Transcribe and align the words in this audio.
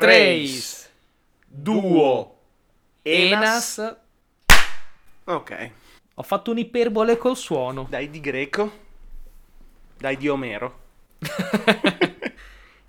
Trace, 0.00 0.88
Duo, 1.46 2.38
Enas. 3.02 3.78
Enas. 3.78 3.96
Ok. 5.24 5.70
Ho 6.14 6.22
fatto 6.22 6.50
un'iperbole 6.50 7.16
col 7.16 7.36
suono. 7.36 7.86
Dai 7.88 8.10
di 8.10 8.20
greco. 8.20 8.84
Dai 9.98 10.16
di 10.16 10.28
Omero. 10.28 10.84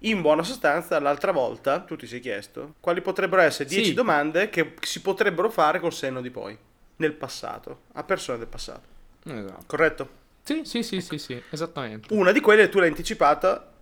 In 0.02 0.22
buona 0.22 0.44
sostanza, 0.44 1.00
l'altra 1.00 1.32
volta 1.32 1.80
tu 1.80 1.96
ti 1.96 2.06
sei 2.06 2.20
chiesto 2.20 2.76
quali 2.80 3.02
potrebbero 3.02 3.42
essere 3.42 3.68
10 3.68 3.86
Sì. 3.86 3.94
domande 3.94 4.50
che 4.50 4.76
si 4.82 5.02
potrebbero 5.02 5.50
fare 5.50 5.80
col 5.80 5.94
senno 5.94 6.22
di 6.22 6.30
poi, 6.30 6.56
nel 6.98 7.14
passato, 7.14 7.82
a 7.94 8.04
persone 8.04 8.38
del 8.38 8.48
passato. 8.48 8.96
Esatto. 9.24 9.64
Corretto? 9.66 10.10
Sì, 10.44 10.62
sì, 10.66 10.84
sì, 10.84 11.02
sì, 11.02 11.18
sì, 11.18 11.42
esattamente. 11.50 12.14
Una 12.14 12.32
di 12.32 12.40
quelle 12.42 12.70
tu 12.70 12.80
l'hai 12.80 12.90
anticipata 12.90 13.74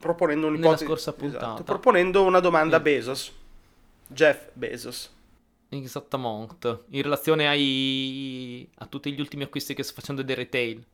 proponendo 0.00 0.46
un'ipotesi. 0.46 0.84
Nella 0.84 0.96
scorsa 0.96 1.12
puntata. 1.12 1.44
Esatto, 1.44 1.62
proponendo 1.62 2.24
una 2.24 2.40
domanda 2.40 2.78
a. 2.78 2.80
Bezos. 2.80 3.32
Jeff 4.06 4.48
Bezos. 4.54 5.14
Esattamente. 5.68 6.84
In 6.88 7.02
relazione 7.02 7.46
ai... 7.46 8.68
a 8.78 8.86
tutti 8.86 9.12
gli 9.12 9.20
ultimi 9.20 9.44
acquisti 9.44 9.74
che 9.74 9.82
sto 9.82 9.94
facendo 9.94 10.22
del 10.22 10.36
retail. 10.36 10.84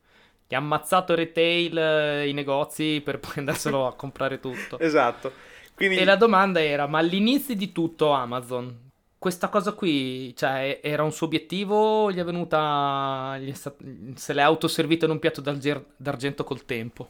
Che 0.45 0.55
ha 0.55 0.59
ammazzato 0.59 1.13
il 1.13 1.17
retail, 1.19 1.77
eh, 1.77 2.29
i 2.29 2.33
negozi, 2.33 3.01
per 3.03 3.19
poi 3.19 3.33
andarselo 3.37 3.87
a 3.87 3.95
comprare 3.95 4.39
tutto. 4.39 4.77
Esatto. 4.77 5.31
Quindi 5.73 5.97
E 5.97 6.05
la 6.05 6.15
domanda 6.15 6.61
era, 6.61 6.85
ma 6.87 6.99
all'inizio 6.99 7.55
di 7.55 7.71
tutto 7.71 8.11
Amazon, 8.11 8.89
questa 9.17 9.47
cosa 9.49 9.71
qui, 9.73 10.35
cioè, 10.35 10.79
era 10.83 11.03
un 11.03 11.11
suo 11.11 11.27
obiettivo? 11.27 12.11
Gli 12.11 12.17
è 12.17 12.23
venuta... 12.23 13.37
gli 13.39 13.49
è 13.49 13.53
stat- 13.53 13.81
se 14.15 14.33
l'è 14.33 14.41
autoservito 14.41 15.05
in 15.05 15.11
un 15.11 15.19
piatto 15.19 15.41
d'argento 15.41 16.43
col 16.43 16.65
tempo? 16.65 17.09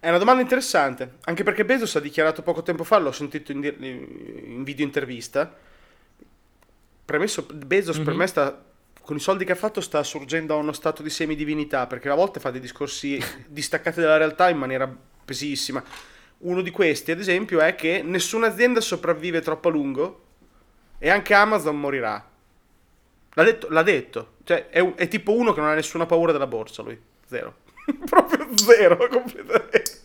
È 0.00 0.08
una 0.08 0.18
domanda 0.18 0.42
interessante, 0.42 1.14
anche 1.24 1.42
perché 1.42 1.64
Bezos 1.64 1.96
ha 1.96 2.00
dichiarato 2.00 2.42
poco 2.42 2.62
tempo 2.62 2.84
fa, 2.84 2.98
l'ho 2.98 3.10
sentito 3.12 3.50
in, 3.52 3.64
in 3.64 4.62
video 4.62 4.84
intervista, 4.84 5.52
premesso, 7.04 7.46
Bezos 7.52 7.98
per 7.98 8.12
Mhm. 8.12 8.18
me 8.18 8.26
sta, 8.26 8.64
con 9.02 9.16
i 9.16 9.20
soldi 9.20 9.44
che 9.44 9.52
ha 9.52 9.56
fatto 9.56 9.80
sta 9.80 10.02
sorgendo 10.02 10.54
a 10.54 10.58
uno 10.58 10.72
stato 10.72 11.02
di 11.02 11.10
semidivinità, 11.10 11.86
perché 11.86 12.08
a 12.10 12.14
volte 12.14 12.38
fa 12.38 12.50
dei 12.50 12.60
discorsi 12.60 13.18
distaccati 13.48 14.00
dalla 14.00 14.18
realtà 14.18 14.48
in 14.50 14.58
maniera 14.58 14.88
pesissima. 15.24 15.82
Uno 16.38 16.62
di 16.62 16.70
questi, 16.70 17.10
ad 17.10 17.18
esempio, 17.18 17.58
è 17.60 17.74
che 17.74 18.00
nessuna 18.04 18.46
azienda 18.46 18.80
sopravvive 18.80 19.40
troppo 19.40 19.68
a 19.68 19.70
lungo 19.72 20.24
e 20.98 21.10
anche 21.10 21.34
Amazon 21.34 21.78
morirà. 21.80 22.24
L'ha 23.34 23.42
detto, 23.42 23.66
l'ha 23.70 23.82
detto. 23.82 24.34
Cioè, 24.44 24.68
è, 24.68 24.78
un- 24.78 24.92
è 24.96 25.08
tipo 25.08 25.32
uno 25.34 25.52
che 25.52 25.60
non 25.60 25.68
ha 25.70 25.74
nessuna 25.74 26.06
paura 26.06 26.30
della 26.30 26.46
borsa, 26.46 26.82
lui. 26.82 26.98
Zero. 27.26 27.56
Proprio 28.08 28.46
zero, 28.56 28.96
completamente. 29.08 29.96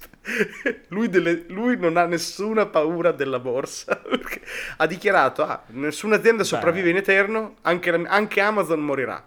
Lui, 0.90 1.10
delle- 1.10 1.46
lui 1.50 1.78
non 1.78 1.98
ha 1.98 2.06
nessuna 2.06 2.66
paura 2.66 3.12
della 3.12 3.40
borsa. 3.40 4.02
ha 4.78 4.88
dichiarato, 4.88 5.44
ah, 5.44 5.64
nessuna 5.68 6.16
azienda 6.16 6.44
sopravvive 6.44 6.90
in 6.90 6.98
eterno, 6.98 7.56
anche, 7.62 7.92
anche 7.92 8.42
Amazon 8.42 8.80
morirà. 8.80 9.26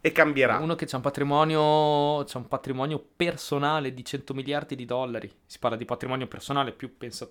E 0.00 0.12
cambierà. 0.12 0.58
Uno 0.58 0.76
che 0.76 0.86
c'ha 0.86 0.96
un 0.96 1.02
patrimonio, 1.02 2.22
c'ha 2.24 2.38
un 2.38 2.46
patrimonio 2.46 3.04
personale 3.16 3.92
di 3.92 4.04
100 4.04 4.34
miliardi 4.34 4.76
di 4.76 4.84
dollari. 4.84 5.28
Si 5.44 5.58
parla 5.58 5.76
di 5.76 5.84
patrimonio 5.84 6.28
personale, 6.28 6.70
più 6.70 6.96
pensa 6.96 7.28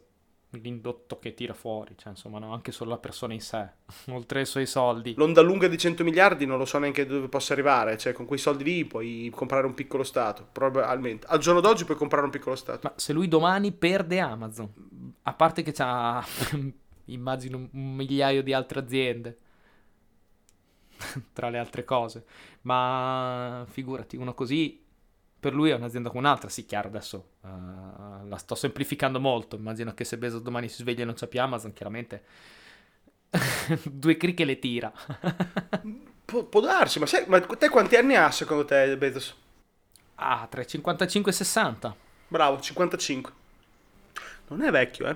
l'indotto 0.61 1.19
che 1.19 1.33
tira 1.33 1.53
fuori, 1.53 1.95
cioè 1.97 2.09
insomma, 2.09 2.39
no, 2.39 2.53
anche 2.53 2.71
solo 2.71 2.91
la 2.91 2.97
persona 2.97 3.33
in 3.33 3.41
sé, 3.41 3.67
oltre 4.09 4.39
ai 4.39 4.45
suoi 4.45 4.65
soldi. 4.65 5.13
L'onda 5.15 5.41
lunga 5.41 5.67
di 5.67 5.77
100 5.77 6.03
miliardi 6.03 6.45
non 6.45 6.57
lo 6.57 6.65
so 6.65 6.77
neanche 6.77 7.05
dove 7.05 7.27
possa 7.27 7.53
arrivare. 7.53 7.97
Cioè, 7.97 8.13
con 8.13 8.25
quei 8.25 8.39
soldi 8.39 8.63
lì 8.63 8.85
puoi 8.85 9.31
comprare 9.33 9.65
un 9.65 9.73
piccolo 9.73 10.03
Stato. 10.03 10.47
Probabilmente. 10.51 11.27
Al 11.27 11.39
giorno 11.39 11.61
d'oggi 11.61 11.85
puoi 11.85 11.97
comprare 11.97 12.25
un 12.25 12.31
piccolo 12.31 12.55
Stato. 12.55 12.79
Ma 12.83 12.93
se 12.95 13.13
lui 13.13 13.27
domani 13.27 13.71
perde 13.71 14.19
Amazon, 14.19 14.71
a 15.23 15.33
parte 15.33 15.63
che 15.63 15.71
c'ha, 15.71 16.23
immagino, 17.05 17.57
un 17.57 17.95
migliaio 17.95 18.43
di 18.43 18.53
altre 18.53 18.79
aziende, 18.79 19.37
tra 21.33 21.49
le 21.49 21.57
altre 21.57 21.83
cose, 21.83 22.25
ma 22.61 23.65
figurati, 23.69 24.17
uno 24.17 24.33
così, 24.33 24.84
per 25.39 25.53
lui 25.53 25.69
è 25.69 25.75
un'azienda 25.75 26.09
come 26.09 26.21
un'altra, 26.21 26.49
sì, 26.49 26.65
chiaro, 26.65 26.87
adesso 26.87 27.29
eh, 27.43 27.47
la 28.27 28.37
sto 28.37 28.55
semplificando 28.55 29.19
molto, 29.19 29.55
immagino 29.55 29.93
che 29.93 30.03
se 30.03 30.17
Bezos 30.17 30.41
domani 30.41 30.69
si 30.69 30.77
sveglia 30.77 31.03
e 31.03 31.05
non 31.05 31.13
c'è 31.15 31.27
più 31.27 31.39
Amazon, 31.41 31.73
chiaramente 31.73 32.23
due 33.83 34.17
cricche 34.17 34.45
le 34.45 34.59
tira. 34.59 34.91
Pu- 36.25 36.49
può 36.49 36.59
darsi, 36.61 36.99
ma, 36.99 37.05
sai, 37.05 37.23
ma 37.27 37.39
te 37.39 37.69
quanti 37.69 37.95
anni 37.95 38.15
ha 38.15 38.31
secondo 38.31 38.65
te, 38.65 38.97
Bezos? 38.97 39.35
ah, 40.15 40.45
tra 40.49 40.61
i 40.61 40.67
55 40.67 41.31
e 41.31 41.33
i 41.33 41.37
60. 41.37 41.95
Bravo, 42.27 42.59
55. 42.59 43.31
Non 44.47 44.61
è 44.61 44.71
vecchio, 44.71 45.07
eh. 45.07 45.15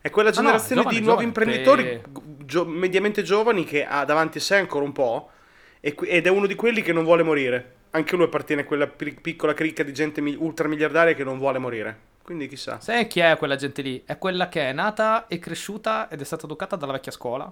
È 0.00 0.10
quella 0.10 0.32
Ah, 0.34 0.42
no, 0.42 0.68
generazione 0.70 0.70
giovane, 0.70 0.98
di 0.98 1.00
nuovi 1.00 1.24
giovane, 1.24 1.24
imprenditori 1.24 1.84
per- 1.84 2.10
gio- 2.44 2.64
mediamente 2.66 3.22
giovani 3.22 3.64
che 3.64 3.84
ha 3.84 4.04
davanti 4.04 4.38
a 4.38 4.40
sé 4.40 4.56
ancora 4.56 4.84
un 4.84 4.92
po'. 4.92 5.30
ed 5.80 6.26
è 6.26 6.30
uno 6.30 6.46
di 6.46 6.54
quelli 6.56 6.82
che 6.82 6.92
non 6.92 7.04
vuole 7.04 7.22
morire. 7.22 7.75
Anche 7.96 8.14
lui 8.16 8.26
appartiene 8.26 8.62
a 8.62 8.64
quella 8.66 8.86
pi- 8.86 9.18
piccola 9.20 9.54
cricca 9.54 9.82
di 9.82 9.92
gente 9.94 10.20
mi- 10.20 10.34
ultramiliardaria 10.38 11.14
che 11.14 11.24
non 11.24 11.38
vuole 11.38 11.58
morire. 11.58 11.98
Quindi 12.22 12.46
chissà. 12.48 12.78
Sai 12.80 13.06
chi 13.06 13.20
è 13.20 13.36
quella 13.38 13.56
gente 13.56 13.80
lì? 13.82 14.02
È 14.04 14.18
quella 14.18 14.48
che 14.48 14.68
è 14.68 14.72
nata 14.72 15.26
e 15.28 15.38
cresciuta 15.38 16.08
ed 16.10 16.20
è 16.20 16.24
stata 16.24 16.44
educata 16.44 16.76
dalla 16.76 16.92
vecchia 16.92 17.12
scuola 17.12 17.50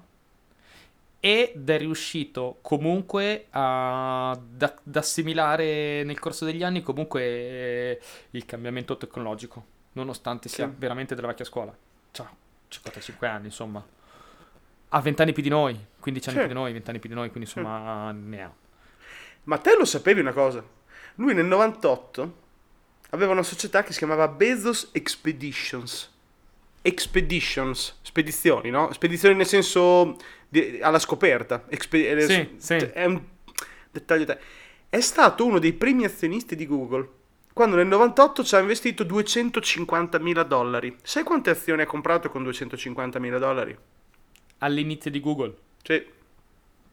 ed 1.20 1.70
è 1.70 1.78
riuscito 1.78 2.58
comunque 2.60 3.46
ad 3.50 4.62
ad 4.62 4.96
assimilare 4.96 6.02
nel 6.04 6.18
corso 6.18 6.44
degli 6.44 6.62
anni 6.62 6.82
comunque 6.82 7.22
eh, 7.22 8.00
il 8.32 8.44
cambiamento 8.44 8.96
tecnologico, 8.98 9.64
nonostante 9.92 10.48
sia 10.50 10.66
Sì. 10.66 10.72
veramente 10.76 11.14
della 11.14 11.28
vecchia 11.28 11.46
scuola. 11.46 11.74
Ciao, 12.10 12.28
55 12.68 13.26
anni, 13.26 13.46
insomma. 13.46 13.82
Ha 14.90 15.00
20 15.00 15.22
anni 15.22 15.32
più 15.32 15.42
di 15.42 15.48
noi, 15.48 15.78
15 15.98 16.28
anni 16.28 16.38
Sì. 16.40 16.44
più 16.44 16.54
di 16.54 16.60
noi, 16.60 16.72
20 16.72 16.90
anni 16.90 16.98
più 16.98 17.08
di 17.08 17.14
noi, 17.14 17.30
quindi 17.30 17.48
insomma 17.48 18.10
ne 18.12 18.42
ha. 18.42 18.52
Ma 19.44 19.58
te 19.58 19.76
lo 19.76 19.84
sapevi 19.84 20.20
una 20.20 20.32
cosa? 20.32 20.64
Lui 21.16 21.34
nel 21.34 21.44
98 21.46 22.42
aveva 23.10 23.32
una 23.32 23.42
società 23.42 23.82
che 23.82 23.92
si 23.92 23.98
chiamava 23.98 24.26
Bezos 24.28 24.88
Expeditions. 24.92 26.10
Expeditions, 26.82 27.98
spedizioni, 28.02 28.70
no? 28.70 28.92
Spedizioni 28.92 29.34
nel 29.34 29.46
senso 29.46 30.16
di- 30.48 30.78
alla 30.82 30.98
scoperta. 30.98 31.64
Expe- 31.68 32.08
eh, 32.10 32.20
Sì, 32.22 32.54
sì. 32.58 32.78
cioè, 32.80 32.90
È 32.92 33.04
un 33.04 33.22
dettaglio. 33.90 34.24
te- 34.26 34.38
È 34.90 35.00
stato 35.00 35.44
uno 35.46 35.58
dei 35.58 35.72
primi 35.72 36.04
azionisti 36.04 36.54
di 36.56 36.66
Google. 36.66 37.08
Quando 37.52 37.76
nel 37.76 37.86
98 37.86 38.44
ci 38.44 38.54
ha 38.54 38.58
investito 38.60 39.02
250 39.04 40.18
mila 40.18 40.42
dollari. 40.42 40.96
Sai 41.02 41.22
quante 41.22 41.50
azioni 41.50 41.82
ha 41.82 41.86
comprato 41.86 42.28
con 42.28 42.42
250 42.42 43.18
mila 43.18 43.38
dollari? 43.38 43.76
All'inizio 44.58 45.10
di 45.10 45.20
Google. 45.20 45.54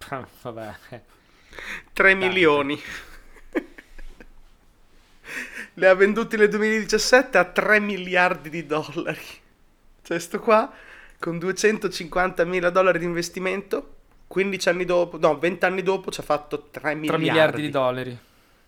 Ah, 0.10 0.28
Vabbè. 0.42 0.74
Eh. 1.52 1.84
3 1.94 2.12
Tante. 2.12 2.28
milioni. 2.28 2.82
Le 5.76 5.88
ha 5.88 5.94
venduti 5.96 6.36
nel 6.38 6.50
2017 6.50 7.38
a 7.38 7.46
3 7.46 7.80
miliardi 7.80 8.50
di 8.50 8.66
dollari. 8.66 9.20
Cioè, 10.04 10.20
sto 10.20 10.40
qua 10.40 10.72
con 11.20 11.38
250 11.38 12.44
mila 12.46 12.70
dollari 12.70 13.00
di 13.00 13.06
investimento. 13.06 13.96
15 14.28 14.70
anni 14.70 14.86
dopo, 14.86 15.18
no, 15.18 15.38
20 15.38 15.66
anni 15.66 15.84
dopo 15.84 16.12
ci 16.12 16.20
ha 16.20 16.24
fatto 16.24 16.68
3 16.72 16.82
3 16.82 16.96
miliardi. 16.96 17.24
miliardi 17.24 17.62
di 17.62 17.70
dollari. 17.70 18.18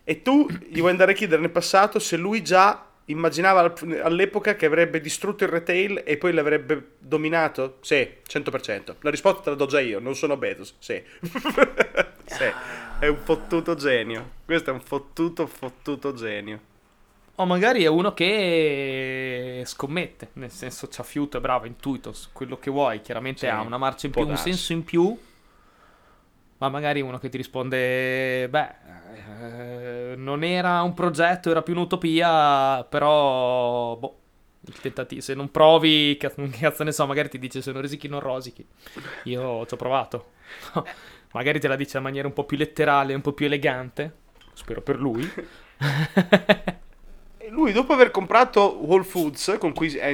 E 0.03 0.21
tu 0.21 0.47
gli 0.69 0.79
vuoi 0.79 0.91
andare 0.91 1.11
a 1.13 1.15
chiedere 1.15 1.41
nel 1.41 1.51
passato 1.51 1.99
se 1.99 2.17
lui 2.17 2.43
già 2.43 2.85
immaginava 3.05 3.59
al- 3.61 3.99
all'epoca 4.03 4.55
che 4.55 4.65
avrebbe 4.65 4.99
distrutto 5.01 5.43
il 5.43 5.49
retail 5.49 6.03
e 6.05 6.17
poi 6.17 6.33
l'avrebbe 6.33 6.91
dominato? 6.99 7.77
Sì, 7.81 8.07
100%. 8.27 8.95
La 9.01 9.09
risposta 9.09 9.41
te 9.41 9.49
la 9.51 9.55
do 9.55 9.65
già 9.65 9.79
io, 9.79 9.99
non 9.99 10.15
sono 10.15 10.37
Bezos. 10.37 10.75
Sì. 10.79 11.01
sì, 12.25 12.43
è 12.99 13.07
un 13.07 13.17
fottuto 13.23 13.75
genio. 13.75 14.29
Questo 14.45 14.69
è 14.69 14.73
un 14.73 14.81
fottuto, 14.81 15.47
fottuto 15.47 16.13
genio. 16.13 16.71
O 17.35 17.45
magari 17.45 17.83
è 17.83 17.87
uno 17.87 18.13
che 18.13 19.63
scommette, 19.65 20.29
nel 20.33 20.51
senso 20.51 20.87
c'ha 20.87 21.01
fiuto, 21.01 21.37
è 21.37 21.41
bravo, 21.41 21.65
intuito, 21.65 22.13
quello 22.31 22.59
che 22.59 22.69
vuoi, 22.69 23.01
chiaramente 23.01 23.39
Sì, 23.39 23.47
ha 23.47 23.59
una 23.61 23.77
marcia 23.77 24.05
in 24.05 24.11
più, 24.11 24.21
un 24.21 24.27
darsi. 24.27 24.43
senso 24.51 24.73
in 24.73 24.83
più, 24.83 25.17
ma 26.63 26.69
magari 26.69 27.01
uno 27.01 27.19
che 27.19 27.27
ti 27.27 27.35
risponde, 27.35 28.47
beh, 28.47 28.69
eh, 29.41 30.15
non 30.15 30.45
era 30.45 30.81
un 30.81 30.93
progetto, 30.93 31.51
era 31.51 31.61
più 31.61 31.73
un'utopia, 31.73 32.85
però, 32.85 33.97
boh, 33.97 34.19
se 35.19 35.33
non 35.33 35.51
provi, 35.51 36.15
che 36.17 36.31
cazzo 36.31 36.83
ne 36.85 36.93
so, 36.93 37.05
magari 37.05 37.27
ti 37.27 37.37
dice 37.37 37.61
se 37.61 37.73
non 37.73 37.81
risichi 37.81 38.07
non 38.07 38.21
rosichi, 38.21 38.65
io 39.25 39.65
ci 39.65 39.73
ho 39.73 39.77
provato, 39.77 40.31
magari 41.33 41.59
te 41.59 41.67
la 41.67 41.75
dice 41.75 41.97
in 41.97 42.03
maniera 42.03 42.29
un 42.29 42.33
po' 42.33 42.45
più 42.45 42.55
letterale, 42.55 43.13
un 43.13 43.19
po' 43.19 43.33
più 43.33 43.45
elegante, 43.45 44.13
spero 44.53 44.81
per 44.81 44.97
lui. 44.97 45.29
Lui, 47.49 47.71
dopo 47.71 47.93
aver 47.93 48.09
comprato 48.09 48.79
Whole 48.83 49.03
Foods, 49.03 49.57
con 49.59 49.73
cui 49.73 49.93
è, 49.95 50.11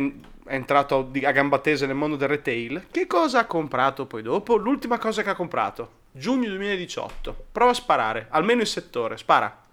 entrato 0.48 1.10
a 1.24 1.32
gamba 1.32 1.60
tesa 1.60 1.86
nel 1.86 1.96
mondo 1.96 2.18
del 2.18 2.28
retail, 2.28 2.88
che 2.92 3.08
cosa 3.08 3.40
ha 3.40 3.46
comprato 3.46 4.08
poi 4.08 4.22
dopo? 4.22 4.58
L'ultima 4.58 4.98
cosa 4.98 5.24
che 5.24 5.30
ha 5.30 5.36
comprato, 5.36 5.92
giugno 6.20 6.48
2018. 6.50 7.46
Prova 7.52 7.72
a 7.72 7.74
sparare, 7.74 8.28
almeno 8.30 8.62
il 8.62 8.68
settore, 8.68 9.18
spara. 9.18 9.64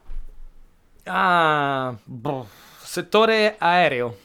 Ah, 1.04 1.94
boh, 2.02 2.48
settore 2.81 3.56
aereo. 3.58 4.19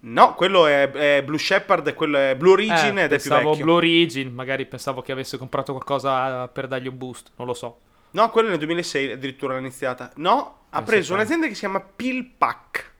No, 0.00 0.34
quello 0.34 0.66
è, 0.66 0.88
è 0.90 1.22
Blue 1.24 1.38
Shepard 1.38 1.92
quello 1.94 2.18
è 2.18 2.36
Blue 2.36 2.52
Origin 2.52 2.98
Eh, 2.98 3.04
ed 3.04 3.12
è 3.12 3.18
più 3.18 3.30
pensavo 3.30 3.50
vecchio. 3.50 3.64
Blue 3.64 3.74
Origin, 3.76 4.32
magari 4.32 4.64
pensavo 4.66 5.02
che 5.02 5.10
avesse 5.10 5.38
comprato 5.38 5.72
qualcosa 5.72 6.46
per 6.48 6.68
dargli 6.68 6.86
un 6.86 6.96
boost, 6.96 7.30
non 7.36 7.46
lo 7.48 7.54
so. 7.54 7.78
No, 8.10 8.30
quello 8.30 8.48
nel 8.48 8.58
2006 8.58 9.12
addirittura 9.12 9.54
l'ha 9.54 9.60
iniziata. 9.60 10.12
No, 10.16 10.58
ha 10.70 10.80
Eh, 10.80 10.82
preso 10.84 11.14
un'azienda 11.14 11.46
che 11.48 11.54
si 11.54 11.60
chiama 11.60 11.80
PillPack. 11.80 12.92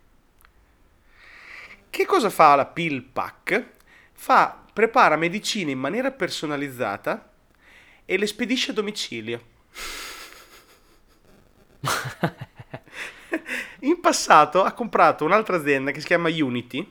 Che 1.91 2.05
cosa 2.07 2.31
fa 2.31 2.55
la 2.57 2.67
PillPack? 2.67 3.67
Fa, 4.13 4.61
prepara 4.73 5.17
medicine 5.17 5.71
in 5.71 5.79
maniera 5.79 6.11
personalizzata 6.11 7.28
e 8.11 8.17
le 8.17 8.27
spedisce 8.27 8.71
a 8.71 8.75
domicilio. 8.75 9.41
In 13.81 14.01
passato 14.01 14.65
ha 14.65 14.73
comprato 14.73 15.27
un'altra 15.27 15.57
azienda 15.57 15.91
che 15.91 16.01
si 16.01 16.07
chiama 16.07 16.31
Unity, 16.31 16.91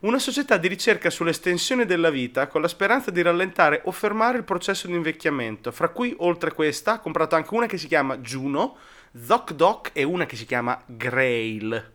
una 0.00 0.20
società 0.20 0.56
di 0.56 0.68
ricerca 0.68 1.10
sull'estensione 1.10 1.86
della 1.86 2.10
vita 2.10 2.46
con 2.46 2.60
la 2.60 2.68
speranza 2.68 3.10
di 3.10 3.20
rallentare 3.20 3.82
o 3.86 3.90
fermare 3.90 4.38
il 4.38 4.44
processo 4.44 4.86
di 4.86 4.92
invecchiamento. 4.92 5.72
Fra 5.72 5.88
cui, 5.88 6.14
oltre 6.18 6.50
a 6.50 6.52
questa, 6.52 6.92
ha 6.92 7.00
comprato 7.00 7.34
anche 7.34 7.52
una 7.52 7.66
che 7.66 7.76
si 7.76 7.88
chiama 7.88 8.18
Juno, 8.18 8.76
ZocDoc 9.12 9.90
e 9.92 10.04
una 10.04 10.24
che 10.24 10.36
si 10.36 10.46
chiama 10.46 10.80
Grail. 10.86 11.92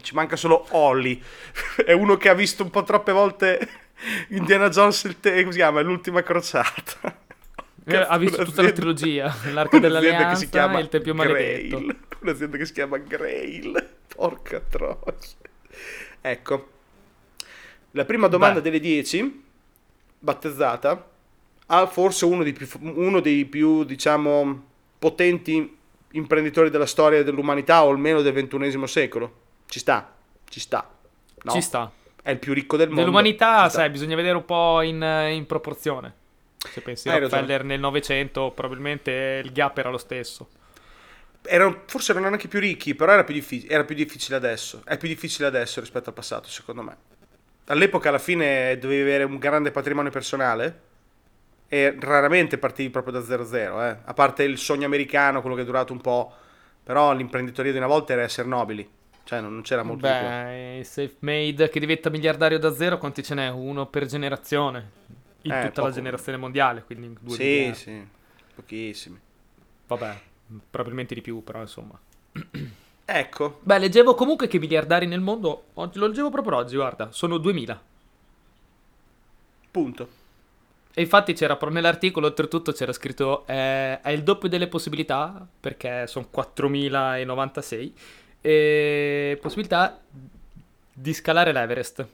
Ci 0.00 0.14
manca 0.14 0.36
solo 0.36 0.66
Ollie. 0.70 1.20
È 1.84 1.92
uno 1.92 2.16
che 2.16 2.30
ha 2.30 2.34
visto 2.34 2.62
un 2.62 2.70
po' 2.70 2.84
troppe 2.84 3.12
volte 3.12 3.68
Indiana 4.30 4.70
Jones, 4.70 5.04
il 5.04 5.20
te- 5.20 5.40
come 5.40 5.52
si 5.52 5.58
chiama? 5.58 5.82
L'ultima 5.82 6.22
crociata. 6.22 7.21
Eh, 7.84 7.96
ha 7.96 8.16
visto 8.16 8.44
tutta 8.44 8.62
la 8.62 8.70
trilogia, 8.70 9.34
l'Arca 9.52 9.76
un'azienda 9.76 10.28
che 10.28 10.36
si 10.36 10.48
dell'Alleanza 10.48 10.48
chiama 10.48 10.78
e 10.78 10.82
il 10.82 10.88
Tempio 10.88 11.14
Maledetto. 11.14 11.78
Grail. 11.78 11.96
Un'azienda 12.20 12.56
che 12.56 12.64
si 12.64 12.72
chiama 12.72 12.98
Grail. 12.98 13.88
Porca 14.14 14.60
troia. 14.60 15.14
Ecco. 16.20 16.68
La 17.92 18.04
prima 18.04 18.28
domanda 18.28 18.60
Beh. 18.60 18.62
delle 18.62 18.80
10, 18.80 19.44
battezzata, 20.18 21.10
ha 21.66 21.86
forse 21.86 22.24
uno 22.24 22.42
dei 22.42 22.52
più, 22.52 22.68
uno 22.80 23.20
dei 23.20 23.44
più, 23.44 23.84
diciamo, 23.84 24.64
potenti 24.98 25.76
imprenditori 26.12 26.70
della 26.70 26.86
storia 26.86 27.24
dell'umanità, 27.24 27.84
o 27.84 27.90
almeno 27.90 28.22
del 28.22 28.32
ventunesimo 28.32 28.86
secolo. 28.86 29.40
Ci 29.66 29.80
sta, 29.80 30.14
ci 30.48 30.60
sta. 30.60 30.88
No? 31.42 31.52
Ci 31.52 31.60
sta. 31.60 31.90
È 32.22 32.30
il 32.30 32.38
più 32.38 32.52
ricco 32.52 32.76
del 32.76 32.86
mondo. 32.86 33.02
Dell'umanità, 33.02 33.68
sai, 33.68 33.90
bisogna 33.90 34.14
vedere 34.14 34.36
un 34.36 34.44
po' 34.44 34.80
in, 34.82 35.02
in 35.32 35.44
proporzione. 35.46 36.20
Se 36.70 36.80
pensi 36.80 37.08
a. 37.08 37.18
Rockefeller 37.18 37.64
nel 37.64 37.80
Novecento, 37.80 38.50
probabilmente 38.52 39.40
il 39.44 39.52
gap 39.52 39.78
era 39.78 39.90
lo 39.90 39.98
stesso. 39.98 40.48
Erano- 41.44 41.82
forse 41.86 42.12
erano 42.12 42.28
anche 42.28 42.46
più 42.48 42.60
ricchi, 42.60 42.94
però 42.94 43.12
era 43.12 43.24
più, 43.24 43.34
diffi- 43.34 43.66
era 43.68 43.84
più 43.84 43.94
difficile 43.94 44.36
adesso. 44.36 44.82
È 44.84 44.96
più 44.96 45.08
difficile 45.08 45.48
adesso 45.48 45.80
rispetto 45.80 46.10
al 46.10 46.14
passato, 46.14 46.48
secondo 46.48 46.82
me. 46.82 46.96
All'epoca, 47.66 48.08
alla 48.08 48.18
fine, 48.18 48.78
dovevi 48.78 49.02
avere 49.02 49.24
un 49.24 49.38
grande 49.38 49.70
patrimonio 49.70 50.10
personale 50.10 50.80
e 51.68 51.96
raramente 51.98 52.58
partivi 52.58 52.90
proprio 52.90 53.14
da 53.14 53.20
0-0, 53.20 53.82
eh. 53.82 53.96
A 54.04 54.14
parte 54.14 54.42
il 54.44 54.58
sogno 54.58 54.86
americano, 54.86 55.40
quello 55.40 55.56
che 55.56 55.62
è 55.62 55.64
durato 55.64 55.92
un 55.92 56.00
po', 56.00 56.32
però 56.82 57.12
l'imprenditoria 57.12 57.72
di 57.72 57.78
una 57.78 57.86
volta 57.86 58.12
era 58.12 58.22
essere 58.22 58.46
nobili. 58.46 58.88
Cioè, 59.24 59.40
non 59.40 59.62
c'era 59.62 59.82
molto 59.82 60.06
di 60.06 60.12
più. 60.12 60.26
Beh, 60.26 60.78
il 60.78 60.84
self-made 60.84 61.68
che 61.68 61.80
diventa 61.80 62.10
miliardario 62.10 62.58
da 62.58 62.74
zero, 62.74 62.98
quanti 62.98 63.22
ce 63.22 63.34
n'è? 63.34 63.48
Uno 63.48 63.86
per 63.86 64.06
generazione. 64.06 64.90
In 65.42 65.50
Eh, 65.52 65.60
tutta 65.60 65.82
la 65.82 65.88
poco. 65.88 65.92
generazione 65.92 66.38
mondiale, 66.38 66.84
quindi 66.84 67.16
due 67.20 67.36
Sì, 67.36 67.42
miliardi. 67.44 67.74
sì, 67.74 68.06
pochissimi. 68.54 69.20
Vabbè, 69.86 70.20
probabilmente 70.70 71.14
di 71.14 71.20
più, 71.20 71.42
però 71.44 71.60
insomma. 71.60 71.98
Ecco, 73.04 73.60
Beh, 73.62 73.78
leggevo 73.78 74.14
comunque 74.14 74.46
che 74.48 74.56
i 74.56 74.60
miliardari 74.60 75.06
nel 75.06 75.20
mondo, 75.20 75.70
oggi- 75.74 75.98
lo 75.98 76.06
leggevo 76.06 76.30
proprio 76.30 76.56
oggi, 76.56 76.76
guarda, 76.76 77.10
sono 77.12 77.38
2000. 77.38 77.80
punto. 79.70 80.08
E 80.94 81.00
infatti 81.00 81.32
c'era 81.32 81.56
proprio 81.56 81.80
nell'articolo, 81.80 82.26
oltretutto 82.26 82.72
c'era 82.72 82.92
scritto 82.92 83.46
eh, 83.46 84.00
è 84.00 84.10
il 84.10 84.22
doppio 84.22 84.48
delle 84.48 84.68
possibilità, 84.68 85.46
perché 85.60 86.06
sono 86.06 86.28
4096, 86.30 87.94
e 88.42 89.38
possibilità 89.40 89.98
di 90.92 91.14
scalare 91.14 91.52
l'Everest. 91.52 92.06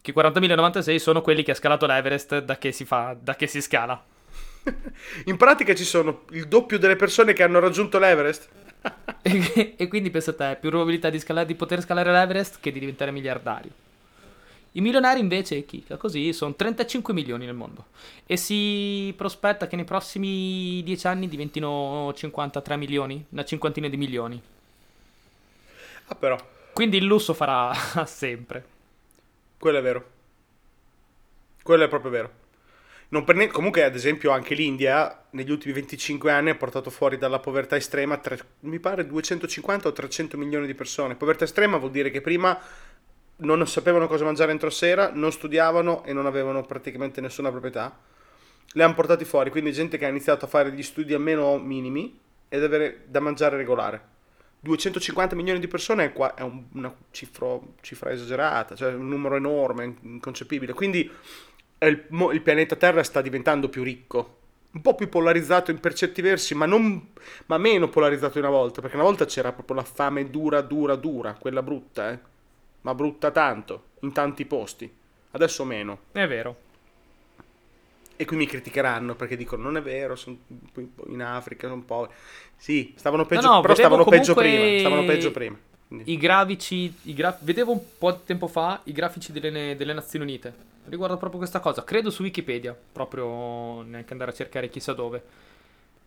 Che 0.00 0.10
i 0.10 0.14
40.096 0.14 0.96
sono 0.96 1.22
quelli 1.22 1.42
che 1.42 1.50
ha 1.50 1.54
scalato 1.54 1.86
l'Everest 1.86 2.38
da 2.40 2.56
che 2.58 2.72
si 2.72 2.84
fa, 2.84 3.16
da 3.20 3.36
che 3.36 3.46
si 3.46 3.60
scala. 3.60 4.02
In 5.24 5.36
pratica 5.36 5.74
ci 5.74 5.84
sono 5.84 6.24
il 6.30 6.46
doppio 6.46 6.78
delle 6.78 6.96
persone 6.96 7.32
che 7.32 7.42
hanno 7.42 7.58
raggiunto 7.58 7.98
l'Everest. 7.98 8.48
e, 9.22 9.74
e 9.76 9.88
quindi 9.88 10.10
pensa 10.10 10.30
a 10.30 10.34
te, 10.34 10.56
più 10.60 10.70
probabilità 10.70 11.10
di, 11.10 11.18
scalare- 11.18 11.46
di 11.46 11.54
poter 11.54 11.80
scalare 11.80 12.12
l'Everest 12.12 12.58
che 12.60 12.70
di 12.70 12.78
diventare 12.78 13.10
miliardario. 13.10 13.70
I 14.72 14.80
milionari 14.80 15.18
invece, 15.18 15.64
chicca, 15.64 15.96
così, 15.96 16.32
sono 16.32 16.54
35 16.54 17.12
milioni 17.12 17.46
nel 17.46 17.54
mondo. 17.54 17.86
E 18.26 18.36
si 18.36 19.12
prospetta 19.16 19.66
che 19.66 19.76
nei 19.76 19.84
prossimi 19.84 20.82
10 20.84 21.06
anni 21.06 21.28
diventino 21.28 22.12
53 22.14 22.76
milioni, 22.76 23.24
una 23.30 23.44
cinquantina 23.44 23.88
di 23.88 23.96
milioni. 23.96 24.40
Ah, 26.06 26.14
però, 26.14 26.38
Quindi 26.72 26.98
il 26.98 27.04
lusso 27.04 27.34
farà 27.34 27.72
sempre. 28.06 28.76
Quello 29.58 29.78
è 29.78 29.82
vero. 29.82 30.10
Quello 31.62 31.84
è 31.84 31.88
proprio 31.88 32.10
vero. 32.10 32.30
Niente- 33.10 33.48
comunque, 33.48 33.84
ad 33.84 33.94
esempio, 33.94 34.30
anche 34.30 34.54
l'India 34.54 35.24
negli 35.30 35.50
ultimi 35.50 35.72
25 35.72 36.30
anni 36.30 36.50
ha 36.50 36.54
portato 36.54 36.90
fuori 36.90 37.16
dalla 37.16 37.38
povertà 37.38 37.76
estrema, 37.76 38.18
tre- 38.18 38.38
mi 38.60 38.78
pare 38.78 39.06
250 39.06 39.88
o 39.88 39.92
300 39.92 40.36
milioni 40.36 40.66
di 40.66 40.74
persone. 40.74 41.14
Povertà 41.16 41.44
estrema 41.44 41.78
vuol 41.78 41.90
dire 41.90 42.10
che 42.10 42.20
prima 42.20 42.58
non 43.36 43.66
sapevano 43.66 44.06
cosa 44.06 44.24
mangiare 44.24 44.52
entro 44.52 44.70
sera, 44.70 45.10
non 45.12 45.32
studiavano 45.32 46.04
e 46.04 46.12
non 46.12 46.26
avevano 46.26 46.62
praticamente 46.62 47.20
nessuna 47.20 47.50
proprietà. 47.50 47.96
Le 48.72 48.82
hanno 48.82 48.94
portati 48.94 49.24
fuori, 49.24 49.50
quindi 49.50 49.72
gente 49.72 49.96
che 49.96 50.04
ha 50.04 50.08
iniziato 50.08 50.44
a 50.44 50.48
fare 50.48 50.72
gli 50.72 50.82
studi 50.82 51.14
almeno 51.14 51.56
minimi 51.58 52.20
ed 52.48 52.62
avere 52.62 53.04
da 53.06 53.20
mangiare 53.20 53.56
regolare. 53.56 54.16
250 54.60 55.36
milioni 55.36 55.60
di 55.60 55.68
persone 55.68 56.12
è, 56.12 56.42
una 56.72 56.94
cifro- 57.10 57.74
cifra 57.80 58.10
esagerata, 58.10 58.74
cioè 58.74 58.92
un 58.92 59.08
numero 59.08 59.36
enorme, 59.36 59.96
inconcepibile. 60.02 60.72
Quindi 60.72 61.10
il, 61.78 62.06
il 62.32 62.42
pianeta 62.42 62.76
Terra 62.76 63.02
sta 63.02 63.20
diventando 63.20 63.68
più 63.68 63.82
ricco, 63.82 64.36
un 64.72 64.82
po' 64.82 64.94
più 64.94 65.08
polarizzato 65.08 65.70
in 65.70 65.80
per 65.80 65.94
certi 65.94 66.20
versi, 66.22 66.54
ma, 66.54 66.66
non, 66.66 67.10
ma 67.46 67.58
meno 67.58 67.88
polarizzato 67.88 68.34
di 68.34 68.40
una 68.40 68.50
volta, 68.50 68.80
perché 68.80 68.96
una 68.96 69.04
volta 69.04 69.24
c'era 69.24 69.52
proprio 69.52 69.76
la 69.76 69.84
fame 69.84 70.28
dura, 70.28 70.60
dura, 70.60 70.96
dura, 70.96 71.34
quella 71.34 71.62
brutta, 71.62 72.10
eh? 72.10 72.18
ma 72.82 72.94
brutta 72.94 73.30
tanto, 73.30 73.84
in 74.00 74.12
tanti 74.12 74.44
posti. 74.44 74.92
Adesso 75.30 75.64
meno. 75.64 76.00
È 76.12 76.26
vero. 76.26 76.66
E 78.20 78.24
qui 78.24 78.36
mi 78.36 78.46
criticheranno 78.46 79.14
perché 79.14 79.36
dicono 79.36 79.62
non 79.62 79.76
è 79.76 79.80
vero, 79.80 80.16
sono 80.16 80.38
in 81.06 81.22
Africa, 81.22 81.68
sono 81.68 81.82
poveri. 81.82 82.12
Sì, 82.56 82.92
stavano 82.96 83.24
peggio, 83.24 83.46
no, 83.46 83.60
però 83.60 83.74
vedevo 83.74 84.02
stavano 84.02 84.04
peggio 84.04 84.34
prima, 84.34 84.78
stavano 84.80 85.04
peggio 85.04 85.30
prima. 85.30 85.56
I 86.02 86.16
grafici, 86.16 86.92
i 87.02 87.14
graf- 87.14 87.44
vedevo 87.44 87.70
un 87.70 87.80
po' 87.96 88.10
di 88.10 88.18
tempo 88.24 88.48
fa 88.48 88.80
i 88.84 88.92
grafici 88.92 89.30
delle, 89.30 89.76
delle 89.76 89.92
Nazioni 89.92 90.24
Unite. 90.24 90.52
Riguardo 90.86 91.16
proprio 91.16 91.38
questa 91.38 91.60
cosa, 91.60 91.84
credo 91.84 92.10
su 92.10 92.22
Wikipedia, 92.22 92.76
proprio 92.92 93.82
neanche 93.82 94.10
andare 94.12 94.32
a 94.32 94.34
cercare 94.34 94.68
chissà 94.68 94.94
dove. 94.94 95.22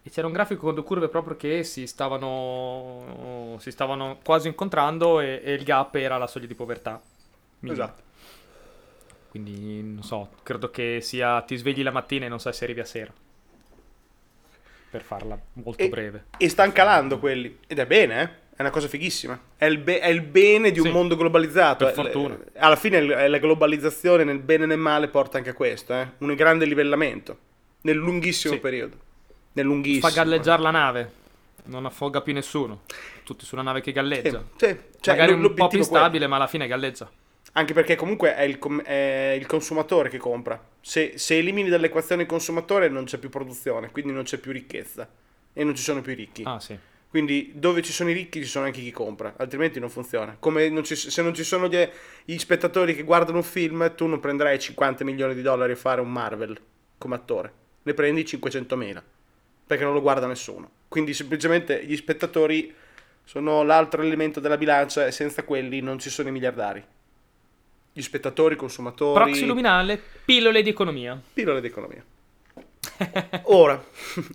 E 0.04 0.10
c'era 0.10 0.28
un 0.28 0.34
grafico 0.34 0.66
con 0.66 0.74
due 0.74 0.84
curve 0.84 1.08
proprio 1.08 1.38
che 1.38 1.64
si 1.64 1.88
stavano, 1.88 3.56
si 3.62 3.72
stavano 3.72 4.18
quasi 4.22 4.50
incontrando 4.50 5.22
e, 5.22 5.42
e 5.42 5.54
il 5.54 5.64
gap 5.64 5.96
era 5.96 6.18
la 6.18 6.28
soglia 6.28 6.48
di 6.48 6.56
povertà. 6.56 7.02
minima. 7.60 7.86
Esatto. 7.86 8.10
Quindi 9.32 9.82
non 9.82 10.04
so, 10.04 10.30
credo 10.44 10.70
che 10.70 11.00
sia 11.02 11.40
ti 11.42 11.56
svegli 11.56 11.82
la 11.84 11.92
mattina 11.92 12.26
e 12.26 12.28
non 12.30 12.40
sai 12.40 12.52
se 12.54 12.66
arrivi 12.66 12.82
a 12.82 12.86
sera. 12.86 13.12
Per 14.90 15.02
farla 15.02 15.40
molto 15.54 15.82
E- 15.82 15.88
breve. 15.90 16.26
E 16.38 16.50
stanno 16.50 16.74
calando 16.74 17.18
quelli. 17.18 17.58
Ed 17.66 17.80
è 17.80 17.86
bene, 17.86 18.22
eh? 18.22 18.40
È 18.58 18.62
una 18.62 18.72
cosa 18.72 18.90
fighissima. 18.90 19.40
È 19.56 19.66
il, 19.66 19.78
be- 19.78 20.00
è 20.00 20.10
il 20.10 20.22
bene 20.22 20.70
di 20.72 20.80
un 20.80 20.88
Sì, 20.88 20.92
mondo 20.92 21.16
globalizzato. 21.16 21.86
per 21.86 21.94
È- 21.94 21.96
fortuna. 21.96 22.36
è- 22.52 22.60
alla 22.60 22.76
fine 22.76 22.98
è 23.00 23.28
la 23.30 23.38
globalizzazione 23.38 24.26
nel 24.26 24.40
bene 24.40 24.66
e 24.66 24.68
nel 24.68 24.78
male 24.78 25.08
porta 25.08 25.38
anche 25.38 25.52
a 25.52 25.54
questo, 25.54 25.94
eh? 25.94 26.08
Un 26.18 26.36
grande 26.36 26.66
livellamento. 26.66 27.38
Nel 27.84 27.96
lunghissimo 27.96 28.54
Sì. 28.56 28.60
periodo. 28.60 28.98
Nel 29.54 29.66
lunghissimo. 29.66 30.10
Fa 30.10 30.14
galleggiare 30.14 30.62
la 30.62 30.72
nave. 30.72 31.12
Non 31.64 31.86
affoga 31.86 32.20
più 32.22 32.34
nessuno. 32.34 32.82
Tutti 33.24 33.46
su 33.46 33.56
una 33.56 33.64
nave 33.64 33.80
che 33.80 33.92
Sì, 33.92 33.96
galleggia. 33.96 34.44
sì. 34.58 34.78
Cioè, 35.00 35.16
Magari 35.18 35.32
un 35.34 35.54
po' 35.54 35.68
più 35.68 35.80
è 35.80 35.84
quello. 35.84 35.84
stabile, 35.84 36.28
ma 36.28 36.36
alla 36.36 36.48
fine 36.48 36.68
galleggia. 36.68 37.10
Anche 37.54 37.74
perché 37.74 37.96
comunque 37.96 38.34
è 38.36 38.44
il, 38.44 38.58
com- 38.60 38.82
è 38.82 39.36
il 39.38 39.46
consumatore 39.46 40.10
che 40.10 40.18
compra. 40.18 40.62
Se, 40.80 41.14
se 41.18 41.38
elimini 41.38 41.70
dall'equazione 41.70 42.22
il 42.22 42.28
consumatore 42.28 42.88
non 42.88 43.04
c'è 43.04 43.18
più 43.18 43.30
produzione, 43.30 43.92
quindi 43.92 44.14
non 44.14 44.24
c'è 44.24 44.38
più 44.38 44.52
ricchezza. 44.52 45.08
E 45.54 45.64
non 45.66 45.76
ci 45.76 45.84
sono 45.84 46.02
più 46.02 46.16
ricchi. 46.16 46.44
Ah, 46.46 46.60
sì. 46.62 46.78
Quindi 47.10 47.52
dove 47.56 47.82
ci 47.82 47.92
sono 47.92 48.10
i 48.10 48.14
ricchi 48.14 48.40
ci 48.42 48.48
sono 48.48 48.64
anche 48.66 48.80
chi 48.80 48.92
compra, 48.92 49.34
altrimenti 49.36 49.82
non 49.82 49.90
funziona. 49.90 50.38
Come 50.40 50.70
non 50.70 50.86
ci- 50.86 50.96
se 50.96 51.22
non 51.22 51.34
ci 51.34 51.44
sono 51.44 51.68
gli, 51.68 51.90
gli 52.24 52.38
spettatori 52.38 52.96
che 52.96 53.04
guardano 53.04 53.40
un 53.40 53.44
film, 53.44 53.94
tu 53.96 54.08
non 54.08 54.22
prenderai 54.22 54.58
50 54.58 55.04
milioni 55.04 55.36
di 55.36 55.42
dollari 55.42 55.74
a 55.74 55.76
fare 55.76 56.00
un 56.00 56.10
Marvel 56.10 56.58
come 56.98 57.16
attore, 57.16 57.52
ne 57.84 57.94
prendi 57.94 58.24
500 58.24 58.78
mila, 58.78 59.04
perché 59.68 59.84
non 59.84 59.92
lo 59.94 60.00
guarda 60.02 60.26
nessuno. 60.26 60.70
Quindi 60.88 61.14
semplicemente 61.14 61.84
gli 61.84 61.98
spettatori 61.98 62.74
sono 63.26 63.62
l'altro 63.64 64.02
elemento 64.04 64.40
della 64.40 64.58
bilancia 64.58 65.06
e 65.06 65.12
senza 65.12 65.44
quelli 65.44 65.82
non 65.82 66.00
ci 66.00 66.10
sono 66.10 66.30
i 66.30 66.32
miliardari. 66.32 66.82
Gli 67.94 68.02
spettatori, 68.02 68.54
i 68.54 68.58
consumatori. 68.58 69.24
Proxy 69.24 69.46
luminale, 69.46 70.02
pillole 70.26 70.62
di 70.62 70.70
economia. 70.70 71.20
Pillole 71.34 71.62
di 71.62 71.68
economia. 71.68 72.04
Ora, 73.46 73.82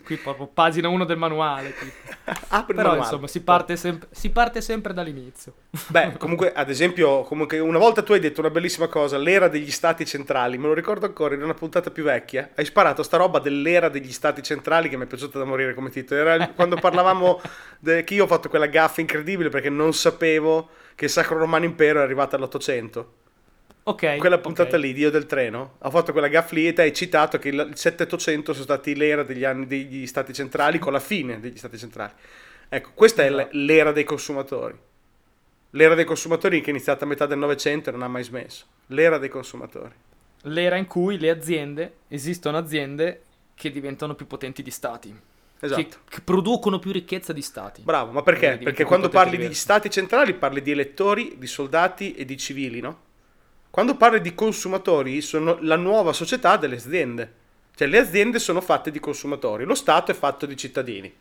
Qui 0.04 0.16
proprio 0.16 0.46
pagina 0.46 0.88
1 0.88 1.04
del 1.04 1.16
manuale. 1.16 1.74
apri 2.48 2.74
Però 2.74 2.88
manuale. 2.88 2.98
insomma 2.98 3.26
si 3.26 3.42
parte, 3.42 3.76
sempre, 3.76 4.08
si 4.12 4.30
parte 4.30 4.60
sempre 4.60 4.92
dall'inizio. 4.92 5.54
Beh, 5.88 6.12
comunque, 6.18 6.52
ad 6.52 6.70
esempio, 6.70 7.22
comunque 7.22 7.58
una 7.58 7.78
volta 7.78 8.02
tu 8.02 8.12
hai 8.12 8.20
detto 8.20 8.40
una 8.40 8.50
bellissima 8.50 8.86
cosa, 8.88 9.18
l'era 9.18 9.48
degli 9.48 9.70
stati 9.70 10.04
centrali, 10.04 10.58
me 10.58 10.66
lo 10.68 10.74
ricordo 10.74 11.06
ancora 11.06 11.34
in 11.34 11.42
una 11.42 11.54
puntata 11.54 11.90
più 11.90 12.04
vecchia, 12.04 12.50
hai 12.54 12.64
sparato 12.64 13.02
sta 13.02 13.16
roba 13.16 13.38
dell'era 13.38 13.88
degli 13.88 14.12
stati 14.12 14.42
centrali 14.42 14.88
che 14.88 14.96
mi 14.96 15.04
è 15.04 15.08
piaciuta 15.08 15.38
da 15.38 15.44
morire 15.44 15.74
come 15.74 15.90
titolo. 15.90 16.20
Era 16.20 16.48
quando 16.48 16.76
parlavamo 16.76 17.40
de- 17.78 18.04
che 18.04 18.14
io 18.14 18.24
ho 18.24 18.28
fatto 18.28 18.48
quella 18.48 18.66
gaffa 18.66 19.00
incredibile 19.00 19.48
perché 19.48 19.70
non 19.70 19.92
sapevo 19.92 20.68
che 20.94 21.06
il 21.06 21.10
Sacro 21.10 21.38
Romano 21.38 21.64
Impero 21.64 22.00
è 22.00 22.02
arrivato 22.02 22.36
all'Ottocento. 22.36 23.14
Ok. 23.88 24.16
Quella 24.16 24.38
puntata 24.38 24.76
ok. 24.76 24.82
lì, 24.82 24.92
Dio 24.92 25.10
del 25.10 25.26
treno, 25.26 25.76
ho 25.78 25.90
fatto 25.90 26.10
quella 26.10 26.26
lì 26.26 26.66
e 26.66 26.74
hai 26.76 26.92
citato 26.92 27.38
che 27.38 27.50
il 27.50 27.70
700 27.72 28.52
sono 28.52 28.64
stati 28.64 28.96
l'era 28.96 29.22
degli 29.22 29.44
anni 29.44 29.64
degli 29.66 30.08
stati 30.08 30.32
centrali 30.32 30.80
con 30.80 30.92
la 30.92 30.98
fine 30.98 31.38
degli 31.38 31.56
stati 31.56 31.78
centrali. 31.78 32.10
Ecco, 32.68 32.90
questa 32.94 33.22
è 33.22 33.30
Esatto. 33.30 33.48
l'era 33.52 33.92
dei 33.92 34.02
consumatori. 34.02 34.76
L'era 35.70 35.94
dei 35.94 36.04
consumatori 36.04 36.60
che 36.60 36.66
è 36.66 36.70
iniziata 36.70 37.04
a 37.04 37.06
metà 37.06 37.26
del 37.26 37.38
Novecento 37.38 37.90
e 37.90 37.92
non 37.92 38.02
ha 38.02 38.08
mai 38.08 38.24
smesso. 38.24 38.64
L'era 38.88 39.18
dei 39.18 39.28
consumatori. 39.28 39.94
L'era 40.42 40.76
in 40.76 40.88
cui 40.88 41.16
le 41.16 41.30
aziende, 41.30 41.98
esistono 42.08 42.58
aziende 42.58 43.22
che 43.54 43.70
diventano 43.70 44.14
più 44.14 44.26
potenti 44.26 44.64
di 44.64 44.70
stati. 44.72 45.16
Esatto. 45.60 45.80
Che, 45.80 45.96
che 46.08 46.20
producono 46.22 46.80
più 46.80 46.90
ricchezza 46.90 47.32
di 47.32 47.40
stati. 47.40 47.82
Bravo, 47.82 48.10
ma 48.10 48.22
perché? 48.22 48.58
Perché 48.58 48.82
quando 48.82 49.08
parli 49.08 49.36
di 49.36 49.54
stati 49.54 49.88
centrali 49.90 50.34
parli 50.34 50.60
di 50.60 50.72
elettori, 50.72 51.36
di 51.38 51.46
soldati 51.46 52.14
e 52.14 52.24
di 52.24 52.36
civili, 52.36 52.80
no? 52.80 53.04
Quando 53.76 53.94
parli 53.94 54.22
di 54.22 54.34
consumatori 54.34 55.20
sono 55.20 55.58
la 55.60 55.76
nuova 55.76 56.14
società 56.14 56.56
delle 56.56 56.76
aziende. 56.76 57.32
Cioè 57.74 57.86
le 57.86 57.98
aziende 57.98 58.38
sono 58.38 58.62
fatte 58.62 58.90
di 58.90 58.98
consumatori, 58.98 59.64
lo 59.64 59.74
Stato 59.74 60.10
è 60.10 60.14
fatto 60.14 60.46
di 60.46 60.56
cittadini. 60.56 61.14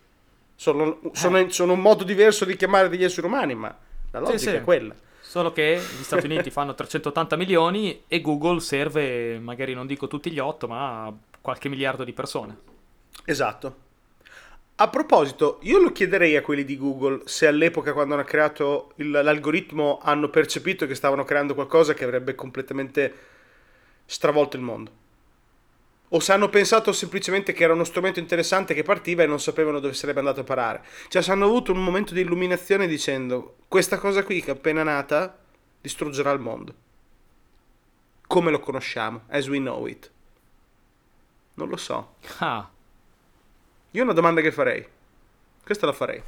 Sono, 0.55 1.01
sono- 1.11 1.49
sono 1.49 1.73
un 1.73 1.81
modo 1.81 2.05
diverso 2.05 2.45
di 2.45 2.55
chiamare 2.55 2.87
degli 2.87 3.03
esseri 3.03 3.27
umani, 3.27 3.55
ma 3.55 3.77
la 4.11 4.19
logica 4.21 4.51
sì. 4.51 4.55
è 4.55 4.63
quella. 4.63 4.95
Solo 5.19 5.51
che 5.51 5.81
gli 5.99 6.03
Stati 6.03 6.27
Uniti 6.27 6.47
fanno 6.49 6.73
380 6.73 7.35
milioni 7.35 8.03
e 8.07 8.21
Google 8.21 8.61
serve, 8.61 9.37
magari 9.37 9.73
non 9.73 9.85
dico 9.85 10.07
tutti 10.07 10.31
gli 10.31 10.39
8, 10.39 10.65
ma 10.65 11.13
qualche 11.41 11.67
miliardo 11.67 12.05
di 12.05 12.13
persone. 12.13 12.57
Esatto. 13.25 13.75
A 14.77 14.89
proposito, 14.89 15.59
io 15.61 15.79
lo 15.79 15.93
chiederei 15.93 16.35
a 16.35 16.41
quelli 16.41 16.65
di 16.65 16.77
Google 16.77 17.21
se 17.25 17.47
all'epoca 17.47 17.93
quando 17.93 18.13
hanno 18.15 18.25
creato 18.25 18.91
il- 18.97 19.09
l'algoritmo 19.09 19.99
hanno 20.01 20.29
percepito 20.29 20.85
che 20.85 20.95
stavano 20.95 21.23
creando 21.23 21.53
qualcosa 21.53 21.93
che 21.93 22.03
avrebbe 22.03 22.35
completamente 22.35 23.13
stravolto 24.05 24.57
il 24.57 24.61
mondo. 24.63 24.91
O 26.09 26.19
se 26.19 26.33
hanno 26.33 26.49
pensato 26.49 26.91
semplicemente 26.91 27.53
che 27.53 27.63
era 27.63 27.71
uno 27.71 27.85
strumento 27.85 28.19
interessante 28.19 28.73
che 28.73 28.83
partiva 28.83 29.23
e 29.23 29.27
non 29.27 29.39
sapevano 29.39 29.79
dove 29.79 29.93
sarebbe 29.93 30.19
andato 30.19 30.41
a 30.41 30.43
parare. 30.43 30.83
Cioè, 31.07 31.21
se 31.21 31.31
hanno 31.31 31.45
avuto 31.45 31.71
un 31.71 31.81
momento 31.81 32.13
di 32.13 32.21
illuminazione 32.21 32.85
dicendo 32.85 33.55
questa 33.69 33.97
cosa 33.97 34.23
qui 34.23 34.41
che 34.41 34.51
è 34.51 34.55
appena 34.55 34.83
nata 34.83 35.37
distruggerà 35.79 36.31
il 36.31 36.39
mondo. 36.39 36.73
Come 38.27 38.51
lo 38.51 38.59
conosciamo, 38.59 39.23
as 39.29 39.47
we 39.47 39.57
know 39.57 39.85
it. 39.87 40.11
Non 41.53 41.69
lo 41.69 41.77
so. 41.77 42.15
Ah, 42.39 42.69
Io 43.95 44.01
ho 44.01 44.03
una 44.03 44.13
domanda 44.13 44.41
che 44.41 44.51
farei. 44.51 44.85
Questa 45.63 45.85
la 45.85 45.93
farei. 45.93 46.21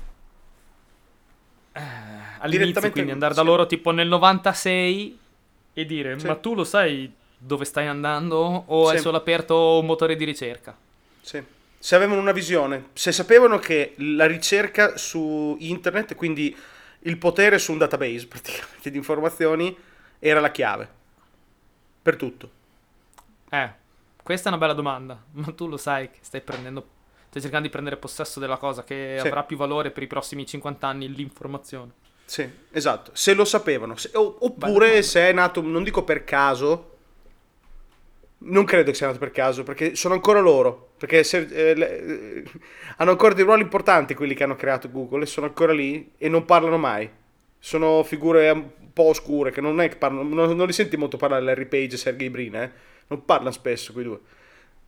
all'inizio 2.40 2.48
Direttamente- 2.50 2.92
quindi 2.92 3.12
andare 3.12 3.34
da 3.34 3.42
loro 3.42 3.66
tipo 3.68 3.92
nel 3.92 4.08
96 4.08 5.20
e 5.74 5.86
dire 5.86 6.18
Sì. 6.20 6.26
ma 6.28 6.36
tu 6.36 6.56
lo 6.56 6.64
sai 6.64 7.12
dove 7.38 7.66
stai 7.66 7.88
andando 7.88 8.64
o 8.68 8.92
è 8.92 8.96
Sì. 8.96 9.02
solo 9.02 9.18
aperto 9.18 9.80
un 9.80 9.86
motore 9.86 10.16
di 10.16 10.24
ricerca? 10.26 10.76
Sì. 11.22 11.44
Se 11.80 11.96
avevano 11.96 12.20
una 12.20 12.32
visione, 12.32 12.90
se 12.94 13.12
sapevano 13.12 13.60
che 13.60 13.94
la 13.98 14.26
ricerca 14.26 14.98
su 14.98 15.56
internet, 15.60 16.16
quindi 16.16 16.56
il 17.02 17.18
potere 17.18 17.60
su 17.60 17.72
un 17.74 17.78
database 17.78 18.26
praticamente 18.30 18.90
di 18.90 18.98
informazioni, 18.98 19.76
era 20.20 20.40
la 20.40 20.50
chiave. 20.52 20.90
Per 22.02 22.16
tutto. 22.16 22.50
Eh, 23.50 23.70
questa 24.24 24.50
è 24.50 24.52
una 24.52 24.60
bella 24.62 24.74
domanda, 24.74 25.22
ma 25.34 25.52
tu 25.54 25.68
lo 25.68 25.78
sai 25.78 26.10
che 26.10 26.18
stai 26.22 26.42
prendendo 26.42 26.88
stai 27.40 27.42
cercando 27.42 27.68
di 27.68 27.72
prendere 27.72 27.98
possesso 27.98 28.40
della 28.40 28.58
cosa 28.58 28.84
che 28.84 29.18
Sì. 29.20 29.28
avrà 29.28 29.44
più 29.44 29.58
valore 29.58 29.92
per 29.92 30.04
i 30.04 30.08
prossimi 30.08 30.46
50 30.46 30.88
anni 30.88 31.14
l'informazione. 31.14 31.92
Sì, 32.26 32.48
esatto. 32.72 33.12
Se 33.14 33.34
lo 33.34 33.46
sapevano. 33.46 33.96
Se- 33.96 34.12
oppure 34.14 34.86
domanda. 34.88 35.02
se 35.02 35.30
è 35.30 35.32
nato, 35.32 35.62
non 35.62 35.84
dico 35.84 36.04
per 36.04 36.24
caso, 36.26 36.96
non 38.40 38.66
credo 38.66 38.92
che 38.92 38.96
sia 38.98 39.08
nato 39.08 39.18
per 39.20 39.32
caso, 39.32 39.64
perché 39.64 39.96
sono 39.96 40.14
ancora 40.14 40.40
loro. 40.40 40.90
Perché 40.98 41.24
se- 41.24 41.48
eh, 41.50 41.74
le- 41.76 42.06
eh, 42.06 42.44
hanno 42.98 43.12
ancora 43.12 43.34
dei 43.34 43.44
ruoli 43.44 43.62
importanti 43.62 44.14
quelli 44.14 44.34
che 44.36 44.44
hanno 44.44 44.56
creato 44.56 44.90
Google 44.92 45.24
e 45.24 45.26
sono 45.28 45.46
ancora 45.48 45.74
lì 45.74 46.12
e 46.18 46.30
non 46.30 46.46
parlano 46.46 46.78
mai. 46.78 47.10
Sono 47.60 48.04
figure 48.04 48.50
un 48.52 48.70
po' 48.94 49.04
oscure 49.10 49.52
che 49.52 49.62
non 49.62 49.80
è 49.82 49.90
che 49.90 49.96
parlano, 49.96 50.24
non, 50.24 50.56
non 50.56 50.68
li 50.68 50.74
senti 50.74 50.98
molto 50.98 51.18
parlare 51.18 51.44
Larry 51.44 51.66
Page 51.66 51.96
e 51.96 51.98
Sergey 51.98 52.30
Brin, 52.30 52.56
eh? 52.56 52.72
Non 53.08 53.26
parlano 53.26 53.52
spesso 53.52 53.94
quei 53.94 54.06
due. 54.06 54.20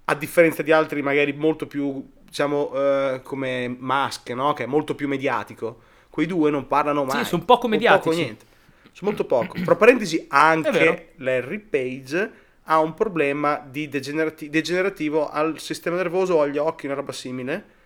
A 0.06 0.15
differenza 0.15 0.62
di 0.63 0.72
altri 0.72 1.01
magari 1.01 1.34
molto 1.34 1.68
più, 1.68 2.08
diciamo, 2.29 2.71
eh, 2.74 3.21
come 3.24 3.67
Musk, 3.67 4.29
no? 4.29 4.53
Che 4.53 4.63
è 4.63 4.67
molto 4.67 4.95
più 4.95 5.07
mediatico. 5.07 5.81
Quei 6.09 6.27
due 6.27 6.51
non 6.51 6.67
parlano 6.67 7.03
mai. 7.03 7.25
sono 7.25 7.43
poco 7.43 7.67
mediatici. 7.67 8.15
niente. 8.15 8.45
Sono 8.91 9.12
molto 9.12 9.25
poco. 9.25 9.57
Tra 9.63 9.75
parentesi, 9.75 10.25
anche 10.29 11.13
Larry 11.17 11.59
Page 11.59 12.31
ha 12.63 12.79
un 12.79 12.93
problema 12.93 13.65
di 13.67 13.89
degenerati- 13.89 14.50
degenerativo 14.50 15.29
al 15.29 15.59
sistema 15.59 15.95
nervoso 15.95 16.36
o 16.36 16.41
agli 16.41 16.57
occhi, 16.57 16.86
una 16.86 16.95
roba 16.95 17.12
simile. 17.12 17.77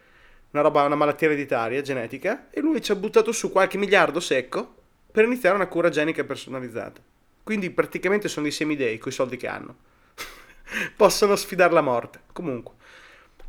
Una 0.51 0.61
roba, 0.61 0.83
una 0.83 0.95
malattia 0.95 1.27
ereditaria, 1.27 1.81
genetica. 1.81 2.47
E 2.49 2.61
lui 2.61 2.81
ci 2.81 2.91
ha 2.91 2.95
buttato 2.95 3.31
su 3.31 3.51
qualche 3.51 3.77
miliardo 3.77 4.19
secco 4.19 4.75
per 5.11 5.25
iniziare 5.25 5.55
una 5.55 5.67
cura 5.67 5.89
genica 5.89 6.23
personalizzata. 6.23 7.01
Quindi 7.43 7.69
praticamente 7.69 8.27
sono 8.27 8.43
dei 8.43 8.53
semidei 8.53 8.97
con 8.97 9.11
i 9.11 9.15
soldi 9.15 9.37
che 9.37 9.47
hanno. 9.47 9.75
Possono 10.95 11.35
sfidare 11.35 11.73
la 11.73 11.81
morte. 11.81 12.21
Comunque. 12.31 12.73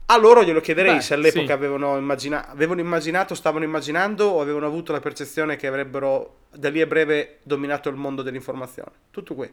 A 0.07 0.19
loro 0.19 0.45
glielo 0.45 0.61
chiederei 0.61 0.97
Beh, 0.97 1.01
se 1.01 1.15
all'epoca 1.15 1.47
sì. 1.47 1.53
avevano, 1.53 1.97
immagina- 1.97 2.47
avevano 2.49 2.81
immaginato, 2.81 3.35
stavano 3.35 3.65
immaginando 3.65 4.27
o 4.27 4.41
avevano 4.43 4.67
avuto 4.67 4.93
la 4.93 5.01
percezione 5.01 5.57
che 5.57 5.67
avrebbero 5.67 6.41
da 6.55 6.69
lì 6.69 6.83
a 6.83 6.87
breve 6.87 7.39
dominato 7.43 7.89
il 7.89 7.97
mondo 7.97 8.21
dell'informazione. 8.21 8.91
Tutto 9.11 9.35
qui. 9.35 9.51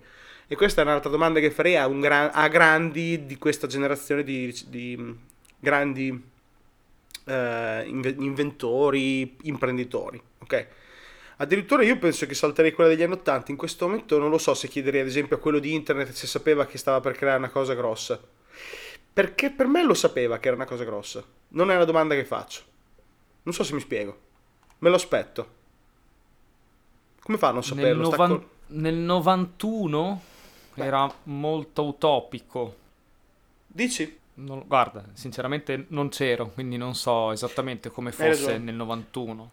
E 0.48 0.56
questa 0.58 0.82
è 0.82 0.84
un'altra 0.84 1.10
domanda 1.10 1.40
che 1.40 1.52
farei 1.52 1.78
a, 1.78 1.88
gran- 1.88 2.32
a 2.34 2.48
grandi 2.50 3.26
di 3.26 3.38
questa 3.38 3.68
generazione 3.68 4.24
di, 4.24 4.54
di, 4.68 4.98
mh, 4.98 5.18
grandi 5.58 6.22
eh, 7.26 7.84
inve- 7.86 8.16
inventori, 8.20 9.38
imprenditori. 9.44 10.22
Ok? 10.40 10.68
Addirittura 11.38 11.84
io 11.84 11.98
penso 11.98 12.26
che 12.26 12.34
salterei 12.34 12.74
quella 12.74 12.90
degli 12.90 13.02
anni 13.02 13.14
80. 13.14 13.52
In 13.52 13.58
questo 13.58 13.88
momento 13.88 14.20
non 14.20 14.30
lo 14.30 14.38
so 14.38 14.54
se 14.54 14.68
chiederei 14.68 15.00
ad 15.00 15.08
esempio 15.08 15.38
a 15.38 15.40
quello 15.40 15.60
di 15.60 15.74
internet 15.74 16.12
se 16.12 16.28
sapeva 16.28 16.66
che 16.66 16.78
stava 16.78 17.00
per 17.00 17.14
creare 17.14 17.38
una 17.38 17.50
cosa 17.50 17.74
grossa. 17.74 18.20
Perché 19.14 19.50
per 19.50 19.68
me 19.68 19.84
lo 19.84 19.94
sapeva 19.94 20.40
che 20.40 20.48
era 20.48 20.56
una 20.56 20.66
cosa 20.66 20.84
grossa. 20.84 21.24
Non 21.50 21.70
è 21.70 21.76
una 21.76 21.86
domanda 21.86 22.16
che 22.16 22.26
faccio. 22.26 22.62
Non 23.44 23.54
so 23.54 23.64
se 23.64 23.74
mi 23.74 23.80
spiego. 23.82 24.18
Me 24.80 24.90
lo 24.90 24.96
aspetto. 24.96 25.60
Come 27.22 27.38
fa 27.38 27.50
a 27.50 27.52
non 27.52 27.60
Nel, 27.60 27.68
saperlo? 27.68 28.06
Sta 28.06 28.16
novan- 28.18 28.38
col- 28.38 28.50
nel 28.68 28.96
91 28.96 30.22
era 30.76 31.14
molto 31.24 31.86
utopico. 31.86 32.76
Dici? 33.68 34.20
Non- 34.34 34.64
guarda, 34.66 35.04
sinceramente 35.14 35.86
non 35.90 36.10
c'ero, 36.10 36.48
quindi 36.50 36.78
non 36.78 36.96
so 36.96 37.32
esattamente 37.32 37.90
come 37.92 38.12
fosse 38.12 38.58
nel 38.58 38.76
91. 38.76 39.52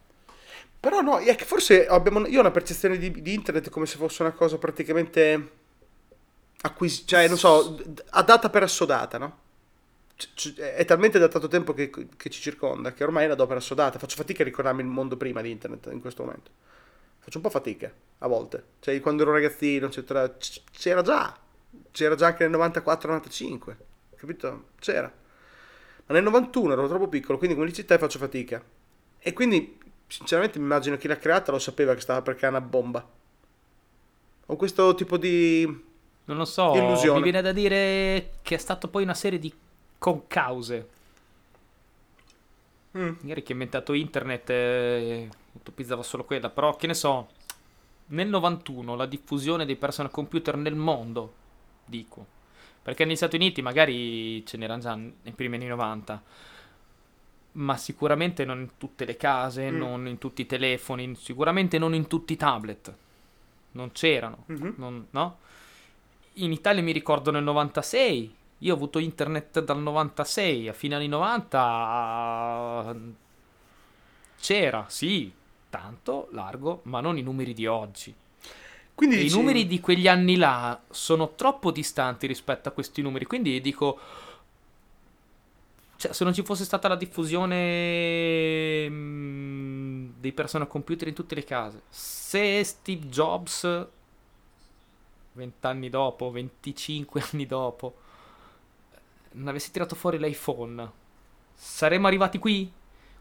Però 0.81 1.01
no, 1.01 1.19
è 1.19 1.35
che 1.35 1.45
forse 1.45 1.87
abbiamo, 1.89 2.25
io 2.27 2.39
ho 2.39 2.41
una 2.41 2.53
percezione 2.53 2.97
di, 2.97 3.11
di 3.11 3.35
internet 3.35 3.69
come 3.69 3.85
se 3.87 3.97
fosse 3.97 4.23
una 4.23 4.31
cosa 4.31 4.57
praticamente 4.59 5.51
acquisita, 6.61 7.17
cioè 7.17 7.29
non 7.29 7.37
so, 7.37 7.77
a 8.11 8.23
data 8.23 8.49
per 8.49 8.63
assodata, 8.63 9.19
no? 9.19 9.39
C- 10.35 10.57
è 10.59 10.85
talmente 10.85 11.19
da 11.21 11.29
tanto 11.29 11.47
tempo 11.47 11.73
che, 11.73 11.91
che 11.91 12.29
ci 12.31 12.41
circonda 12.41 12.93
che 12.93 13.05
ormai 13.05 13.25
è 13.25 13.29
la 13.29 13.35
do 13.37 13.47
per 13.47 13.59
assodata. 13.59 13.99
Faccio 13.99 14.17
fatica 14.17 14.43
a 14.43 14.45
ricordarmi 14.45 14.81
il 14.81 14.89
mondo 14.89 15.17
prima 15.17 15.41
di 15.41 15.51
internet 15.51 15.89
in 15.93 16.01
questo 16.01 16.25
momento. 16.25 16.51
Faccio 17.21 17.37
un 17.39 17.43
po' 17.45 17.51
fatica 17.51 17.93
a 18.19 18.27
volte. 18.27 18.65
Cioè, 18.81 18.99
quando 19.01 19.23
ero 19.23 19.33
ragazzino, 19.33 19.87
eccetera, 19.87 20.29
c- 20.37 20.63
c'era 20.73 21.03
già. 21.03 21.39
C'era 21.93 22.15
già 22.17 22.27
anche 22.27 22.49
nel 22.49 22.59
94-95. 22.59 23.77
Capito? 24.17 24.65
C'era. 24.81 25.13
Ma 26.07 26.15
nel 26.15 26.23
91 26.25 26.73
ero 26.73 26.89
troppo 26.89 27.07
piccolo, 27.09 27.39
quindi 27.39 27.55
come 27.55 27.69
dici 27.69 27.85
te 27.85 27.99
faccio 27.99 28.19
fatica. 28.19 28.61
E 29.19 29.33
quindi, 29.33 29.79
sinceramente, 30.07 30.59
mi 30.59 30.65
immagino 30.65 30.97
chi 30.97 31.07
l'ha 31.07 31.19
creata 31.19 31.53
lo 31.53 31.59
sapeva 31.59 31.95
che 31.95 32.01
stava 32.01 32.23
per 32.23 32.35
creare 32.35 32.57
una 32.57 32.65
bomba. 32.67 33.07
Ho 34.47 34.57
questo 34.57 34.95
tipo 34.95 35.17
di... 35.19 35.65
Non 36.25 36.37
lo 36.39 36.45
so, 36.45 36.75
Illusione. 36.75 37.19
mi 37.19 37.23
viene 37.25 37.43
da 37.43 37.53
dire 37.53 38.33
che 38.43 38.55
è 38.55 38.59
stato 38.59 38.89
poi 38.89 39.03
una 39.03 39.15
serie 39.15 39.39
di 39.39 39.53
concause. 39.99 40.89
Mm. 42.97 43.13
Magari 43.21 43.43
chi 43.43 43.51
ha 43.53 43.55
inventato 43.55 43.93
internet 43.93 44.51
eh, 44.51 45.29
utopizzava 45.53 46.03
solo 46.03 46.25
quella, 46.25 46.49
però 46.51 46.75
che 46.77 46.87
ne 46.87 46.95
so. 46.95 47.29
nel 48.11 48.27
91 48.29 48.95
la 48.97 49.05
diffusione 49.05 49.67
dei 49.67 49.77
personal 49.77 50.11
computer 50.11 50.57
nel 50.57 50.75
mondo, 50.75 51.35
dico, 51.85 52.25
perché 52.83 53.05
negli 53.05 53.17
Stati 53.17 53.37
Uniti 53.37 53.61
magari 53.61 54.45
ce 54.47 54.57
n'erano 54.57 54.81
già 54.81 54.95
nei 54.95 55.33
primi 55.35 55.57
anni 55.57 55.67
90, 55.67 56.23
ma 57.53 57.77
sicuramente 57.77 58.47
non 58.47 58.61
in 58.61 58.71
tutte 58.79 59.05
le 59.05 59.19
case, 59.19 59.71
Mm. 59.71 59.77
non 59.77 60.07
in 60.07 60.17
tutti 60.17 60.41
i 60.41 60.47
telefoni, 60.47 61.15
sicuramente 61.17 61.77
non 61.77 61.95
in 61.95 62.07
tutti 62.07 62.33
i 62.33 62.37
tablet. 62.37 62.95
Non 63.73 63.93
c'erano, 63.93 64.45
Mhm. 64.47 64.75
non- 64.79 65.07
no? 65.11 65.39
In 66.35 66.53
Italia 66.53 66.83
mi 66.83 66.93
ricordo 66.93 67.31
nel 67.31 67.43
96, 67.43 68.35
io 68.59 68.73
ho 68.73 68.77
avuto 68.77 68.99
internet 68.99 69.61
dal 69.61 69.81
96, 69.81 70.69
a 70.69 70.73
fine 70.73 70.97
anni 70.97 71.09
90 71.09 72.97
c'era, 74.41 74.85
sì, 74.89 75.33
tanto, 75.71 76.29
largo, 76.33 76.81
ma 76.85 77.01
non 77.01 77.19
i 77.19 77.23
numeri 77.23 77.55
di 77.55 77.67
oggi. 77.67 78.15
Quindi 78.95 79.17
I 79.17 79.23
dici- 79.23 79.37
numeri 79.37 79.67
di 79.67 79.79
quegli 79.79 80.09
anni 80.09 80.37
là 80.37 80.81
sono 80.91 81.35
troppo 81.37 81.71
distanti 81.71 82.27
rispetto 82.27 82.69
a 82.69 82.73
questi 82.73 83.01
numeri, 83.01 83.27
quindi 83.27 83.61
dico, 83.61 83.99
cioè, 85.97 86.13
se 86.13 86.25
non 86.25 86.35
ci 86.35 86.43
fosse 86.43 86.65
stata 86.65 86.89
la 86.89 86.97
diffusione 86.97 88.89
mm, 88.89 90.09
dei 90.19 90.33
personal 90.33 90.67
computer 90.67 91.07
in 91.07 91.15
tutte 91.15 91.37
le 91.37 91.45
case, 91.45 91.83
se 91.89 92.65
Steve 92.65 93.07
Jobs, 93.07 93.87
20 95.33 95.55
anni 95.67 95.89
dopo, 95.91 96.33
25 96.33 97.23
anni 97.31 97.47
dopo, 97.47 97.95
non 99.39 99.49
avesse 99.49 99.71
tirato 99.71 99.95
fuori 99.95 100.19
l'iPhone, 100.19 100.91
saremmo 101.55 102.07
arrivati 102.07 102.39
qui? 102.39 102.71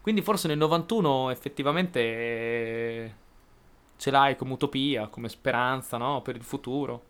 Quindi 0.00 0.22
forse 0.22 0.48
nel 0.48 0.58
91 0.58 1.30
effettivamente 1.30 2.00
eh, 2.00 3.12
ce 3.96 4.10
l'hai 4.10 4.36
come 4.36 4.52
utopia, 4.52 5.08
come 5.08 5.28
speranza, 5.28 5.96
no? 5.96 6.22
Per 6.22 6.36
il 6.36 6.42
futuro. 6.42 7.04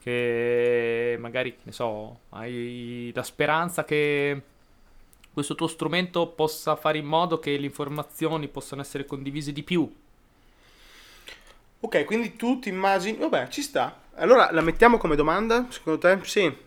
Che 0.00 1.16
magari, 1.18 1.56
ne 1.62 1.72
so, 1.72 2.20
hai 2.30 3.10
la 3.14 3.22
speranza 3.22 3.84
che 3.84 4.42
questo 5.32 5.54
tuo 5.54 5.66
strumento 5.66 6.28
possa 6.28 6.76
fare 6.76 6.98
in 6.98 7.06
modo 7.06 7.38
che 7.38 7.56
le 7.58 7.66
informazioni 7.66 8.48
possano 8.48 8.80
essere 8.80 9.04
condivise 9.04 9.52
di 9.52 9.62
più. 9.62 9.90
Ok, 11.80 12.04
quindi 12.04 12.34
tu 12.36 12.58
ti 12.58 12.70
immagini... 12.70 13.18
Vabbè, 13.18 13.48
ci 13.48 13.62
sta. 13.62 14.00
Allora, 14.14 14.50
la 14.52 14.62
mettiamo 14.62 14.96
come 14.98 15.14
domanda, 15.14 15.66
secondo 15.68 15.98
te? 16.00 16.18
Sì. 16.24 16.66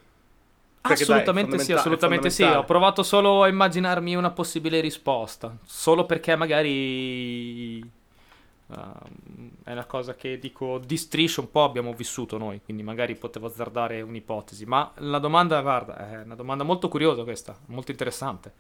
Perché, 0.86 1.06
dai, 1.06 1.20
assolutamente 1.22 1.60
sì, 1.60 1.72
assolutamente 1.74 2.30
sì. 2.30 2.44
Ho 2.44 2.64
provato 2.66 3.04
solo 3.04 3.44
a 3.44 3.48
immaginarmi 3.48 4.16
una 4.16 4.32
possibile 4.32 4.80
risposta. 4.82 5.56
Solo 5.64 6.06
perché 6.06 6.36
magari 6.36 7.80
ehm, 7.80 9.52
è 9.64 9.72
una 9.72 9.86
cosa 9.86 10.16
che 10.16 10.40
dico 10.40 10.80
di 10.80 10.98
striscio 10.98 11.42
un 11.42 11.52
po' 11.52 11.64
abbiamo 11.64 11.94
vissuto 11.94 12.38
noi, 12.38 12.62
quindi 12.64 12.84
magari 12.84 13.16
potevo 13.16 13.48
azzardare 13.48 14.02
un'ipotesi. 14.02 14.66
Ma 14.66 14.92
la 14.98 15.20
domanda, 15.20 15.62
guarda, 15.62 15.98
è 16.10 16.24
una 16.24 16.36
domanda 16.36 16.64
molto 16.64 16.88
curiosa 16.90 17.24
questa, 17.24 17.56
molto 17.68 17.92
interessante. 17.92 18.52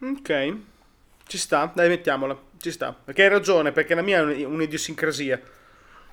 Ok, 0.00 0.56
ci 1.26 1.38
sta, 1.38 1.70
dai, 1.74 1.88
mettiamola. 1.88 2.36
Ci 2.58 2.70
sta. 2.72 2.92
Perché 2.92 3.22
hai 3.24 3.28
ragione, 3.28 3.72
perché 3.72 3.94
la 3.94 4.02
mia 4.02 4.18
è 4.18 4.44
un- 4.44 4.54
un'idiosincrasia. 4.54 5.40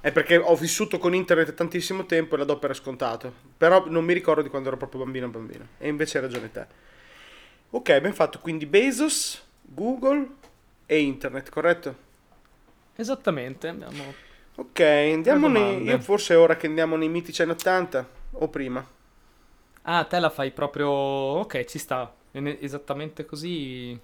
È 0.02 0.12
perché 0.14 0.38
ho 0.38 0.56
vissuto 0.56 0.98
con 0.98 1.14
internet 1.14 1.54
tantissimo 1.54 2.06
tempo 2.06 2.36
e 2.36 2.38
la 2.38 2.46
do 2.46 2.58
per 2.58 2.76
scontato. 2.76 3.34
Però 3.58 3.84
non 3.88 4.06
mi 4.06 4.14
ricordo 4.14 4.42
di 4.42 4.50
quando 4.50 4.70
ero 4.70 4.78
proprio 4.78 5.04
bambino 5.04 5.28
bambino. 5.28 5.68
E 5.78 5.90
invece 5.90 6.18
hai 6.18 6.24
ragione 6.24 6.52
te. 6.52 6.66
Ok, 7.72 8.00
ben 8.00 8.14
fatto. 8.14 8.40
Quindi 8.40 8.66
Bezos, 8.66 9.44
Google 9.62 10.28
e 10.86 11.00
internet, 11.00 11.50
corretto? 11.50 11.96
Esattamente, 12.96 13.68
abbiamo... 13.68 14.14
Ok, 14.56 14.80
andiamo 14.80 15.48
nei... 15.48 15.84
Io 15.84 16.00
forse 16.00 16.34
è 16.34 16.38
ora 16.38 16.56
che 16.56 16.68
andiamo 16.68 16.96
nei 16.96 17.10
mitici 17.10 17.42
anni 17.42 17.52
80 17.52 18.10
o 18.32 18.48
prima. 18.48 18.86
Ah, 19.84 20.04
te 20.06 20.20
la 20.20 20.30
fai 20.30 20.52
proprio... 20.52 20.90
Ok, 20.90 21.66
ci 21.66 21.78
sta. 21.78 22.14
Esattamente 22.32 23.26
così... 23.26 24.00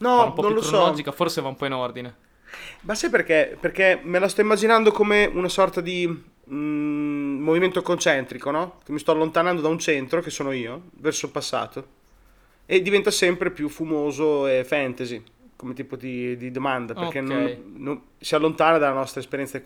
No, 0.00 0.16
va 0.16 0.22
un 0.24 0.32
po' 0.32 0.42
non 0.42 0.52
più 0.52 0.60
lo 0.60 0.66
so. 0.66 1.12
forse 1.12 1.40
va 1.42 1.48
un 1.48 1.56
po' 1.56 1.66
in 1.66 1.72
ordine. 1.72 2.26
Ma 2.82 2.94
sai 2.94 3.10
perché? 3.10 3.56
Perché 3.58 4.00
me 4.02 4.18
la 4.18 4.28
sto 4.28 4.40
immaginando 4.40 4.90
come 4.90 5.26
una 5.26 5.48
sorta 5.48 5.80
di 5.80 6.06
mm, 6.06 7.40
movimento 7.40 7.82
concentrico, 7.82 8.50
no? 8.50 8.78
Che 8.84 8.92
mi 8.92 8.98
sto 8.98 9.12
allontanando 9.12 9.60
da 9.60 9.68
un 9.68 9.78
centro, 9.78 10.20
che 10.20 10.30
sono 10.30 10.52
io, 10.52 10.84
verso 10.94 11.26
il 11.26 11.32
passato. 11.32 11.96
E 12.66 12.82
diventa 12.82 13.10
sempre 13.10 13.50
più 13.50 13.68
fumoso 13.68 14.46
e 14.46 14.64
fantasy, 14.64 15.22
come 15.56 15.74
tipo 15.74 15.96
di, 15.96 16.36
di 16.36 16.50
domanda, 16.50 16.94
perché 16.94 17.20
Ok. 17.20 17.24
non- 17.24 17.72
non- 17.76 18.02
si 18.18 18.34
allontana 18.34 18.78
dalla 18.78 18.94
nostra 18.94 19.20
esperienza 19.20 19.60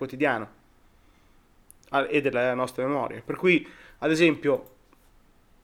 ah, 1.90 2.06
e 2.08 2.20
della 2.20 2.54
nostra 2.54 2.86
memoria. 2.86 3.22
Per 3.24 3.36
cui, 3.36 3.66
ad 3.98 4.10
esempio, 4.10 4.70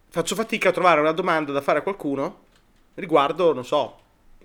faccio 0.08 0.34
fatica 0.34 0.70
a 0.70 0.72
trovare 0.72 1.00
una 1.00 1.12
domanda 1.12 1.52
da 1.52 1.60
fare 1.60 1.78
a 1.78 1.82
qualcuno 1.82 2.46
riguardo, 2.94 3.54
non 3.54 3.64
so, 3.64 4.00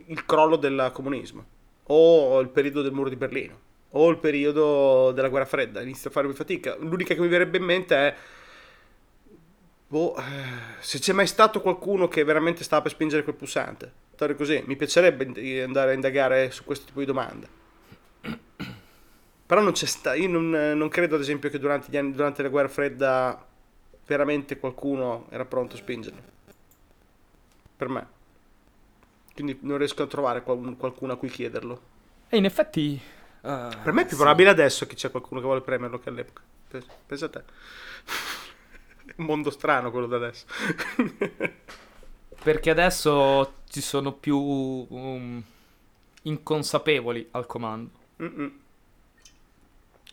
il 0.06 0.26
crollo 0.26 0.56
del 0.56 0.92
comunismo 0.94 1.46
o 1.88 2.40
il 2.40 2.50
periodo 2.50 2.82
del 2.82 2.92
muro 2.92 3.10
di 3.10 3.16
Berlino 3.16 3.60
o 3.96 4.10
il 4.10 4.18
periodo 4.18 5.12
della 5.12 5.30
guerra 5.30 5.46
fredda. 5.46 5.82
Inizio 5.82 6.10
a 6.10 6.14
farmi 6.14 6.34
fatica. 6.34 6.76
L'unica 6.80 7.14
che 7.14 7.22
mi 7.22 7.28
verrebbe 7.28 7.58
in 7.58 7.64
mente 7.64 7.96
è 7.96 8.16
boh, 9.88 10.16
eh, 10.16 10.22
se 10.80 11.00
c'è 11.00 11.14
mai 11.14 11.28
stato 11.28 11.62
qualcuno 11.62 12.08
che 12.08 12.24
veramente 12.24 12.64
stava 12.64 12.84
per 12.84 12.92
spingere 12.92 13.24
quel 13.24 13.36
pulsante. 13.36 13.92
Storia 14.14 14.36
così, 14.36 14.64
mi 14.66 14.76
piacerebbe 14.76 15.62
andare 15.64 15.92
a 15.92 15.94
indagare 15.94 16.52
su 16.52 16.64
questo 16.64 16.86
tipo 16.86 17.00
di 17.00 17.06
domande. 17.06 17.62
Però 19.46 19.62
non 19.62 19.74
c'è 19.74 19.86
sta, 19.86 20.16
io 20.16 20.30
non, 20.30 20.50
non 20.50 20.90
credo 20.90 21.16
ad 21.16 21.22
esempio 21.22 21.50
che 21.50 21.60
durante, 21.60 21.96
anni, 21.96 22.14
durante 22.14 22.42
la 22.42 22.50
guerra 22.50 22.70
fredda 22.70 23.46
veramente 24.08 24.58
qualcuno 24.58 25.28
era 25.30 25.46
pronto 25.46 25.76
a 25.76 25.78
spingerlo. 25.78 26.22
Per 27.78 27.90
me. 27.90 28.08
Quindi 29.34 29.58
non 29.62 29.78
riesco 29.78 30.04
a 30.04 30.08
trovare 30.08 30.44
qual- 30.44 30.76
qualcuno 30.78 31.14
a 31.14 31.18
cui 31.18 31.30
chiederlo. 31.30 31.82
E 32.30 32.38
in 32.38 32.46
effetti... 32.46 33.00
eh, 33.42 33.78
Per 33.82 33.94
me 33.94 34.02
è 34.04 34.06
più 34.06 34.16
sì. 34.16 34.16
probabile 34.18 34.50
adesso 34.50 34.86
che 34.88 34.96
c'è 34.96 35.12
qualcuno 35.12 35.40
che 35.40 35.46
vuole 35.46 35.62
premerlo 35.62 36.00
che 36.00 36.10
all'epoca. 36.10 36.42
Pens- 36.68 36.88
Pensa 37.06 37.26
a 37.26 37.30
te. 37.30 37.44
È 39.06 39.14
un 39.18 39.26
mondo 39.26 39.50
strano 39.52 39.92
quello 39.92 40.08
da 40.08 40.16
adesso. 40.18 40.46
Perché 42.44 42.70
adesso 42.70 43.62
ci 43.70 43.82
sono 43.82 44.12
più 44.14 44.38
um, 44.38 45.42
inconsapevoli 46.24 47.28
al 47.32 47.46
comando. 47.46 47.92
Mm-mm. 48.20 48.52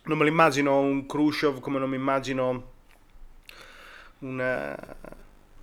Non 0.05 0.19
me 0.19 0.25
lo 0.25 0.31
immagino 0.31 0.79
un 0.81 1.07
Khrushchev 1.07 1.61
come 1.61 1.79
non 1.79 1.89
mi 1.91 1.97
immagino 1.97 2.73
un, 4.21 4.75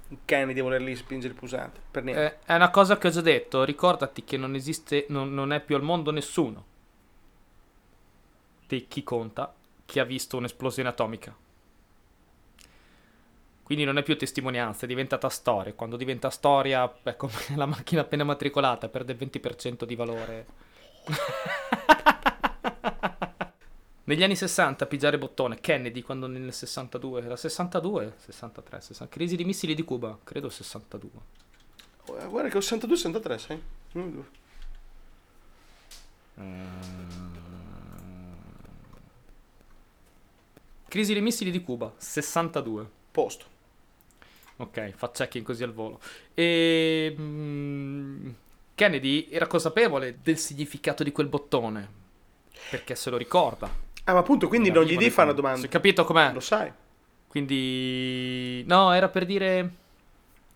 un 0.10 0.18
Kennedy 0.26 0.60
a 0.60 0.64
voler 0.64 0.82
lì 0.82 0.96
spingere 0.96 1.34
il 1.34 1.40
pulsante. 1.40 1.80
Per 1.92 2.04
niente. 2.04 2.26
Eh, 2.26 2.46
è 2.46 2.56
una 2.56 2.70
cosa 2.70 2.98
che 2.98 3.08
ho 3.08 3.12
già 3.12 3.22
detto, 3.22 3.64
ricordati 3.64 4.24
che 4.24 4.38
non 4.38 4.56
esiste, 4.56 5.06
non, 5.10 5.34
non 5.34 5.52
è 5.52 5.60
più 5.60 5.76
al 5.76 5.84
mondo 5.84 6.12
nessuno 6.12 6.66
di 8.68 8.88
chi 8.88 9.04
conta 9.04 9.54
che 9.86 10.00
ha 10.00 10.04
visto 10.04 10.38
un'esplosione 10.38 10.90
atomica. 10.90 11.36
Quindi 13.64 13.84
non 13.84 13.98
è 13.98 14.04
più 14.04 14.18
testimonianza, 14.18 14.86
è 14.86 14.88
diventata 14.88 15.28
storia. 15.28 15.74
Quando 15.74 15.98
diventa 15.98 16.30
storia 16.30 16.90
è 17.04 17.16
come 17.18 17.34
la 17.56 17.66
macchina 17.66 18.02
appena 18.02 18.24
matricolata, 18.24 18.88
perde 18.88 19.12
il 19.12 19.20
20% 19.20 19.84
di 19.84 19.96
valore. 19.96 20.46
Negli 24.08 24.24
anni 24.24 24.38
60 24.38 24.86
pigiare 24.86 25.18
bottone, 25.18 25.60
Kennedy 25.60 26.02
quando 26.02 26.28
nel 26.28 26.54
62, 26.54 27.24
era 27.24 27.36
62, 27.36 28.14
63, 28.16 28.80
60, 28.80 29.14
crisi 29.14 29.36
di 29.36 29.44
missili 29.44 29.76
di 29.76 29.84
Cuba, 29.84 30.18
credo 30.24 30.48
62. 30.48 31.12
Eh, 32.18 32.26
Guarda 32.28 32.48
che 32.48 32.56
ho 32.56 32.62
62-63, 32.62 33.38
sai? 33.38 33.62
Mm. 33.98 34.20
Crisi 40.88 41.12
dei 41.12 41.22
missili 41.22 41.52
di 41.52 41.62
Cuba, 41.62 41.94
62. 41.98 42.90
Posto. 43.12 43.46
Ok, 44.56 44.92
fa 44.92 45.12
checking 45.12 45.44
così 45.44 45.64
al 45.64 45.74
volo. 45.74 46.00
E 46.34 47.14
mm, 47.20 48.30
Kennedy 48.74 49.28
era 49.30 49.48
consapevole 49.48 50.20
del 50.24 50.38
significato 50.38 51.04
di 51.04 51.12
quel 51.12 51.28
bottone, 51.28 51.90
perché 52.70 52.96
se 52.96 53.10
lo 53.10 53.18
ricorda. 53.18 53.87
Ah, 54.10 54.14
ma 54.14 54.20
appunto, 54.20 54.48
quindi 54.48 54.72
non 54.72 54.84
gli 54.84 54.92
devi 54.92 55.04
di 55.06 55.10
fare 55.10 55.28
una 55.28 55.36
domanda. 55.36 55.62
Hai 55.62 55.68
capito 55.68 56.06
com'è? 56.06 56.32
Lo 56.32 56.40
sai. 56.40 56.72
Quindi, 57.28 58.64
no, 58.66 58.92
era 58.94 59.10
per 59.10 59.26
dire. 59.26 59.72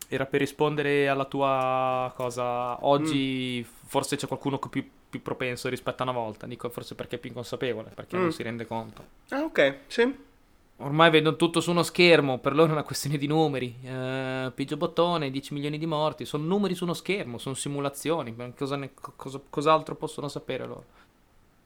Era 0.07 0.25
per 0.25 0.39
rispondere 0.39 1.07
alla 1.07 1.25
tua 1.25 2.11
cosa. 2.15 2.85
Oggi 2.85 3.65
forse 3.85 4.15
c'è 4.15 4.27
qualcuno 4.27 4.57
più, 4.59 4.85
più 5.09 5.21
propenso 5.21 5.69
rispetto 5.69 6.03
a 6.03 6.09
una 6.09 6.17
volta. 6.17 6.47
Dico 6.47 6.69
forse 6.69 6.95
perché 6.95 7.15
è 7.15 7.19
più 7.19 7.29
inconsapevole, 7.29 7.91
perché 7.93 8.17
Mm. 8.17 8.21
non 8.21 8.31
si 8.31 8.43
rende 8.43 8.65
conto. 8.65 9.03
Ah, 9.29 9.41
ok, 9.43 9.75
sì. 9.87 10.29
Ormai 10.77 11.11
vedono 11.11 11.35
tutto 11.35 11.59
su 11.61 11.71
uno 11.71 11.83
schermo, 11.83 12.39
per 12.39 12.55
loro 12.55 12.69
è 12.69 12.73
una 12.73 12.83
questione 12.83 13.17
di 13.17 13.27
numeri. 13.27 13.75
Eh, 13.83 14.51
pigio 14.55 14.77
bottone, 14.77 15.29
10 15.29 15.53
milioni 15.53 15.77
di 15.77 15.85
morti, 15.85 16.25
sono 16.25 16.43
numeri 16.45 16.73
su 16.73 16.83
uno 16.85 16.93
schermo, 16.93 17.37
sono 17.37 17.55
simulazioni. 17.55 18.33
Cosa 18.57 18.75
ne- 18.77 18.91
cosa- 18.93 19.39
cos'altro 19.49 19.95
possono 19.95 20.27
sapere 20.27 20.65
loro? 20.65 20.85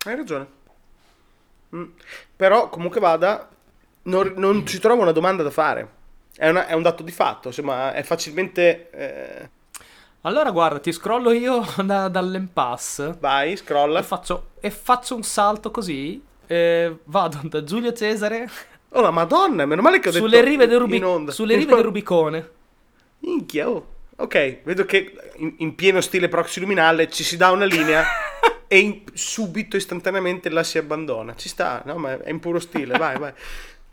Hai 0.06 0.16
ragione. 0.16 0.64
Mm. 1.74 1.84
Però 2.36 2.70
comunque 2.70 3.00
vada, 3.00 3.48
non, 4.04 4.34
non 4.36 4.66
ci 4.68 4.80
trovo 4.80 5.02
una 5.04 5.12
domanda 5.14 5.44
da 5.44 5.52
fare. 5.52 5.90
È, 6.36 6.50
una- 6.50 6.68
è 6.68 6.74
un 6.74 6.82
dato 6.82 7.02
di 7.04 7.12
fatto, 7.12 7.48
insomma, 7.48 7.94
è 7.94 8.04
facilmente... 8.04 8.90
eh, 8.92 9.50
Allora, 10.22 10.52
guarda, 10.52 10.80
ti 10.80 10.92
scrollo 10.92 11.32
io 11.32 11.64
da, 11.84 12.08
dall'impasse 12.10 13.16
vai, 13.20 13.54
e 13.54 13.56
scrolla. 13.58 14.02
faccio, 14.04 14.48
e 14.60 14.70
faccio 14.70 15.16
un 15.16 15.24
salto 15.24 15.72
così. 15.72 16.22
e 16.48 16.98
vado 17.06 17.40
da 17.44 17.64
Giulio 17.64 17.94
Cesare 17.94 18.50
Oh 18.90 19.02
la 19.02 19.12
madonna, 19.12 19.66
meno 19.66 19.82
male 19.82 20.00
che 20.00 20.10
ho 20.10 20.12
detto 20.12 20.24
sulle 20.26 20.42
rive, 20.42 20.68
del, 20.68 20.80
Rubi- 20.80 20.98
in 20.98 21.06
onda. 21.06 21.32
sulle 21.32 21.56
rive 21.56 21.74
del 21.76 21.84
Rubicone. 21.84 22.50
Minchia, 23.20 23.70
oh. 23.70 23.88
Ok, 24.18 24.60
vedo 24.64 24.86
che 24.86 25.14
in, 25.38 25.56
in 25.58 25.76
pieno 25.76 26.00
stile 26.00 26.30
proxy 26.30 26.62
luminale 26.62 27.10
ci 27.10 27.24
si 27.24 27.36
dà 27.36 27.52
una 27.52 27.66
linea 27.66 28.04
e 28.76 28.80
in- 28.80 29.02
subito, 29.14 29.78
istantaneamente 29.78 30.50
la 30.50 30.64
si 30.64 30.78
abbandona. 30.78 31.36
Ci 31.36 31.50
sta, 31.50 31.82
no? 31.86 31.96
Ma 31.98 32.20
è 32.22 32.30
in 32.30 32.40
puro 32.40 32.60
stile, 32.60 32.96
vai, 32.98 33.18
vai. 33.18 33.34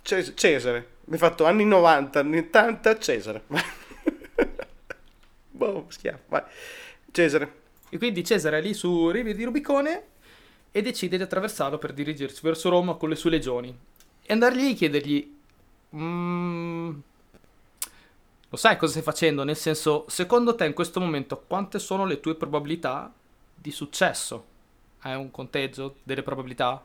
Ces- 0.02 0.32
Cesare, 0.34 0.86
mi 1.04 1.14
hai 1.14 1.18
fatto 1.18 1.44
anni 1.44 1.64
90, 1.64 2.20
anni 2.20 2.38
80, 2.38 2.98
Cesare. 2.98 3.42
boh, 5.50 5.86
schiaffo, 5.88 6.22
vai. 6.28 6.42
Cesare. 7.10 7.60
E 7.90 7.98
quindi 7.98 8.24
Cesare 8.24 8.58
è 8.58 8.62
lì 8.62 8.74
su 8.74 9.10
rive 9.10 9.34
di 9.34 9.44
Rubicone 9.44 10.02
e 10.72 10.82
decide 10.82 11.16
di 11.16 11.22
attraversarlo 11.22 11.78
per 11.78 11.92
dirigersi 11.92 12.40
verso 12.42 12.70
Roma 12.70 12.94
con 12.94 13.08
le 13.08 13.16
sue 13.16 13.30
legioni. 13.30 13.76
E 14.22 14.32
andargli 14.32 14.70
e 14.70 14.74
chiedergli... 14.74 15.36
"Mm, 15.94 16.90
lo 18.48 18.56
sai 18.56 18.76
cosa 18.76 18.92
stai 18.92 19.02
facendo? 19.02 19.44
Nel 19.44 19.56
senso, 19.56 20.04
secondo 20.08 20.54
te 20.54 20.66
in 20.66 20.74
questo 20.74 21.00
momento 21.00 21.42
quante 21.46 21.78
sono 21.78 22.04
le 22.04 22.20
tue 22.20 22.34
probabilità 22.34 23.12
di 23.54 23.70
successo? 23.70 24.46
Hai 25.02 25.16
un 25.16 25.30
conteggio 25.30 25.96
delle 26.02 26.22
probabilità? 26.22 26.84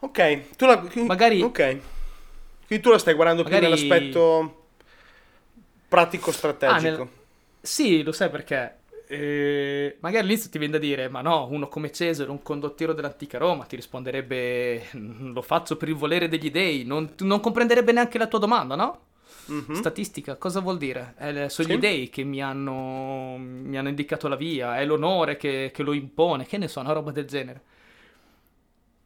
Ok, 0.00 0.56
tu 0.56 0.66
la... 0.66 0.82
Magari- 1.06 1.42
Ok. 1.42 1.78
Quindi 2.66 2.84
tu 2.84 2.90
la 2.90 2.98
stai 2.98 3.14
guardando 3.14 3.42
più 3.42 3.52
Magari- 3.52 3.72
nell'aspetto 3.72 4.66
pratico-strategico. 5.88 6.76
Ah, 6.76 6.80
nel- 7.04 7.08
Sì, 7.60 8.02
lo 8.02 8.12
sai 8.12 8.28
perché. 8.30 8.76
Eh, 9.10 9.96
magari 10.00 10.24
all'inizio 10.24 10.50
ti 10.50 10.58
viene 10.58 10.74
da 10.74 10.78
dire, 10.78 11.08
ma 11.08 11.22
no, 11.22 11.48
uno 11.50 11.66
come 11.68 11.90
Cesare, 11.90 12.30
un 12.30 12.42
condottiero 12.42 12.92
dell'antica 12.92 13.38
Roma, 13.38 13.64
ti 13.64 13.74
risponderebbe, 13.74 14.88
"Mm, 14.94 15.32
lo 15.32 15.40
faccio 15.40 15.78
per 15.78 15.88
il 15.88 15.94
volere 15.94 16.28
degli 16.28 16.50
dei, 16.50 16.84
non, 16.84 17.14
non 17.20 17.40
comprenderebbe 17.40 17.92
neanche 17.92 18.18
la 18.18 18.26
tua 18.26 18.38
domanda, 18.38 18.74
no? 18.74 19.00
Mhm. 19.48 19.72
Statistica, 19.74 20.36
cosa 20.36 20.60
vuol 20.60 20.76
dire? 20.76 21.14
Eh, 21.18 21.48
sono 21.48 21.68
Sì. 21.68 21.74
gli 21.74 21.78
dei 21.78 22.10
che 22.10 22.22
mi 22.22 22.42
hanno, 22.42 23.36
mi 23.38 23.78
hanno 23.78 23.88
indicato 23.88 24.28
la 24.28 24.36
via, 24.36 24.78
è 24.78 24.84
l'onore 24.84 25.36
che, 25.36 25.70
che 25.72 25.82
lo 25.82 25.92
impone, 25.92 26.46
che 26.46 26.58
ne 26.58 26.68
so, 26.68 26.80
una 26.80 26.92
roba 26.92 27.12
del 27.12 27.24
genere. 27.26 27.60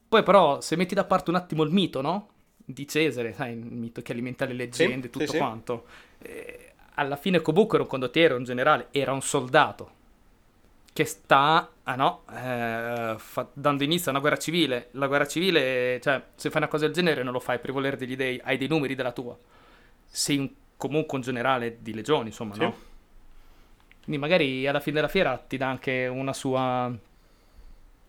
Poi 0.08 0.22
però, 0.22 0.60
se 0.60 0.76
metti 0.76 0.94
da 0.94 1.04
parte 1.04 1.30
un 1.30 1.36
attimo 1.36 1.62
il 1.62 1.70
mito, 1.70 2.00
no? 2.00 2.28
Di 2.56 2.86
Cesare, 2.86 3.32
sai, 3.32 3.52
il 3.52 3.64
mito 3.64 4.02
che 4.02 4.12
alimenta 4.12 4.44
le 4.44 4.54
leggende, 4.54 5.06
sì, 5.06 5.12
tutto 5.12 5.32
sì. 5.32 5.36
quanto. 5.38 5.86
Eh, 6.18 6.72
alla 6.94 7.16
fine 7.16 7.40
comunque 7.40 7.74
era 7.76 7.84
un 7.84 7.88
condottiero, 7.90 8.36
un 8.36 8.44
generale, 8.44 8.88
era 8.90 9.12
un 9.12 9.22
soldato 9.22 10.00
che 10.92 11.04
sta, 11.06 11.70
ah 11.84 11.94
no, 11.96 12.22
eh, 12.30 13.14
fa- 13.16 13.48
dando 13.54 13.82
inizio 13.82 14.08
a 14.08 14.10
una 14.10 14.20
guerra 14.20 14.36
civile. 14.36 14.88
La 14.92 15.06
guerra 15.06 15.26
civile, 15.26 15.98
cioè, 16.02 16.22
se 16.34 16.50
fai 16.50 16.60
una 16.60 16.70
cosa 16.70 16.84
del 16.84 16.94
genere 16.94 17.22
non 17.22 17.32
lo 17.32 17.40
fai 17.40 17.58
per 17.58 17.72
volere 17.72 17.96
degli 17.96 18.16
dei, 18.16 18.38
hai 18.44 18.58
dei 18.58 18.68
numeri 18.68 18.94
della 18.94 19.12
tua. 19.12 19.36
Sei 20.14 20.36
un- 20.36 20.50
comunque 20.76 21.16
un 21.16 21.24
generale 21.24 21.78
di 21.80 21.94
legioni, 21.94 22.28
insomma, 22.28 22.52
Sì. 22.52 22.60
no? 22.60 22.74
Quindi 24.04 24.20
magari 24.20 24.66
alla 24.66 24.80
fine 24.80 24.96
della 24.96 25.08
fiera 25.08 25.36
ti 25.38 25.56
dà 25.56 25.68
anche 25.68 26.06
una 26.06 26.32
sua... 26.32 26.92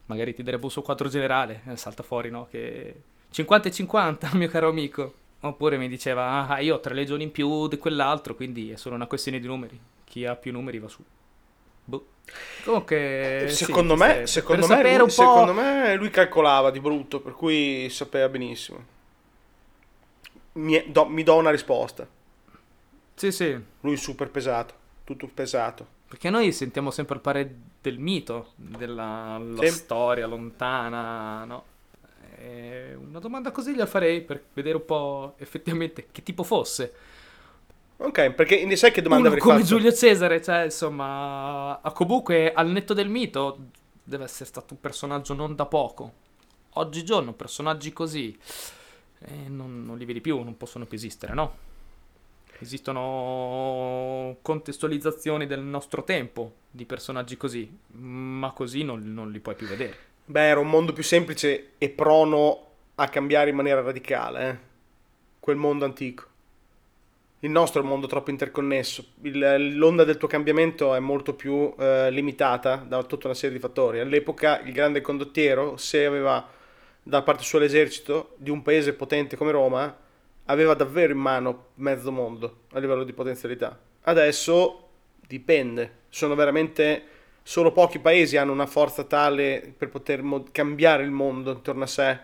Magari 0.07 0.33
ti 0.33 0.43
darebbe 0.43 0.65
un 0.65 0.71
suo 0.71 0.81
quadro 0.81 1.07
generale, 1.07 1.61
eh, 1.67 1.77
salta 1.77 2.03
fuori, 2.03 2.29
no? 2.29 2.47
Che 2.51 3.01
50 3.31 3.69
e 3.69 3.71
50, 3.71 4.29
mio 4.35 4.49
caro 4.49 4.69
amico. 4.69 5.13
Oppure 5.41 5.77
mi 5.77 5.87
diceva, 5.87 6.47
ah, 6.47 6.59
io 6.59 6.75
ho 6.75 6.79
tre 6.79 6.93
legioni 6.93 7.23
in 7.23 7.31
più 7.31 7.67
di 7.67 7.77
quell'altro, 7.77 8.35
quindi 8.35 8.71
è 8.71 8.75
solo 8.75 8.95
una 8.95 9.07
questione 9.07 9.39
di 9.39 9.47
numeri. 9.47 9.79
Chi 10.03 10.25
ha 10.25 10.35
più 10.35 10.51
numeri 10.51 10.79
va 10.79 10.87
su. 10.87 11.03
Boh. 11.85 12.07
Comunque, 12.63 13.45
sì, 13.49 13.65
secondo, 13.65 13.93
ci 13.95 13.99
me, 13.99 14.27
secondo, 14.27 14.67
me, 14.67 14.97
lui, 14.97 15.09
secondo 15.09 15.53
me 15.53 15.95
lui 15.95 16.09
calcolava 16.09 16.71
di 16.71 16.79
brutto, 16.79 17.19
per 17.19 17.33
cui 17.33 17.87
sapeva 17.89 18.29
benissimo. 18.29 18.91
Mi, 20.53 20.83
do, 20.91 21.05
mi 21.07 21.23
do 21.23 21.35
una 21.35 21.49
risposta. 21.51 22.07
Sì, 23.15 23.31
sì. 23.31 23.59
Lui 23.81 23.97
super 23.97 24.29
pesato, 24.29 24.73
tutto 25.03 25.29
pesato. 25.33 25.87
Perché 26.07 26.29
noi 26.29 26.51
sentiamo 26.51 26.91
sempre 26.91 27.15
il 27.15 27.21
parere 27.21 27.55
del 27.81 27.97
mito, 27.97 28.51
della 28.55 29.37
la 29.39 29.65
Sì. 29.65 29.71
storia 29.71 30.27
lontana, 30.27 31.43
no? 31.45 31.63
E 32.37 32.95
una 32.95 33.19
domanda 33.19 33.51
così 33.51 33.71
gliela 33.71 33.85
farei 33.85 34.21
per 34.21 34.43
vedere 34.53 34.75
un 34.77 34.85
po' 34.85 35.33
effettivamente 35.37 36.07
che 36.11 36.21
tipo 36.23 36.43
fosse. 36.43 36.93
Ok, 37.97 38.31
perché 38.31 38.75
sai 38.75 38.91
che 38.91 39.01
domanda 39.01 39.29
Uno 39.29 39.37
avrei 39.37 39.41
come 39.41 39.63
fatto? 39.63 39.75
Giulio 39.75 39.93
Cesare, 39.93 40.41
cioè, 40.41 40.63
insomma, 40.65 41.79
a- 41.81 41.91
comunque 41.91 42.51
al 42.53 42.69
netto 42.69 42.93
del 42.93 43.07
mito 43.09 43.57
deve 44.03 44.25
essere 44.25 44.45
stato 44.45 44.73
un 44.73 44.79
personaggio 44.81 45.33
non 45.33 45.55
da 45.55 45.65
poco. 45.65 46.13
Oggigiorno 46.73 47.33
personaggi 47.33 47.93
così 47.93 48.37
eh, 49.25 49.47
non, 49.49 49.83
non 49.85 49.97
li 49.97 50.05
vedi 50.05 50.21
più, 50.21 50.41
non 50.41 50.57
possono 50.57 50.85
più 50.85 50.97
esistere, 50.97 51.33
no? 51.33 51.71
Esistono 52.59 54.37
contestualizzazioni 54.41 55.47
del 55.47 55.61
nostro 55.61 56.03
tempo 56.03 56.53
di 56.71 56.85
personaggi 56.85 57.35
così, 57.35 57.77
ma 57.91 58.51
così 58.51 58.83
non, 58.83 59.01
non 59.13 59.31
li 59.31 59.39
puoi 59.39 59.55
più 59.55 59.67
vedere. 59.67 59.97
Beh, 60.25 60.47
era 60.47 60.59
un 60.59 60.69
mondo 60.69 60.93
più 60.93 61.03
semplice 61.03 61.71
e 61.77 61.89
prono 61.89 62.67
a 62.95 63.07
cambiare 63.09 63.49
in 63.49 63.55
maniera 63.55 63.81
radicale, 63.81 64.49
eh? 64.49 64.57
Quel 65.39 65.57
mondo 65.57 65.83
antico. 65.83 66.31
Il 67.39 67.51
nostro 67.51 67.81
è 67.81 67.83
un 67.83 67.89
mondo 67.89 68.07
troppo 68.07 68.29
interconnesso. 68.29 69.05
Il- 69.23 69.77
l'onda 69.77 70.05
del 70.05 70.15
tuo 70.15 70.29
cambiamento 70.29 70.95
è 70.95 70.99
molto 70.99 71.33
più 71.33 71.73
eh, 71.77 72.09
limitata 72.09 72.77
da 72.77 73.03
tutta 73.03 73.27
una 73.27 73.35
serie 73.35 73.57
di 73.57 73.61
fattori. 73.61 73.99
All'epoca 73.99 74.61
il 74.61 74.71
grande 74.71 75.01
condottiero, 75.01 75.75
se 75.75 76.05
aveva 76.05 76.47
da 77.03 77.21
parte 77.21 77.43
sua 77.43 77.59
l'esercito 77.59 78.35
di 78.37 78.49
un 78.49 78.61
paese 78.61 78.93
potente 78.93 79.35
come 79.35 79.51
Roma, 79.51 79.95
aveva 80.45 80.73
davvero 80.73 81.11
in 81.11 81.19
mano 81.19 81.67
mezzo 81.75 82.11
mondo 82.11 82.61
a 82.71 82.79
livello 82.79 83.03
di 83.03 83.13
potenzialità. 83.13 83.77
Adesso 84.01 84.89
dipende. 85.27 86.01
Sono 86.09 86.35
veramente 86.35 87.03
solo 87.43 87.71
pochi 87.71 87.99
paesi 87.99 88.37
hanno 88.37 88.53
una 88.53 88.65
forza 88.65 89.03
tale 89.03 89.73
per 89.77 89.89
poter 89.89 90.21
mo- 90.21 90.45
cambiare 90.51 91.03
il 91.03 91.11
mondo 91.11 91.51
intorno 91.51 91.83
a 91.83 91.87
sé 91.87 92.19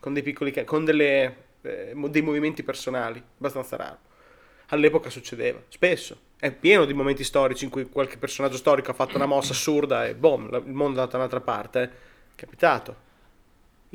con 0.00 0.12
dei 0.12 0.22
piccoli 0.22 0.50
ca- 0.50 0.64
con 0.64 0.84
delle, 0.84 1.36
eh, 1.62 1.92
dei 1.94 2.22
movimenti 2.22 2.62
personali, 2.62 3.22
abbastanza 3.38 3.76
raro. 3.76 3.98
All'epoca 4.68 5.10
succedeva, 5.10 5.60
spesso. 5.68 6.18
È 6.38 6.50
pieno 6.52 6.84
di 6.84 6.94
momenti 6.94 7.22
storici 7.22 7.64
in 7.64 7.70
cui 7.70 7.88
qualche 7.88 8.18
personaggio 8.18 8.56
storico 8.56 8.90
ha 8.90 8.94
fatto 8.94 9.16
una 9.16 9.26
mossa 9.26 9.52
assurda 9.52 10.06
e 10.06 10.14
boom, 10.14 10.48
il 10.66 10.72
mondo 10.72 10.98
è 10.98 11.02
andato 11.02 11.10
da 11.12 11.16
un'altra 11.18 11.40
parte. 11.40 11.82
È 11.82 11.90
capitato. 12.34 13.03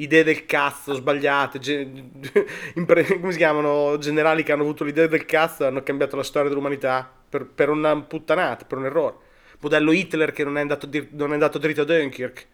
Idee 0.02 0.24
del 0.24 0.46
cazzo 0.46 0.94
sbagliate, 0.94 1.60
ge- 1.60 1.88
impre- 2.76 3.20
come 3.20 3.32
si 3.32 3.38
chiamano? 3.38 3.98
Generali 3.98 4.44
che 4.44 4.52
hanno 4.52 4.64
avuto 4.64 4.84
l'idea 4.84 5.08
del 5.08 5.26
cazzo 5.26 5.64
e 5.64 5.68
hanno 5.68 5.84
cambiato 5.84 6.16
la 6.16 6.24
storia 6.24 6.50
dell'umanità 6.50 7.10
per, 7.30 7.46
per 7.46 7.70
una 7.70 8.00
puttanata, 8.02 8.66
per 8.66 8.78
un 8.78 8.86
errore. 8.86 9.16
Modello 9.60 9.92
Hitler 9.92 10.32
che 10.32 10.44
non 10.44 10.58
è 10.58 10.62
andato, 10.62 10.86
dir- 10.86 11.12
non 11.12 11.32
è 11.32 11.34
andato 11.34 11.58
dritto 11.58 11.82
a 11.82 11.86
Dunkirk. 11.86 12.48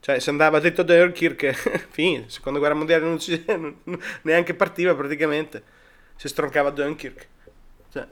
Cioè, 0.00 0.18
se 0.18 0.30
andava 0.30 0.58
dritto 0.58 0.80
a 0.80 0.84
Dunkirk, 0.84 1.52
finito. 1.90 2.28
Seconda 2.28 2.58
guerra 2.58 2.74
mondiale 2.74 3.04
non 3.04 3.18
ci, 3.20 3.42
non- 3.46 3.76
neanche 4.22 4.54
partiva 4.54 4.94
praticamente. 4.94 5.62
Si 6.16 6.28
stroncava 6.28 6.70
Dunkirk. 6.70 7.28
Cioè, 7.92 8.06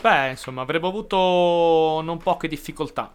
Beh, 0.00 0.30
insomma, 0.30 0.62
avrebbe 0.62 0.86
avuto 0.86 2.00
non 2.02 2.18
poche 2.18 2.48
difficoltà. 2.48 3.12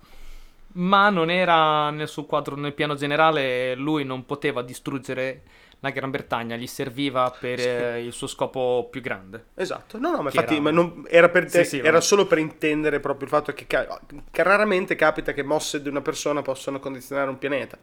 Ma 0.74 1.10
non 1.10 1.30
era 1.30 1.90
nel 1.90 2.08
suo 2.08 2.26
quadro, 2.26 2.56
nel 2.56 2.74
piano 2.74 2.96
generale, 2.96 3.76
lui 3.76 4.04
non 4.06 4.26
poteva 4.26 4.62
distruggere 4.62 5.42
la 5.84 5.90
Gran 5.90 6.12
Bretagna, 6.12 6.56
gli 6.56 6.68
serviva 6.68 7.36
per 7.38 7.60
Sì. 7.60 7.68
eh, 7.68 8.04
il 8.06 8.14
suo 8.14 8.28
scopo 8.28 8.88
più 8.92 9.02
grande. 9.02 9.46
esatto. 9.56 9.98
No, 9.98 10.12
no, 10.12 10.18
ma 10.22 10.30
infatti 10.30 10.54
era- 10.54 10.62
ma 10.62 10.72
non- 10.72 11.06
era, 11.10 11.30
per 11.30 11.50
Sì, 11.50 11.64
sì, 11.66 11.80
era 11.80 12.00
solo 12.02 12.28
per 12.28 12.38
intendere 12.38 13.00
proprio 13.00 13.24
il 13.28 13.34
fatto 13.34 13.52
che, 13.54 13.66
che 13.66 14.44
raramente 14.44 14.96
capita 14.96 15.34
che 15.34 15.42
mosse 15.44 15.82
di 15.82 15.90
una 15.90 16.02
persona 16.02 16.42
possano 16.44 16.80
condizionare 16.80 17.30
un 17.30 17.38
pianeta. 17.40 17.78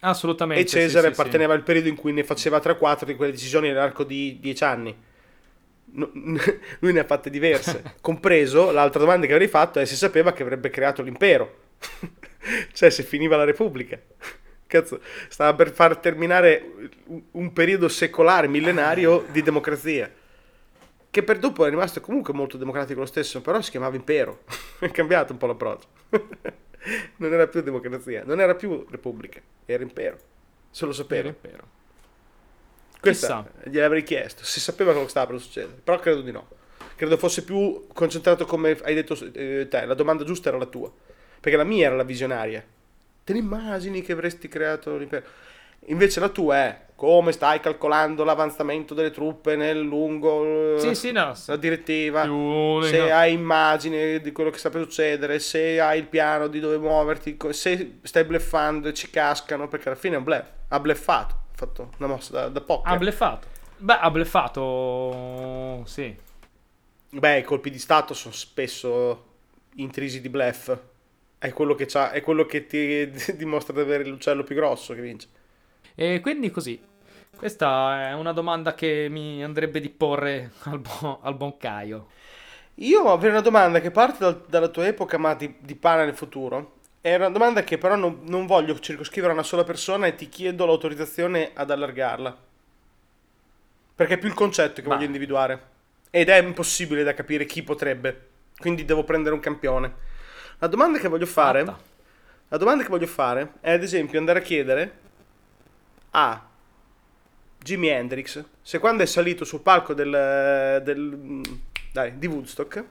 Assolutamente. 0.00 0.62
E 0.62 0.66
Cesare 0.66 1.08
apparteneva 1.08 1.52
al 1.54 1.62
periodo 1.62 1.88
in 1.88 1.96
cui 1.96 2.12
ne 2.12 2.24
faceva 2.24 2.58
3-4 2.60 3.04
di 3.06 3.16
quelle 3.16 3.32
decisioni 3.32 3.68
nell'arco 3.68 4.04
di 4.04 4.38
10 4.40 4.64
anni. 4.64 4.94
No- 5.92 6.10
lui 6.80 6.92
ne 6.92 7.00
ha 7.00 7.04
fatte 7.04 7.30
diverse. 7.30 7.94
Compreso, 8.00 8.70
l'altra 8.70 9.00
domanda 9.00 9.26
che 9.26 9.32
avrei 9.32 9.48
fatto 9.48 9.78
è 9.78 9.84
se 9.84 9.96
sapeva 9.96 10.32
che 10.32 10.42
avrebbe 10.42 10.70
creato 10.70 11.02
l'impero. 11.02 11.68
cioè, 12.72 12.90
se 12.90 13.02
finiva 13.02 13.36
la 13.36 13.44
Repubblica. 13.44 13.98
Cazzo, 14.66 15.00
stava 15.28 15.54
per 15.54 15.72
far 15.72 15.96
terminare 15.96 16.90
un- 17.32 17.52
periodo 17.52 17.88
secolare, 17.88 18.46
millenario 18.46 19.26
di 19.30 19.42
democrazia. 19.42 20.10
Che 21.10 21.22
per 21.24 21.38
dopo 21.38 21.66
è 21.66 21.70
rimasto 21.70 22.00
comunque 22.00 22.32
molto 22.32 22.56
democratico 22.56 23.00
lo 23.00 23.06
stesso, 23.06 23.40
però 23.40 23.60
si 23.60 23.70
chiamava 23.72 23.96
impero. 23.96 24.44
è 24.78 24.90
cambiato 24.90 25.32
un 25.32 25.38
po' 25.38 25.46
l'approccio. 25.46 25.88
non 27.16 27.32
era 27.32 27.48
più 27.48 27.62
democrazia, 27.62 28.22
non 28.24 28.40
era 28.40 28.54
più 28.54 28.86
repubblica, 28.88 29.40
era 29.66 29.82
impero. 29.82 30.18
se 30.70 30.86
lo 30.86 30.92
sapevo. 30.92 31.34
Vero, 31.40 31.56
vero. 31.56 31.78
Questa 33.00 33.50
gliel'avrei 33.64 34.02
chiesto, 34.02 34.44
se 34.44 34.60
sapeva 34.60 34.92
cosa 34.92 35.08
stava 35.08 35.32
per 35.32 35.40
succedere, 35.40 35.80
però 35.82 35.98
credo 35.98 36.20
di 36.20 36.30
no. 36.30 36.48
Credo 36.96 37.16
fosse 37.16 37.44
più 37.44 37.86
concentrato 37.94 38.44
come 38.44 38.78
hai 38.82 38.94
detto 38.94 39.16
eh, 39.32 39.66
te, 39.68 39.86
la 39.86 39.94
domanda 39.94 40.22
giusta 40.22 40.50
era 40.50 40.58
la 40.58 40.66
tua, 40.66 40.92
perché 41.40 41.56
la 41.56 41.64
mia 41.64 41.86
era 41.86 41.96
la 41.96 42.04
visionaria. 42.04 42.62
Te 43.24 43.32
ne 43.32 43.38
immagini 43.38 44.02
che 44.02 44.12
avresti 44.12 44.48
creato 44.48 44.96
l'impero? 44.96 45.24
Invece 45.86 46.20
la 46.20 46.28
tua 46.28 46.56
è 46.56 46.80
come 46.94 47.32
stai 47.32 47.60
calcolando 47.60 48.24
l'avanzamento 48.24 48.92
delle 48.92 49.10
truppe 49.10 49.56
nel 49.56 49.80
lungo 49.80 50.78
sì, 50.78 50.94
sì, 50.94 51.12
no. 51.12 51.34
la 51.46 51.56
direttiva, 51.56 52.24
Più- 52.24 52.82
se 52.82 52.98
no. 52.98 53.14
hai 53.14 53.32
immagini 53.32 54.20
di 54.20 54.32
quello 54.32 54.50
che 54.50 54.58
sta 54.58 54.68
per 54.68 54.82
succedere, 54.82 55.38
se 55.38 55.80
hai 55.80 56.00
il 56.00 56.06
piano 56.06 56.46
di 56.46 56.60
dove 56.60 56.76
muoverti, 56.76 57.38
se 57.52 58.00
stai 58.02 58.24
bleffando 58.24 58.88
e 58.88 58.92
ci 58.92 59.08
cascano, 59.08 59.66
perché 59.66 59.88
alla 59.88 59.96
fine 59.96 60.16
è 60.16 60.18
un 60.18 60.24
bluff, 60.24 60.44
ha 60.68 60.78
bleffato, 60.78 61.34
ha 61.34 61.56
fatto 61.56 61.90
una 61.96 62.08
mossa 62.08 62.32
da, 62.32 62.48
da 62.48 62.60
poker. 62.60 62.92
Ha 62.92 62.96
bleffato. 62.98 63.46
Beh, 63.78 63.98
ha 63.98 64.10
bleffato. 64.10 65.82
Sì. 65.86 66.14
Beh, 67.12 67.38
i 67.38 67.42
colpi 67.42 67.70
di 67.70 67.78
stato 67.78 68.12
sono 68.12 68.34
spesso 68.34 69.24
intrisi 69.76 70.20
di 70.20 70.28
bluff. 70.28 70.76
È 71.40 71.52
quello 71.52 71.74
che, 71.74 71.86
c'ha, 71.86 72.12
è 72.12 72.20
quello 72.20 72.46
che 72.46 72.66
ti 72.66 73.10
dimostra 73.36 73.74
di 73.74 73.80
avere 73.80 74.04
l'uccello 74.04 74.44
più 74.44 74.54
grosso 74.54 74.94
che 74.94 75.00
vince. 75.00 75.28
E 75.94 76.20
quindi 76.20 76.50
così. 76.50 76.80
Questa 77.36 78.08
è 78.10 78.12
una 78.14 78.32
domanda 78.32 78.74
che 78.74 79.08
mi 79.10 79.42
andrebbe 79.42 79.80
di 79.80 79.88
porre 79.88 80.52
al, 80.64 80.78
buon- 80.80 81.18
al 81.22 81.34
buon 81.36 81.56
Caio. 81.56 82.08
Io 82.76 83.10
avrei 83.10 83.30
una 83.30 83.40
domanda 83.40 83.80
che 83.80 83.90
parte 83.90 84.18
dal- 84.18 84.44
dalla 84.48 84.68
tua 84.68 84.86
epoca, 84.86 85.18
ma 85.18 85.34
di, 85.34 85.56
di 85.60 85.74
pana 85.76 86.04
nel 86.04 86.14
futuro. 86.16 86.76
È 87.00 87.14
una 87.14 87.30
domanda 87.30 87.64
che 87.64 87.78
però 87.78 87.96
non, 87.96 88.20
non 88.24 88.46
voglio 88.46 88.78
circoscrivere 88.78 89.32
a 89.32 89.34
una 89.36 89.44
sola 89.44 89.64
persona 89.64 90.06
e 90.06 90.14
ti 90.14 90.28
chiedo 90.28 90.66
l'autorizzazione 90.66 91.50
ad 91.54 91.70
allargarla. 91.70 92.36
Perché 93.94 94.14
è 94.14 94.18
più 94.18 94.28
il 94.28 94.34
concetto 94.34 94.80
che 94.82 94.88
Ma- 94.88 94.94
voglio 94.94 95.06
individuare. 95.06 95.68
Ed 96.10 96.28
è 96.28 96.40
impossibile 96.40 97.02
da 97.04 97.14
capire 97.14 97.44
chi 97.44 97.62
potrebbe. 97.62 98.28
Quindi 98.56 98.84
devo 98.84 99.04
prendere 99.04 99.34
un 99.34 99.40
campione. 99.40 100.08
La 100.60 100.66
domanda 100.66 100.98
che 100.98 101.08
voglio 101.08 101.26
fare. 101.26 101.64
Fatta. 101.64 101.78
La 102.48 102.56
domanda 102.56 102.82
che 102.82 102.90
voglio 102.90 103.06
fare 103.06 103.52
è 103.60 103.72
ad 103.72 103.82
esempio 103.82 104.18
andare 104.18 104.40
a 104.40 104.42
chiedere 104.42 104.98
a 106.10 106.48
Jimi 107.58 107.88
Hendrix 107.88 108.44
se 108.60 108.78
quando 108.78 109.02
è 109.02 109.06
salito 109.06 109.44
sul 109.44 109.60
palco 109.60 109.94
del, 109.94 110.80
del- 110.82 111.40
dai, 111.92 112.18
di 112.18 112.26
Woodstock 112.26 112.84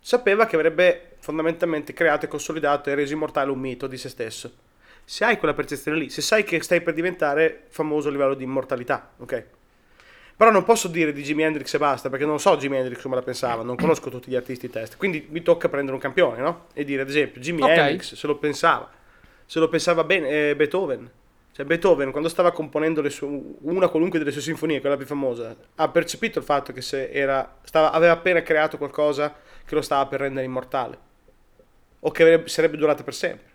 sapeva 0.00 0.46
che 0.46 0.56
avrebbe 0.56 1.16
fondamentalmente 1.20 1.92
creato 1.92 2.24
e 2.24 2.28
consolidato 2.28 2.90
e 2.90 2.94
reso 2.94 3.12
immortale 3.12 3.50
un 3.50 3.58
mito 3.58 3.86
di 3.86 3.96
se 3.96 4.08
stesso. 4.08 4.52
Se 5.04 5.24
hai 5.24 5.38
quella 5.38 5.54
percezione 5.54 5.98
lì, 5.98 6.10
se 6.10 6.20
sai 6.20 6.44
che 6.44 6.62
stai 6.62 6.80
per 6.80 6.94
diventare 6.94 7.66
famoso 7.68 8.08
a 8.08 8.10
livello 8.10 8.34
di 8.34 8.44
immortalità, 8.44 9.12
ok? 9.18 9.44
Però 10.40 10.50
non 10.50 10.64
posso 10.64 10.88
dire 10.88 11.12
di 11.12 11.22
Jimi 11.22 11.42
Hendrix 11.42 11.74
e 11.74 11.76
basta, 11.76 12.08
perché 12.08 12.24
non 12.24 12.40
so 12.40 12.56
Jimi 12.56 12.78
Hendrix 12.78 13.02
come 13.02 13.14
la 13.14 13.20
pensava, 13.20 13.62
non 13.62 13.76
conosco 13.76 14.08
tutti 14.08 14.30
gli 14.30 14.34
artisti 14.34 14.70
test. 14.70 14.96
Quindi 14.96 15.26
mi 15.28 15.42
tocca 15.42 15.68
prendere 15.68 15.94
un 15.94 16.00
campione, 16.00 16.40
no? 16.40 16.68
E 16.72 16.82
dire, 16.82 17.02
ad 17.02 17.10
esempio, 17.10 17.42
Jimi 17.42 17.60
Ok. 17.60 17.68
Hendrix 17.68 18.14
se 18.14 18.26
lo 18.26 18.38
pensava, 18.38 18.90
se 19.44 19.58
lo 19.58 19.68
pensava 19.68 20.02
bene 20.02 20.30
eh, 20.48 20.56
Beethoven. 20.56 21.10
Cioè 21.52 21.66
Beethoven, 21.66 22.10
quando 22.10 22.30
stava 22.30 22.52
componendo 22.52 23.06
sue- 23.10 23.28
una 23.60 23.88
qualunque 23.88 24.18
delle 24.18 24.30
sue 24.30 24.40
sinfonie, 24.40 24.80
quella 24.80 24.96
più 24.96 25.04
famosa, 25.04 25.54
ha 25.74 25.88
percepito 25.90 26.38
il 26.38 26.44
fatto 26.46 26.72
che 26.72 26.80
se 26.80 27.10
era, 27.10 27.58
stava- 27.62 27.92
aveva 27.92 28.14
appena 28.14 28.40
creato 28.40 28.78
qualcosa 28.78 29.34
che 29.66 29.74
lo 29.74 29.82
stava 29.82 30.06
per 30.06 30.20
rendere 30.20 30.46
immortale. 30.46 30.98
O 32.00 32.10
che 32.12 32.22
avrebbe- 32.22 32.48
sarebbe 32.48 32.78
durata 32.78 33.02
per 33.02 33.14
sempre. 33.14 33.46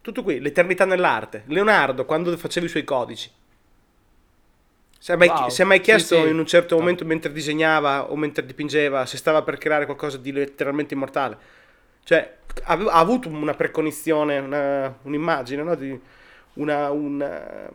Tutto 0.00 0.24
qui, 0.24 0.40
l'eternità 0.40 0.84
nell'arte. 0.84 1.44
Leonardo, 1.46 2.04
quando 2.04 2.36
faceva 2.36 2.66
i 2.66 2.68
suoi 2.68 2.82
codici. 2.82 3.30
Si 5.00 5.12
è 5.12 5.16
mai, 5.16 5.28
Wow. 5.28 5.48
si 5.48 5.62
è 5.62 5.64
mai 5.64 5.80
Sì, 5.82 5.82
chiesto 5.82 6.14
sì. 6.14 6.28
in 6.28 6.38
un 6.38 6.46
certo 6.46 6.76
momento 6.76 7.04
mentre 7.04 7.32
disegnava 7.32 8.10
o 8.10 8.16
mentre 8.16 8.44
dipingeva 8.44 9.06
se 9.06 9.16
stava 9.16 9.42
per 9.42 9.56
creare 9.58 9.84
qualcosa 9.84 10.16
di 10.18 10.32
letteralmente 10.32 10.94
immortale? 10.94 11.38
Cioè, 12.04 12.36
ha, 12.64 12.72
ha 12.74 12.98
avuto 12.98 13.28
una 13.28 13.54
precognizione, 13.54 14.38
una- 14.38 14.96
un'immagine, 15.02 15.62
no? 15.62 15.74
Di 15.76 15.98
una, 16.54 16.90
una, 16.90 17.70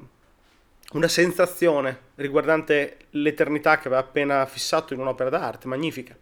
una 0.94 1.08
sensazione 1.08 2.00
riguardante 2.16 2.98
l'eternità 3.12 3.78
che 3.80 3.88
aveva 3.88 4.02
appena 4.02 4.46
fissato 4.46 4.94
in 4.94 5.00
un'opera 5.00 5.30
d'arte, 5.30 5.68
magnifica. 5.68 6.16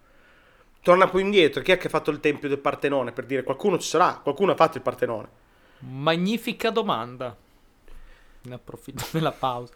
Torna 0.82 1.08
poi 1.08 1.22
indietro, 1.22 1.62
chi 1.62 1.72
è 1.72 1.78
che 1.78 1.88
ha 1.88 1.90
fatto 1.90 2.12
il 2.12 2.20
tempio 2.20 2.50
del 2.50 2.60
Partenone? 2.60 3.12
Per 3.12 3.26
dire, 3.26 3.44
qualcuno 3.44 3.78
ci 3.80 3.88
sarà, 3.88 4.20
qualcuno 4.22 4.52
ha 4.54 4.56
fatto 4.56 4.78
il 4.78 4.84
Partenone. 4.84 5.28
Magnifica 5.80 6.70
domanda. 6.70 7.36
Ne 8.44 8.54
approfitto 8.56 9.06
della 9.12 9.32
pausa. 9.32 9.74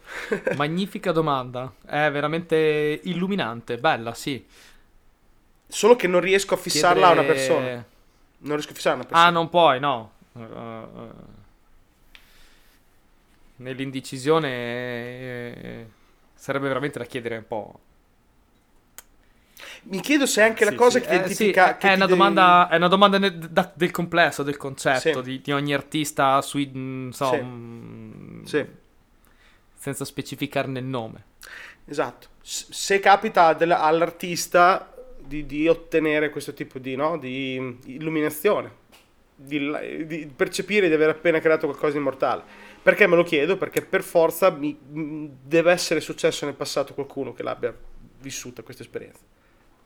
Magnifica 0.56 1.12
domanda. 1.12 1.73
È 1.86 2.10
veramente 2.12 2.99
illuminante. 3.04 3.78
Bella, 3.78 4.13
sì. 4.13 4.45
Solo 5.67 5.95
che 5.95 6.08
non 6.08 6.21
riesco 6.21 6.54
a 6.54 6.58
fissarla 6.58 7.08
a 7.08 7.12
una 7.12 7.21
Chiedere- 7.23 7.47
persona. 7.47 7.86
Non 8.38 8.54
riesco 8.56 8.71
a 8.71 8.75
fissarla 8.75 8.97
a 8.97 8.99
una 9.01 9.08
persona. 9.08 9.28
Ah, 9.28 9.32
non 9.32 9.49
puoi, 9.49 9.80
no. 9.80 10.12
Uh, 10.34 10.41
uh, 10.41 11.13
Nell'indecisione 13.58 14.49
eh, 14.49 15.86
sarebbe 16.34 16.67
veramente 16.67 16.99
da 16.99 17.06
chiedere 17.06 17.38
un 17.38 17.47
po'. 17.47 17.80
Mi 19.88 20.00
chiedo 20.02 20.26
se 20.26 20.41
anche 20.41 20.65
la 20.65 20.71
Sì, 20.71 20.76
cosa 20.78 21.00
sì. 21.00 21.06
che 21.06 21.12
Eh, 21.12 21.15
identifica... 21.15 21.71
sì, 21.74 21.78
che 21.78 21.88
è, 21.89 21.95
una 21.95 22.06
devi- 22.06 22.17
domanda, 22.17 22.67
è 22.69 22.76
una 22.76 22.88
domanda 22.88 23.17
ne- 23.19 23.38
da- 23.38 23.71
del 23.76 23.91
complesso, 23.91 24.41
del 24.43 24.58
concetto 24.58 25.21
di, 25.21 25.41
di 25.41 25.52
ogni 25.52 25.74
artista 25.74 26.41
sui, 26.41 27.10
so, 27.12 27.30
Sì. 27.32 27.41
mm, 27.41 28.45
senza 29.76 30.06
specificarne 30.06 30.80
il 30.80 30.86
nome. 30.86 31.24
Esatto. 31.86 32.28
Se 32.41 33.00
capita 33.00 33.45
all'artista 33.58 34.91
di, 35.19 35.45
di 35.45 35.67
ottenere 35.67 36.30
questo 36.32 36.54
tipo 36.54 36.80
di, 36.80 36.95
no, 36.95 37.17
di 37.19 37.78
illuminazione, 37.86 38.84
di, 39.36 40.06
di 40.08 40.28
percepire 40.36 40.88
di 40.88 40.93
aver 40.93 41.10
appena 41.10 41.39
creato 41.39 41.67
qualcosa 41.67 41.93
di 41.93 42.00
immortale. 42.00 42.43
Perché 42.82 43.06
me 43.08 43.15
lo 43.15 43.24
chiedo? 43.24 43.58
Perché 43.58 43.82
per 43.84 44.04
forza 44.04 44.50
mi- 44.50 44.78
deve 44.80 45.71
essere 45.71 46.00
successo 46.00 46.45
nel 46.45 46.56
passato 46.56 46.93
qualcuno 46.93 47.34
che 47.34 47.43
l'abbia 47.43 47.76
vissuta 48.21 48.63
questa 48.63 48.84
esperienza. 48.84 49.19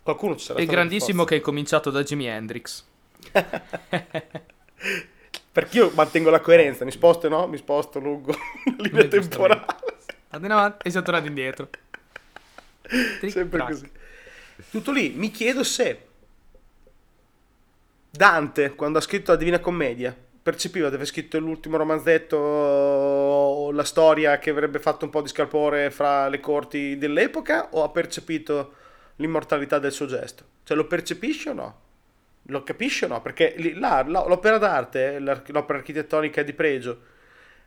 Qualcuno 0.03 0.35
ci 0.35 0.45
sarà 0.45 0.59
È 0.59 0.65
grandissimo 0.65 1.23
che 1.23 1.37
è 1.37 1.39
cominciato 1.39 1.89
da 1.91 2.03
Jimi 2.03 2.25
Hendrix. 2.25 2.83
Perché 5.51 5.77
io 5.77 5.91
mantengo 5.93 6.29
la 6.29 6.39
coerenza, 6.39 6.85
mi 6.85 6.91
sposto 6.91 7.27
no? 7.27 7.47
Mi 7.47 7.57
sposto 7.57 7.99
lungo 7.99 8.31
la 8.31 8.73
linea 8.77 9.07
temporale. 9.07 9.65
Andiamo 10.29 10.55
avanti 10.55 10.87
e 10.87 10.89
siamo 10.91 11.05
tornati 11.05 11.27
indietro. 11.27 11.69
Tric, 12.81 13.31
Sempre 13.31 13.57
trac. 13.59 13.69
così. 13.71 13.91
Tutto 14.71 14.91
lì, 14.91 15.13
mi 15.15 15.31
chiedo 15.31 15.63
se 15.63 16.07
Dante, 18.09 18.75
quando 18.75 18.97
ha 18.97 19.01
scritto 19.01 19.31
la 19.31 19.37
Divina 19.37 19.59
Commedia, 19.59 20.15
percepiva 20.41 20.89
di 20.89 20.95
aver 20.95 21.05
scritto 21.07 21.37
l'ultimo 21.39 21.77
romanzetto 21.77 22.37
o 22.37 23.71
la 23.71 23.83
storia 23.83 24.39
che 24.39 24.49
avrebbe 24.49 24.79
fatto 24.79 25.05
un 25.05 25.11
po' 25.11 25.21
di 25.21 25.27
scalpore 25.27 25.91
fra 25.91 26.27
le 26.27 26.39
corti 26.39 26.97
dell'epoca 26.97 27.69
o 27.71 27.83
ha 27.83 27.89
percepito 27.89 28.73
l'immortalità 29.19 29.79
del 29.79 29.91
suo 29.91 30.05
gesto? 30.05 30.43
Cioè 30.63 30.75
lo 30.75 30.87
percepisce 30.87 31.49
o 31.49 31.53
no? 31.53 31.79
Lo 32.43 32.63
capisce 32.63 33.05
o 33.05 33.07
no? 33.07 33.21
Perché 33.21 33.55
l'opera 33.57 34.57
d'arte, 34.57 35.19
l'opera 35.19 35.77
architettonica 35.77 36.41
di 36.41 36.53
pregio, 36.53 37.01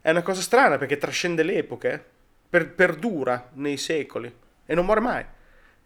è 0.00 0.10
una 0.10 0.22
cosa 0.22 0.40
strana 0.40 0.76
perché 0.78 0.98
trascende 0.98 1.42
le 1.42 1.56
epoche, 1.58 2.04
per- 2.48 2.72
perdura 2.72 3.50
nei 3.54 3.76
secoli 3.76 4.32
e 4.66 4.74
non 4.74 4.84
muore 4.84 5.00
mai. 5.00 5.24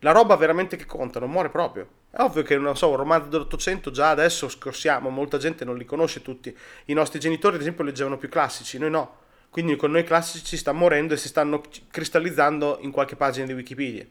La 0.01 0.13
roba 0.13 0.37
veramente 0.37 0.77
che 0.77 0.87
conta 0.87 1.21
non 1.21 1.31
muore 1.31 1.49
proprio. 1.49 1.89
È 2.11 2.21
ovvio 2.21 2.43
che, 2.43 2.57
non 2.57 2.77
so, 2.77 2.91
un 2.91 2.97
romanzo 2.97 3.29
dell'Ottocento 3.29 3.91
già 3.91 4.11
adesso 4.11 4.49
scorsiamo, 4.49 5.11
molta 5.11 5.39
gente 5.39 5.65
non 5.65 5.77
li 5.77 5.85
conosce 5.85 6.23
tutti. 6.23 6.57
I 6.87 6.93
nostri 6.93 7.19
genitori, 7.19 7.57
ad 7.57 7.61
esempio, 7.61 7.85
leggevano 7.85 8.17
più 8.17 8.29
classici, 8.29 8.79
noi 8.79 8.91
no. 8.91 9.19
Quindi 9.51 9.77
con 9.77 9.91
noi 9.91 10.05
classici 10.05 10.57
sta 10.57 10.73
morendo 10.73 11.15
e 11.15 11.17
si 11.17 11.29
stanno 11.29 11.63
cristallizzando 11.91 12.79
in 12.81 12.91
qualche 12.91 13.17
pagina 13.17 13.47
di 13.47 13.53
Wikipedia. 13.53 14.07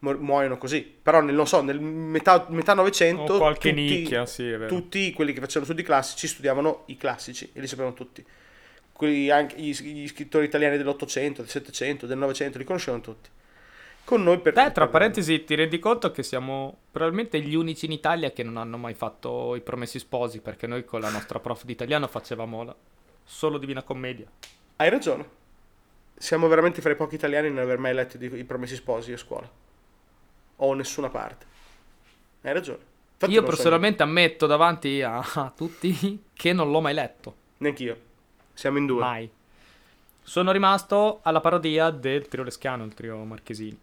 Mu- 0.00 0.18
muoiono 0.18 0.58
così. 0.58 0.80
Però, 0.80 1.20
nel, 1.20 1.34
non 1.34 1.46
so, 1.46 1.62
nel 1.62 1.80
metà, 1.80 2.46
metà 2.48 2.74
Novecento... 2.74 3.34
O 3.34 3.38
qualche 3.38 3.70
tutti- 3.70 3.80
nicchia, 3.80 4.26
sì, 4.26 4.56
tutti 4.66 5.12
quelli 5.12 5.32
che 5.32 5.40
facevano 5.40 5.66
studi 5.66 5.82
classici 5.82 6.26
studiavano 6.26 6.84
i 6.86 6.96
classici 6.96 7.50
e 7.52 7.60
li 7.60 7.66
sapevano 7.66 7.94
tutti. 7.94 8.24
Quelli 8.92 9.30
anche, 9.30 9.56
gli, 9.56 9.72
gli 9.72 10.08
scrittori 10.08 10.46
italiani 10.46 10.76
dell'Ottocento, 10.76 11.40
del 11.42 11.50
Settecento, 11.50 12.06
del 12.06 12.18
Novecento, 12.18 12.58
li 12.58 12.64
conoscevano 12.64 13.02
tutti. 13.02 13.28
Con 14.04 14.22
noi 14.22 14.38
per... 14.40 14.54
Beh, 14.54 14.72
tra 14.72 14.88
parentesi, 14.88 15.44
ti 15.44 15.54
rendi 15.54 15.78
conto 15.78 16.10
che 16.10 16.22
siamo 16.22 16.78
probabilmente 16.90 17.40
gli 17.40 17.54
unici 17.54 17.86
in 17.86 17.92
Italia 17.92 18.30
che 18.32 18.42
non 18.42 18.56
hanno 18.56 18.76
mai 18.76 18.94
fatto 18.94 19.54
i 19.54 19.60
promessi 19.60 19.98
sposi, 19.98 20.40
perché 20.40 20.66
noi 20.66 20.84
con 20.84 21.00
la 21.00 21.10
nostra 21.10 21.38
prof 21.38 21.64
di 21.64 21.72
italiano 21.72 22.08
facevamo 22.08 22.64
la... 22.64 22.74
solo 23.24 23.58
Divina 23.58 23.82
Commedia. 23.82 24.26
Hai 24.76 24.88
ragione. 24.88 25.28
Siamo 26.16 26.48
veramente 26.48 26.80
fra 26.80 26.90
i 26.90 26.96
pochi 26.96 27.14
italiani 27.14 27.46
a 27.46 27.50
non 27.50 27.60
aver 27.60 27.78
mai 27.78 27.94
letto 27.94 28.16
i 28.22 28.44
promessi 28.44 28.74
sposi 28.74 29.12
a 29.12 29.16
scuola. 29.16 29.68
O 30.62 30.74
nessuna 30.74 31.08
parte. 31.08 31.46
Hai 32.42 32.52
ragione. 32.52 32.88
Infatti 33.12 33.32
Io 33.32 33.40
non 33.40 33.50
so 33.50 33.56
personalmente 33.56 34.02
ammetto 34.02 34.46
davanti 34.46 35.02
a, 35.02 35.18
a 35.18 35.52
tutti 35.54 36.24
che 36.32 36.52
non 36.52 36.70
l'ho 36.70 36.80
mai 36.80 36.94
letto. 36.94 37.34
Neanche 37.58 37.82
io. 37.82 38.00
Siamo 38.54 38.78
in 38.78 38.86
due. 38.86 39.00
Mai. 39.00 39.30
Sono 40.22 40.52
rimasto 40.52 41.20
alla 41.22 41.40
parodia 41.40 41.90
del 41.90 42.28
trio 42.28 42.44
Leschiano, 42.44 42.84
il 42.84 42.94
trio 42.94 43.16
Marchesini, 43.24 43.78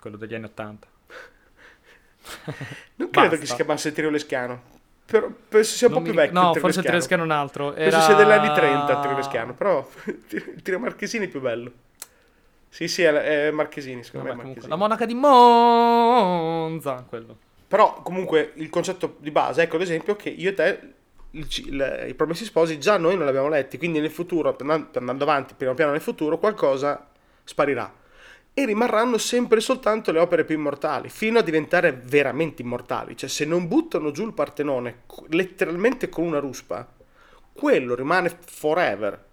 quello 0.00 0.16
degli 0.16 0.34
anni 0.34 0.46
Ottanta. 0.46 0.86
Non 2.96 3.10
credo 3.10 3.28
Basta. 3.28 3.36
che 3.36 3.46
si 3.46 3.54
chiamasse 3.54 3.92
Trio 3.92 4.10
Leschiano. 4.10 4.62
Però 5.04 5.28
penso 5.48 5.76
sia 5.76 5.88
un 5.88 5.94
Non 5.94 6.02
po' 6.02 6.08
più 6.10 6.18
vecchio. 6.18 6.40
No, 6.40 6.52
il 6.54 6.60
forse 6.60 6.80
il. 6.80 6.90
Leschiano 6.90 7.22
è 7.22 7.26
un 7.26 7.32
altro. 7.32 7.72
Penso 7.72 7.96
Era... 7.96 8.00
sia 8.00 8.14
degli 8.14 8.30
anni 8.30 8.54
30 8.54 8.92
il 8.92 9.00
Trio 9.00 9.16
Leschiano, 9.16 9.54
però 9.54 9.86
il 10.06 10.62
Trio 10.62 10.78
Marchesini 10.78 11.26
è 11.26 11.28
più 11.28 11.40
bello. 11.40 11.72
Sì, 12.74 12.88
sì, 12.88 13.02
è, 13.02 13.12
è 13.12 13.50
Marchesini, 13.50 14.02
secondo 14.02 14.28
Vabbè, 14.28 14.36
me 14.38 14.42
è 14.42 14.46
Marchesini. 14.46 14.70
la 14.72 14.78
monaca 14.78 15.04
di 15.04 15.12
Monza, 15.14 17.04
quello. 17.06 17.36
Però 17.68 18.00
comunque 18.02 18.52
il 18.54 18.70
concetto 18.70 19.16
di 19.18 19.30
base, 19.30 19.60
ecco 19.62 19.76
ad 19.76 19.82
esempio 19.82 20.16
che 20.16 20.30
io 20.30 20.48
e 20.48 20.54
te 20.54 20.80
il 21.32 21.46
il- 21.66 22.04
i 22.08 22.14
promessi 22.14 22.44
sposi 22.46 22.78
già 22.78 22.96
noi 22.96 23.14
non 23.14 23.24
li 23.24 23.28
abbiamo 23.28 23.48
letti, 23.50 23.76
quindi 23.76 24.00
nel 24.00 24.10
futuro, 24.10 24.56
andando 24.58 25.24
avanti 25.24 25.52
piano 25.54 25.74
piano 25.74 25.92
nel 25.92 26.00
futuro, 26.00 26.38
qualcosa 26.38 27.08
sparirà. 27.44 27.92
E 28.54 28.64
rimarranno 28.66 29.18
sempre 29.18 29.60
soltanto 29.60 30.10
le 30.10 30.18
opere 30.20 30.44
più 30.44 30.54
immortali, 30.56 31.10
fino 31.10 31.38
a 31.38 31.42
diventare 31.42 31.92
veramente 31.92 32.62
immortali. 32.62 33.14
Cioè 33.16 33.28
se 33.28 33.44
non 33.44 33.68
buttano 33.68 34.10
giù 34.12 34.24
il 34.26 34.32
Partenone 34.32 35.02
letteralmente 35.28 36.08
con 36.08 36.24
una 36.24 36.38
ruspa, 36.38 36.86
quello 37.52 37.94
rimane 37.94 38.34
forever. 38.46 39.24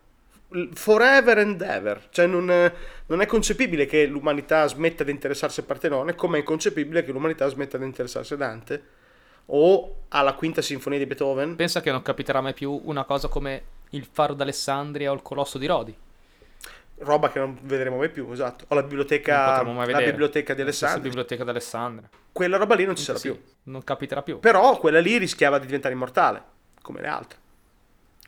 Forever 0.73 1.37
and 1.37 1.61
ever. 1.61 2.07
Cioè 2.09 2.25
non 2.25 2.49
è, 2.49 2.71
non 3.07 3.21
è 3.21 3.25
concepibile 3.25 3.85
che 3.85 4.05
l'umanità 4.05 4.67
smetta 4.67 5.03
di 5.03 5.11
interessarsi 5.11 5.59
al 5.59 5.65
Partenone, 5.65 6.15
come 6.15 6.37
è 6.37 6.39
inconcepibile 6.39 7.03
che 7.03 7.11
l'umanità 7.11 7.47
smetta 7.47 7.77
di 7.77 7.85
interessarsi 7.85 8.33
a 8.33 8.37
Dante 8.37 8.83
o 9.51 9.95
alla 10.09 10.33
quinta 10.33 10.61
sinfonia 10.61 10.97
di 10.99 11.05
Beethoven. 11.05 11.55
Pensa 11.55 11.81
che 11.81 11.91
non 11.91 12.01
capiterà 12.01 12.41
mai 12.41 12.53
più 12.53 12.81
una 12.85 13.03
cosa 13.03 13.27
come 13.27 13.63
il 13.91 14.07
faro 14.11 14.33
d'Alessandria 14.33 15.11
o 15.11 15.13
il 15.13 15.21
colosso 15.21 15.57
di 15.57 15.65
Rodi. 15.65 15.95
Roba 17.01 17.31
che 17.31 17.39
non 17.39 17.57
vedremo 17.61 17.97
mai 17.97 18.09
più, 18.09 18.29
esatto. 18.31 18.65
O 18.67 18.75
la 18.75 18.83
biblioteca, 18.83 19.63
la 19.63 20.01
biblioteca 20.03 20.53
di 20.53 20.59
La 20.59 20.65
Alessandria. 20.65 21.01
biblioteca 21.03 21.43
d'Alessandria. 21.45 22.09
Quella 22.31 22.57
roba 22.57 22.75
lì 22.75 22.85
non 22.85 22.95
ci 22.95 23.03
sarà 23.03 23.17
Sì, 23.17 23.31
più. 23.31 23.41
Non 23.63 23.83
capiterà 23.83 24.21
più. 24.21 24.39
Però 24.39 24.77
quella 24.77 24.99
lì 24.99 25.17
rischiava 25.17 25.59
di 25.59 25.65
diventare 25.65 25.93
immortale, 25.93 26.43
come 26.81 26.99
le 27.01 27.07
altre. 27.07 27.37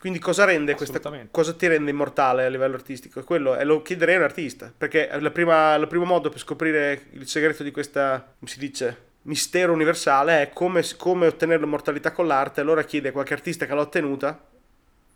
Quindi 0.02 0.18
cosa 0.18 0.46
rende 0.46 0.74
questa 0.74 1.00
cosa 1.30 1.54
ti 1.54 1.68
rende 1.68 1.92
immortale 1.92 2.44
a 2.44 2.50
livello 2.50 2.74
artistico? 2.74 3.24
Quello 3.24 3.56
e 3.56 3.64
lo 3.64 3.84
chiederei 3.84 4.16
a 4.16 4.18
un 4.18 4.24
artista, 4.24 4.74
perché 4.76 5.08
è 5.08 5.20
la 5.20 5.30
prima, 5.30 5.76
il 5.76 5.88
primo 5.88 6.06
modo 6.06 6.30
per 6.30 6.40
scoprire 6.40 7.04
il 7.12 7.28
segreto 7.28 7.62
di 7.62 7.70
questa, 7.70 8.34
come 8.40 8.50
si 8.50 8.58
dice, 8.58 9.10
mistero 9.22 9.72
universale 9.72 10.42
è 10.42 10.50
come, 10.50 10.84
come 10.98 11.28
ottenere 11.28 11.62
l'immortalità 11.62 12.14
con 12.14 12.26
l'arte. 12.26 12.62
Allora 12.62 12.82
chiede 12.82 13.10
a 13.10 13.12
qualche 13.12 13.34
artista 13.34 13.68
che 13.68 13.76
l'ha 13.76 13.82
ottenuta, 13.82 14.44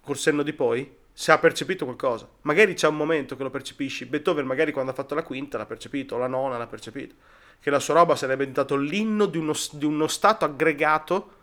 col 0.02 0.18
senno 0.18 0.44
di 0.44 0.54
poi, 0.54 0.96
se 1.12 1.32
ha 1.32 1.40
percepito 1.40 1.86
qualcosa. 1.86 2.30
Magari 2.42 2.76
c'è 2.76 2.88
un 2.88 2.98
momento 2.98 3.36
che 3.36 3.42
lo 3.42 3.50
percepisci. 3.50 4.06
Beethoven 4.06 4.46
magari 4.46 4.72
quando 4.72 4.92
ha 4.92 4.94
fatto 4.94 5.16
la 5.16 5.24
quinta 5.24 5.58
l'ha 5.58 5.66
percepito, 5.66 6.14
o 6.14 6.20
la 6.20 6.28
nona 6.28 6.60
l'ha 6.60 6.68
percepito. 6.68 7.16
Che 7.60 7.72
la 7.72 7.80
sua 7.80 7.96
roba 7.96 8.16
sarebbe 8.16 8.46
diventato 8.46 8.76
l'inno 8.76 9.26
di 9.26 9.40
uno, 9.40 9.56
di 9.72 9.86
uno 9.86 10.06
stato 10.06 10.46
aggregato 10.46 11.35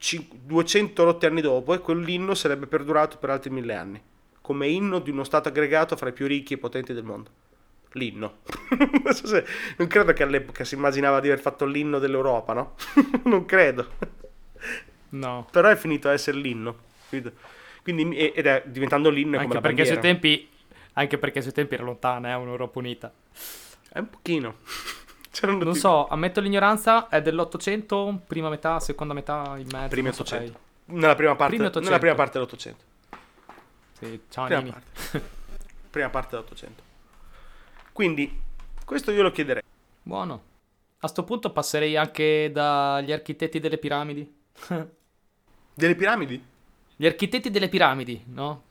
200 0.00 1.04
rotti 1.04 1.26
anni 1.26 1.42
dopo 1.42 1.74
e 1.74 1.80
quell'inno 1.80 2.34
sarebbe 2.34 2.66
perdurato 2.66 3.18
per 3.18 3.30
altri 3.30 3.50
mille 3.50 3.74
anni. 3.74 4.02
Come 4.40 4.66
inno 4.68 4.98
di 4.98 5.10
uno 5.10 5.24
stato 5.24 5.48
aggregato 5.48 5.96
fra 5.96 6.08
i 6.08 6.12
più 6.12 6.26
ricchi 6.26 6.54
e 6.54 6.58
potenti 6.58 6.94
del 6.94 7.04
mondo. 7.04 7.30
L'inno. 7.92 8.38
non, 9.04 9.12
so 9.12 9.26
se- 9.26 9.44
non 9.76 9.86
credo 9.88 10.12
che 10.12 10.22
all'epoca 10.22 10.64
si 10.64 10.74
immaginava 10.74 11.20
di 11.20 11.28
aver 11.28 11.40
fatto 11.40 11.66
l'inno 11.66 11.98
dell'Europa, 11.98 12.54
no? 12.54 12.74
non 13.24 13.44
credo. 13.44 13.88
No. 15.10 15.46
Però 15.50 15.68
è 15.68 15.76
finito 15.76 16.08
a 16.08 16.12
essere 16.12 16.38
l'inno. 16.38 16.88
Quindi, 17.82 18.16
ed 18.16 18.46
è 18.46 18.62
diventando 18.66 19.10
l'inno 19.10 19.32
come 19.32 19.42
Anche 19.42 19.54
la 19.54 19.60
perché, 19.60 19.98
tempi, 19.98 20.48
anche 20.94 21.18
perché 21.18 21.42
sui 21.42 21.52
tempi 21.52 21.74
era 21.74 21.82
lontana, 21.82 22.30
eh, 22.30 22.34
un'Europa 22.34 22.78
unita. 22.78 23.12
È 23.92 23.98
un 23.98 24.08
pochino. 24.08 24.56
C'erano 25.30 25.62
Non 25.62 25.74
so, 25.74 26.08
ammetto 26.08 26.40
l'ignoranza, 26.40 27.08
è 27.08 27.22
dell'Ottocento, 27.22 28.20
prima 28.26 28.48
metà, 28.48 28.80
seconda 28.80 29.14
metà, 29.14 29.54
in 29.58 29.68
mezzo. 29.70 29.88
Primi 29.88 30.08
non 30.08 30.12
saprei. 30.14 30.48
800. 30.48 30.58
Nella 30.86 31.14
prima 31.14 31.36
parte, 31.36 31.54
Primi 31.54 31.68
800. 31.68 31.88
nella 31.88 32.00
prima 32.00 32.14
parte 32.16 32.32
dell'Ottocento. 32.32 32.84
Sì, 33.92 34.20
ciao 34.28 34.46
Prima 34.46 34.60
Nini. 34.60 34.72
parte. 34.72 35.28
prima 35.90 36.10
parte 36.10 36.30
dell'Ottocento. 36.30 36.82
Quindi, 37.92 38.40
questo 38.84 39.12
io 39.12 39.22
lo 39.22 39.30
chiederei. 39.30 39.62
Buono. 40.02 40.42
A 40.98 41.06
sto 41.06 41.22
punto 41.22 41.52
passerei 41.52 41.96
anche 41.96 42.50
dagli 42.52 43.12
architetti 43.12 43.60
delle 43.60 43.78
piramidi. 43.78 44.38
Delle 45.72 45.94
piramidi? 45.94 46.44
Gli 46.96 47.06
architetti 47.06 47.48
delle 47.48 47.70
piramidi, 47.70 48.22
no? 48.26 48.64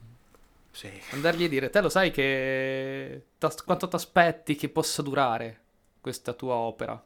Sì. 0.70 0.92
Andargli 1.12 1.46
a 1.46 1.50
dire, 1.50 1.72
te 1.72 1.82
lo 1.82 1.90
sai 1.90 2.12
che... 2.12 3.30
quanto 3.66 3.88
ti 3.88 3.96
aspetti 3.96 4.56
che 4.56 4.70
possa 4.70 5.02
durare 5.02 5.62
questa 6.02 6.34
tua 6.34 6.56
opera? 6.56 7.02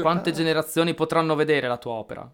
Quante 0.00 0.32
generazioni 0.32 0.94
potranno 0.94 1.34
vedere 1.34 1.66
la 1.68 1.76
tua 1.78 1.94
opera? 1.94 2.30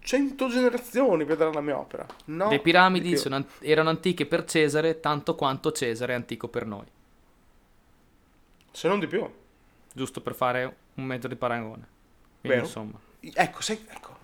Cento 0.00 0.48
generazioni 0.48 1.24
vedranno 1.24 1.52
la 1.54 1.60
mia 1.60 1.78
opera. 1.78 2.06
No, 2.26 2.48
Le 2.50 2.56
di 2.56 2.62
piramidi 2.62 3.16
an- 3.36 3.46
erano 3.60 3.88
antiche 3.90 4.26
per 4.26 4.44
Cesare 4.44 5.00
tanto 5.00 5.34
quanto 5.34 5.72
Cesare 5.72 6.12
è 6.12 6.16
antico 6.16 6.48
per 6.48 6.66
noi. 6.66 6.84
Se 8.70 8.88
non 8.88 8.98
di 8.98 9.06
più. 9.06 9.26
Giusto 9.92 10.20
per 10.20 10.34
fare 10.34 10.76
un 10.94 11.04
mezzo 11.04 11.28
di 11.28 11.36
paragone. 11.36 11.86
Quindi, 12.40 12.58
Vero. 12.58 12.60
insomma. 12.64 12.98
Ecco, 13.20 13.60
sai, 13.62 13.82
ecco. 13.88 14.16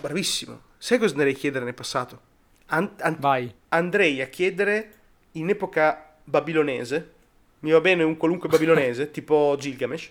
Bravissimo. 0.00 0.60
Sai 0.78 0.98
cosa 0.98 1.12
andrei 1.14 1.32
a 1.32 1.36
chiedere 1.36 1.64
nel 1.64 1.74
passato? 1.74 2.20
An- 2.66 2.94
an- 3.00 3.16
Vai. 3.18 3.52
andrei 3.68 4.20
a 4.22 4.26
chiedere 4.28 4.94
in 5.32 5.48
epoca 5.48 6.16
babilonese. 6.24 7.14
Mi 7.60 7.70
va 7.70 7.80
bene 7.80 8.02
un 8.02 8.16
qualunque 8.16 8.48
babilonese, 8.48 9.10
tipo 9.12 9.56
Gilgamesh. 9.58 10.10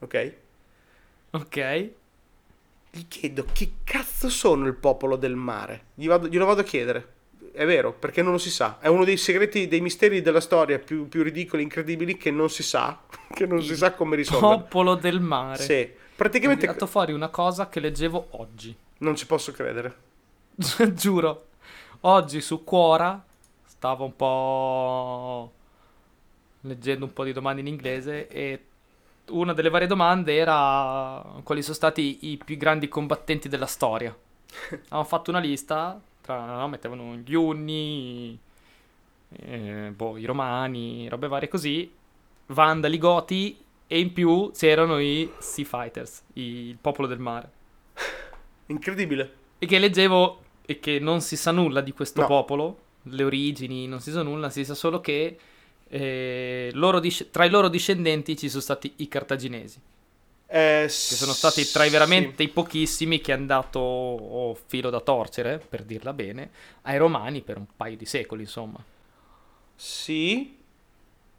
Ok? 0.00 0.32
Ok. 1.30 1.90
Gli 2.90 3.08
chiedo 3.08 3.46
che 3.52 3.72
cazzo 3.84 4.28
sono 4.28 4.66
il 4.66 4.74
popolo 4.74 5.16
del 5.16 5.34
mare. 5.36 5.86
Gli 5.94 6.06
vado- 6.06 6.28
glielo 6.28 6.46
vado 6.46 6.60
a 6.60 6.64
chiedere. 6.64 7.14
È 7.52 7.64
vero, 7.64 7.92
perché 7.92 8.22
non 8.22 8.32
lo 8.32 8.38
si 8.38 8.50
sa. 8.50 8.78
È 8.80 8.88
uno 8.88 9.04
dei 9.04 9.16
segreti, 9.16 9.66
dei 9.66 9.80
misteri 9.80 10.20
della 10.20 10.40
storia 10.40 10.78
più, 10.78 11.08
più 11.08 11.22
ridicoli, 11.22 11.62
incredibili, 11.62 12.16
che 12.18 12.30
non 12.30 12.50
si 12.50 12.62
sa. 12.62 13.00
Che 13.36 13.44
non 13.44 13.62
si 13.62 13.74
sa 13.76 13.92
come 13.92 14.16
risolvere. 14.16 14.62
Popolo 14.62 14.94
del 14.94 15.20
mare. 15.20 15.62
Sì, 15.62 15.90
Ho 15.92 16.14
praticamente 16.16 16.62
tirato 16.66 16.86
fuori 16.86 17.12
una 17.12 17.28
cosa 17.28 17.68
che 17.68 17.80
leggevo 17.80 18.28
oggi. 18.32 18.74
non 18.98 19.16
ci 19.16 19.26
posso 19.26 19.52
credere. 19.52 19.94
Giuro. 20.94 21.46
Oggi 22.00 22.40
su 22.40 22.62
Quora 22.64 23.22
stavo 23.66 24.04
un 24.04 24.16
po' 24.16 25.52
leggendo 26.66 27.04
un 27.04 27.12
po' 27.12 27.24
di 27.24 27.32
domande 27.32 27.60
in 27.60 27.66
inglese 27.66 28.28
e 28.28 28.64
una 29.28 29.52
delle 29.52 29.70
varie 29.70 29.88
domande 29.88 30.34
era 30.36 31.24
quali 31.42 31.62
sono 31.62 31.74
stati 31.74 32.18
i 32.32 32.40
più 32.42 32.56
grandi 32.56 32.88
combattenti 32.88 33.48
della 33.48 33.66
storia. 33.66 34.14
Avevano 34.70 35.04
fatto 35.04 35.30
una 35.30 35.40
lista, 35.40 36.00
tra, 36.20 36.44
no, 36.44 36.68
mettevano 36.68 37.16
gli 37.16 37.34
Unni, 37.34 38.38
eh, 39.40 39.92
boh, 39.94 40.16
i 40.16 40.24
Romani, 40.24 41.08
robe 41.08 41.28
varie 41.28 41.48
così, 41.48 41.90
Vandali, 42.46 42.98
Goti 42.98 43.58
e 43.88 43.98
in 43.98 44.12
più 44.12 44.50
c'erano 44.54 44.98
i 44.98 45.30
Sea 45.38 45.64
Fighters, 45.64 46.22
i- 46.34 46.68
il 46.68 46.78
popolo 46.80 47.06
del 47.08 47.18
mare. 47.18 47.50
Incredibile. 48.66 49.34
E 49.58 49.66
che 49.66 49.78
leggevo 49.78 50.40
e 50.66 50.78
che 50.80 50.98
non 50.98 51.20
si 51.20 51.36
sa 51.36 51.50
nulla 51.50 51.80
di 51.80 51.92
questo 51.92 52.22
No. 52.22 52.26
popolo, 52.26 52.78
le 53.04 53.22
origini, 53.24 53.86
non 53.86 54.00
si 54.00 54.10
sa 54.10 54.22
nulla, 54.22 54.50
si 54.50 54.64
sa 54.64 54.74
solo 54.74 55.00
che 55.00 55.38
dis- 57.00 57.28
tra 57.30 57.44
i 57.44 57.50
loro 57.50 57.68
discendenti 57.68 58.36
ci 58.36 58.48
sono 58.48 58.62
stati 58.62 58.92
i 58.96 59.08
cartaginesi, 59.08 59.80
Eh, 60.48 60.84
che 61.08 61.14
sono 61.16 61.32
stati 61.32 61.68
tra 61.70 61.84
i 61.84 61.90
veramente 61.90 62.42
i 62.42 62.48
pochissimi 62.48 63.20
che 63.20 63.32
hanno 63.32 63.46
dato 63.46 63.78
oh, 63.80 64.54
filo 64.54 64.90
da 64.90 65.00
torcere, 65.00 65.58
per 65.58 65.84
dirla 65.84 66.12
bene, 66.12 66.50
ai 66.82 66.98
romani 66.98 67.42
per 67.42 67.56
un 67.58 67.66
paio 67.76 67.96
di 67.96 68.06
secoli, 68.06 68.42
insomma. 68.42 68.84
Sì. 69.74 70.54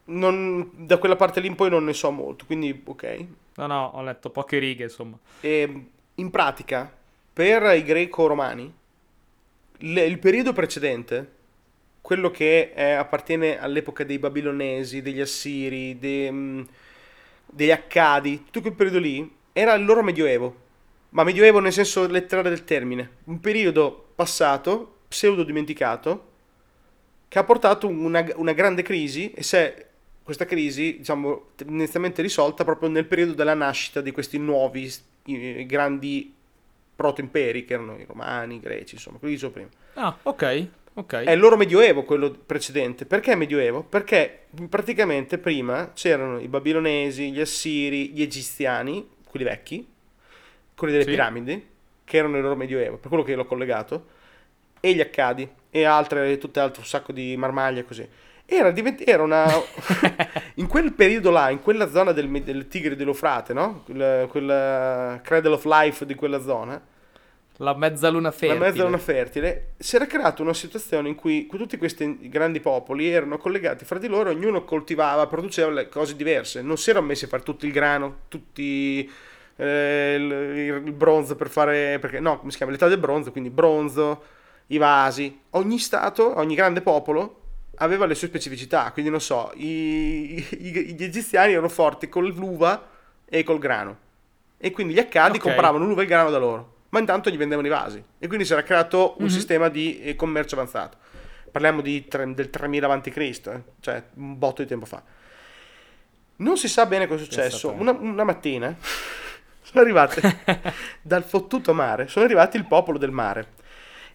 Non- 0.06 0.72
da 0.74 0.98
quella 0.98 1.16
parte 1.18 1.40
lì 1.42 1.48
in 1.48 1.56
poi 1.56 1.70
non 1.70 1.84
ne 1.84 1.94
so 1.94 2.12
molto, 2.12 2.46
quindi 2.46 2.82
ok. 2.86 3.26
No, 3.56 3.68
no, 3.68 3.92
ho 3.96 4.02
letto 4.04 4.30
poche 4.30 4.60
righe, 4.60 4.84
insomma. 4.84 5.18
E, 5.42 5.86
in 6.16 6.30
pratica, 6.30 6.92
per 7.34 7.64
i 7.76 7.84
greco-romani, 7.84 8.74
le- 9.80 10.06
il 10.06 10.20
periodo 10.20 10.54
precedente, 10.54 11.36
quello 12.08 12.32
che 12.32 12.72
è- 12.72 12.92
appartiene 12.92 13.60
all'epoca 13.60 14.06
dei 14.06 14.18
babilonesi, 14.18 15.02
degli 15.02 15.20
assiri, 15.20 16.00
de- 16.00 16.32
mh, 16.32 16.68
degli 17.48 17.70
accadi, 17.70 18.46
tutto 18.46 18.62
quel 18.62 18.76
periodo 18.76 19.00
lì, 19.00 19.30
era 19.52 19.74
il 19.74 19.84
loro 19.84 20.02
medioevo. 20.02 20.56
Ma 21.10 21.26
medioevo 21.26 21.60
nel 21.60 21.74
senso 21.74 22.08
letterale 22.08 22.48
del 22.48 22.64
termine. 22.64 23.10
Un 23.26 23.42
periodo 23.42 24.12
passato, 24.16 25.00
pseudo 25.10 25.44
dimenticato, 25.44 26.32
che 27.28 27.40
ha 27.40 27.44
portato 27.44 27.90
una, 27.90 28.26
una 28.36 28.54
grande 28.54 28.84
crisi 28.84 29.30
e 29.32 29.44
è 29.58 29.86
questa 30.24 30.46
crisi, 30.46 31.00
diciamo, 31.00 31.48
tendenzialmente 31.56 32.22
risolta 32.22 32.64
proprio 32.64 32.88
nel 32.88 33.06
periodo 33.06 33.34
della 33.34 33.54
nascita 33.54 34.00
di 34.00 34.12
questi 34.12 34.38
nuovi 34.38 34.90
i- 35.26 35.66
grandi 35.66 36.34
proto-imperi, 36.96 37.66
che 37.66 37.74
erano 37.74 37.98
i 37.98 38.06
romani, 38.06 38.56
i 38.56 38.60
greci, 38.62 38.96
insomma, 38.96 39.18
quelli 39.18 39.34
dicevo 39.34 39.52
prima. 39.52 39.70
Ah, 39.96 40.18
ok. 40.24 40.68
Ok. 41.00 41.14
È 41.24 41.32
il 41.32 41.40
loro 41.40 41.58
medioevo 41.58 42.04
quello 42.04 42.32
precedente. 42.32 43.06
Perché 43.06 43.36
medioevo? 43.36 43.84
Perché 43.84 44.46
praticamente 44.70 45.38
prima 45.38 45.92
c'erano 45.94 46.40
i 46.40 46.48
babilonesi, 46.48 47.32
gli 47.32 47.40
assiri, 47.40 48.10
gli 48.10 48.22
egiziani, 48.22 49.08
quelli 49.30 49.46
vecchi, 49.46 49.88
quelli 50.76 50.94
delle 50.94 51.06
Sì. 51.06 51.12
piramidi, 51.12 51.68
che 52.04 52.18
erano 52.18 52.38
il 52.38 52.44
loro 52.44 52.56
medioevo, 52.56 52.98
per 52.98 53.10
quello 53.10 53.24
che 53.24 53.36
l'ho 53.36 53.46
collegato, 53.46 54.06
e 54.80 54.94
gli 54.94 55.02
accadi, 55.02 55.48
e 55.70 55.84
altre, 55.84 56.38
tutte 56.38 56.60
altre, 56.60 56.82
un 56.82 56.88
sacco 56.88 57.12
di 57.12 57.36
marmaglie 57.38 57.84
così. 57.84 58.08
Era, 58.46 58.72
divent- 58.72 59.08
era 59.08 59.24
una... 59.24 59.46
in 60.56 60.68
quel 60.68 60.94
periodo 60.94 61.30
là, 61.32 61.50
in 61.50 61.62
quella 61.62 61.90
zona 61.90 62.12
del, 62.12 62.30
del 62.44 62.68
Tigre 62.68 62.96
dell'Eufrate, 62.96 63.54
no? 63.54 63.84
Quella, 63.86 64.26
quella 64.28 65.20
Cradle 65.24 65.54
of 65.54 65.66
Life 65.66 66.06
di 66.06 66.16
quella 66.16 66.42
zona, 66.42 66.82
La 67.60 67.76
mezzaluna 67.76 68.28
la 68.30 68.32
fertile. 68.32 68.60
mezzaluna 68.70 68.98
fertile, 69.00 69.68
si 69.78 69.96
era 69.96 70.06
creata 70.06 70.44
una 70.44 70.54
situazione 70.54 71.10
in 71.10 71.16
cui 71.16 71.48
tutti 71.48 71.78
questi 71.78 72.30
grandi 72.30 72.60
popoli 72.60 73.10
erano 73.10 73.38
collegati 73.40 73.84
fra 73.84 73.98
di 73.98 74.08
loro, 74.08 74.30
ognuno 74.30 74.64
coltivava, 74.64 75.26
produceva 75.26 75.72
le 75.72 75.90
cose 75.90 76.16
diverse, 76.16 76.62
non 76.62 76.78
si 76.78 76.92
erano 76.92 77.08
messi 77.08 77.26
a 77.26 77.28
fare 77.28 77.42
tutto 77.42 77.66
il 77.66 77.72
grano, 77.72 78.18
tutti 78.28 79.10
eh, 79.56 80.16
il, 80.20 80.84
il 80.86 80.92
bronzo 80.92 81.36
per 81.36 81.50
fare, 81.50 81.98
perché 82.00 82.20
no, 82.20 82.38
come 82.38 82.52
si 82.52 82.58
chiama, 82.58 82.72
l'età 82.72 82.88
del 82.88 83.00
bronzo, 83.00 83.32
quindi 83.32 83.50
bronzo, 83.50 84.24
i 84.68 84.78
vasi, 84.78 85.40
ogni 85.52 85.80
stato, 85.80 86.38
ogni 86.38 86.54
grande 86.54 86.82
popolo 86.82 87.42
aveva 87.78 88.06
le 88.06 88.14
sue 88.14 88.28
specificità, 88.28 88.92
quindi 88.92 89.10
non 89.10 89.20
so, 89.22 89.52
i- 89.56 90.46
i- 90.60 90.94
gli 90.96 91.04
egiziani 91.04 91.54
erano 91.54 91.70
forti 91.70 92.08
con 92.08 92.24
l'uva 92.26 92.88
e 93.26 93.44
col 93.44 93.58
grano, 93.58 93.98
e 94.60 94.70
quindi 94.70 94.94
gli 94.94 95.00
accadi 95.00 95.38
Ok. 95.38 95.44
compravano 95.44 95.86
l'uva 95.88 96.02
e 96.02 96.04
il 96.04 96.10
grano 96.10 96.30
da 96.30 96.38
loro 96.38 96.76
ma 96.90 97.00
intanto 97.00 97.30
gli 97.30 97.38
vendevano 97.38 97.68
i 97.68 97.70
vasi 97.72 98.04
e 98.20 98.28
quindi 98.28 98.46
si 98.46 98.54
era 98.54 98.64
creato 98.64 99.16
un 99.18 99.26
Mhm. 99.26 99.30
sistema 99.32 99.70
di 99.70 100.00
eh, 100.02 100.16
commercio 100.16 100.56
avanzato. 100.56 100.98
Parliamo 101.52 101.82
di 101.82 102.08
tre- 102.08 102.34
del 102.34 102.50
3000 102.50 102.86
avanti 102.86 103.10
Cristo, 103.10 103.52
eh, 103.52 103.62
cioè 103.80 104.04
un 104.16 104.38
botto 104.38 104.62
di 104.62 104.68
tempo 104.68 104.86
fa. 104.86 105.02
Non 106.38 106.58
si 106.58 106.68
sa 106.68 106.86
bene 106.86 107.08
cosa 107.08 107.22
è 107.22 107.26
successo. 107.26 107.72
Una, 107.72 107.92
una 107.92 108.24
mattina 108.24 108.76
sono 109.62 109.82
arrivate 109.84 110.22
dal 111.02 111.24
fottuto 111.24 111.74
mare, 111.74 112.08
sono 112.08 112.26
arrivati 112.26 112.58
il 112.58 112.66
popolo 112.66 112.98
del 112.98 113.12
mare. 113.12 113.56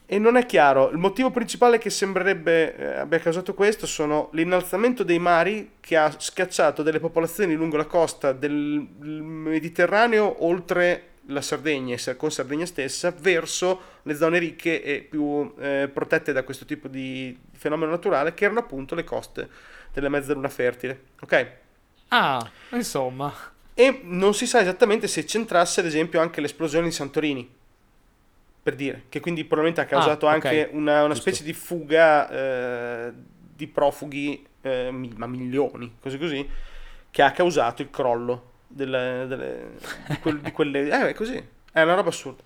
E 0.07 0.19
non 0.19 0.37
è 0.37 0.45
chiaro, 0.45 0.91
il 0.91 0.99
motivo 0.99 1.31
principale 1.31 1.79
che 1.79 1.89
sembrerebbe 1.89 2.77
eh, 2.77 2.99
abbia 2.99 3.19
causato 3.19 3.55
questo 3.55 3.87
sono 3.87 4.29
l'innalzamento 4.33 5.05
dei 5.05 5.19
mari 5.19 5.73
che 5.81 5.97
ha 5.97 6.13
scacciato 6.17 6.83
delle 6.83 7.01
popolazioni 7.01 7.55
lungo 7.55 7.77
la 7.79 7.87
costa 7.87 8.33
del 8.33 8.87
Mediterraneo 9.01 10.45
oltre 10.45 11.09
la 11.27 11.41
Sardegna, 11.41 11.97
e 11.97 12.17
con 12.17 12.31
Sardegna 12.31 12.67
stessa, 12.67 13.11
verso 13.11 13.81
le 14.03 14.15
zone 14.15 14.39
ricche 14.39 14.83
e 14.83 15.01
più 15.01 15.55
eh, 15.59 15.89
protette 15.93 16.33
da 16.33 16.43
questo 16.43 16.65
tipo 16.65 16.89
di 16.89 17.39
fenomeno 17.53 17.91
naturale, 17.91 18.35
che 18.35 18.45
erano 18.45 18.61
appunto 18.61 18.95
le 18.95 19.05
coste 19.05 19.49
della 19.93 20.09
mezzaluna 20.09 20.49
fertile. 20.49 21.03
Ok? 21.21 21.51
Ah, 22.09 22.51
insomma. 22.71 23.33
E 23.75 24.01
non 24.03 24.35
si 24.35 24.47
sa 24.47 24.61
esattamente 24.61 25.07
se 25.07 25.25
c'entrasse, 25.25 25.81
ad 25.81 25.87
esempio, 25.87 26.21
anche 26.21 26.41
l'esplosione 26.41 26.87
di 26.87 26.93
Santorini. 26.93 27.61
Per 28.63 28.75
dire, 28.77 29.05
che 29.09 29.19
quindi 29.21 29.45
probabilmente 29.45 29.81
ha 29.81 29.87
causato 29.87 30.29
Ah, 30.29 30.37
ok. 30.37 30.45
anche 30.45 30.69
una, 30.73 31.05
una 31.05 31.15
specie 31.15 31.43
di 31.43 31.53
fuga 31.53 32.31
eh, 32.31 33.13
di 33.55 33.67
profughi, 33.67 34.47
eh, 34.61 34.91
ma 35.17 35.27
milioni, 35.27 35.97
così 36.01 36.17
così, 36.19 36.49
che 37.11 37.23
ha 37.23 37.33
causato 37.33 37.83
il 37.83 37.91
crollo 37.91 38.51
delle, 38.73 39.27
delle- 39.27 39.71
di, 40.09 40.19
quel- 40.19 40.41
di 40.41 40.53
quelle... 40.53 40.89
Eh, 40.89 41.09
è 41.09 41.15
così, 41.15 41.43
è 41.73 41.83
una 41.83 41.95
roba 41.95 42.09
assurda. 42.09 42.43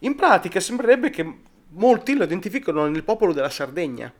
In 0.00 0.14
pratica 0.14 0.60
sembrerebbe 0.60 1.10
che 1.10 1.38
molti 1.70 2.14
lo 2.14 2.24
identificano 2.24 2.86
nel 2.86 3.04
popolo 3.04 3.32
della 3.32 3.50
Sardegna. 3.50 4.12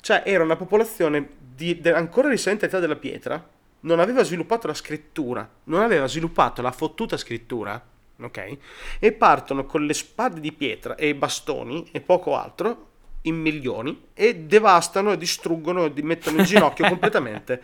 Cioè 0.00 0.22
era 0.24 0.44
una 0.44 0.56
popolazione 0.56 1.28
di, 1.38 1.80
de- 1.80 1.92
ancora 1.94 2.28
risalente 2.28 2.64
all'età 2.64 2.80
della 2.80 2.96
pietra, 2.96 3.42
non 3.80 4.00
aveva 4.00 4.22
sviluppato 4.22 4.66
la 4.66 4.74
scrittura, 4.74 5.48
non 5.64 5.80
aveva 5.80 6.06
sviluppato 6.06 6.62
la 6.62 6.72
fottuta 6.72 7.16
scrittura, 7.16 7.82
ok? 8.20 8.56
E 8.98 9.12
partono 9.12 9.64
con 9.66 9.84
le 9.84 9.94
spade 9.94 10.40
di 10.40 10.52
pietra 10.52 10.94
e 10.94 11.08
i 11.08 11.14
bastoni 11.14 11.88
e 11.90 12.00
poco 12.00 12.36
altro 12.36 12.92
in 13.22 13.36
milioni 13.36 14.08
e 14.12 14.34
devastano 14.36 15.12
e 15.12 15.16
distruggono 15.16 15.84
e 15.86 15.92
mettono 16.02 16.38
in 16.38 16.44
ginocchio 16.44 16.86
completamente 16.88 17.62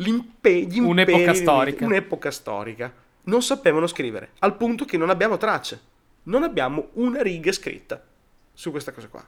l'impe- 0.00 0.62
gli 0.62 0.78
Un'epoca 0.78 1.34
storica. 1.34 1.84
Un'epoca 1.84 2.30
storica. 2.30 2.92
Non 3.22 3.42
sapevano 3.42 3.86
scrivere, 3.86 4.30
al 4.40 4.56
punto 4.56 4.84
che 4.84 4.96
non 4.96 5.10
abbiamo 5.10 5.36
tracce. 5.36 5.80
Non 6.24 6.42
abbiamo 6.42 6.88
una 6.94 7.22
riga 7.22 7.52
scritta 7.52 8.02
su 8.52 8.70
questa 8.70 8.92
cosa 8.92 9.08
qua. 9.08 9.26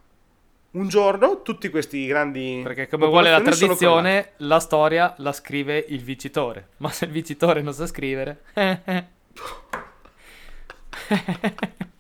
Un 0.73 0.89
giorno 0.89 1.43
tutti 1.43 1.69
questi 1.69 2.07
grandi 2.07 2.61
Perché 2.63 2.89
come 2.89 3.07
vuole 3.07 3.31
la 3.31 3.43
tradizione, 3.43 4.33
la 4.39 4.59
storia 4.59 5.15
la 5.19 5.33
scrive 5.33 5.85
il 5.89 6.03
vincitore. 6.03 6.69
Ma 6.79 6.91
se 6.91 7.05
il 7.05 7.11
vincitore 7.11 7.61
non 7.61 7.75
sa 7.75 7.87
scrivere... 7.87 8.43
eh, 8.55 8.81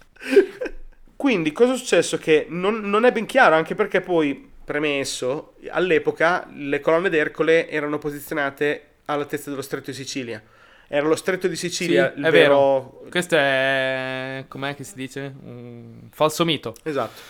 Quindi 1.16 1.52
cosa 1.52 1.74
è 1.74 1.76
successo? 1.76 2.16
Che 2.16 2.46
non, 2.48 2.80
non 2.80 3.04
è 3.04 3.12
ben 3.12 3.26
chiaro, 3.26 3.54
anche 3.54 3.74
perché 3.74 4.00
poi, 4.00 4.50
premesso, 4.64 5.54
all'epoca 5.70 6.48
le 6.54 6.80
colonne 6.80 7.08
d'Ercole 7.08 7.68
erano 7.68 7.98
posizionate 7.98 8.86
all'altezza 9.06 9.50
dello 9.50 9.62
stretto 9.62 9.90
di 9.90 9.96
Sicilia. 9.96 10.42
Era 10.88 11.06
lo 11.06 11.16
stretto 11.16 11.48
di 11.48 11.56
Sì, 11.56 11.68
Sicilia 11.70 12.12
il 12.16 12.22
è 12.22 12.30
vero... 12.30 13.00
vero. 13.00 13.10
Questo 13.10 13.36
è... 13.36 14.44
com'è 14.48 14.74
che 14.74 14.84
si 14.84 14.94
dice? 14.94 15.32
Un 15.42 16.08
falso 16.10 16.44
mito. 16.44 16.74
Esatto. 16.82 17.20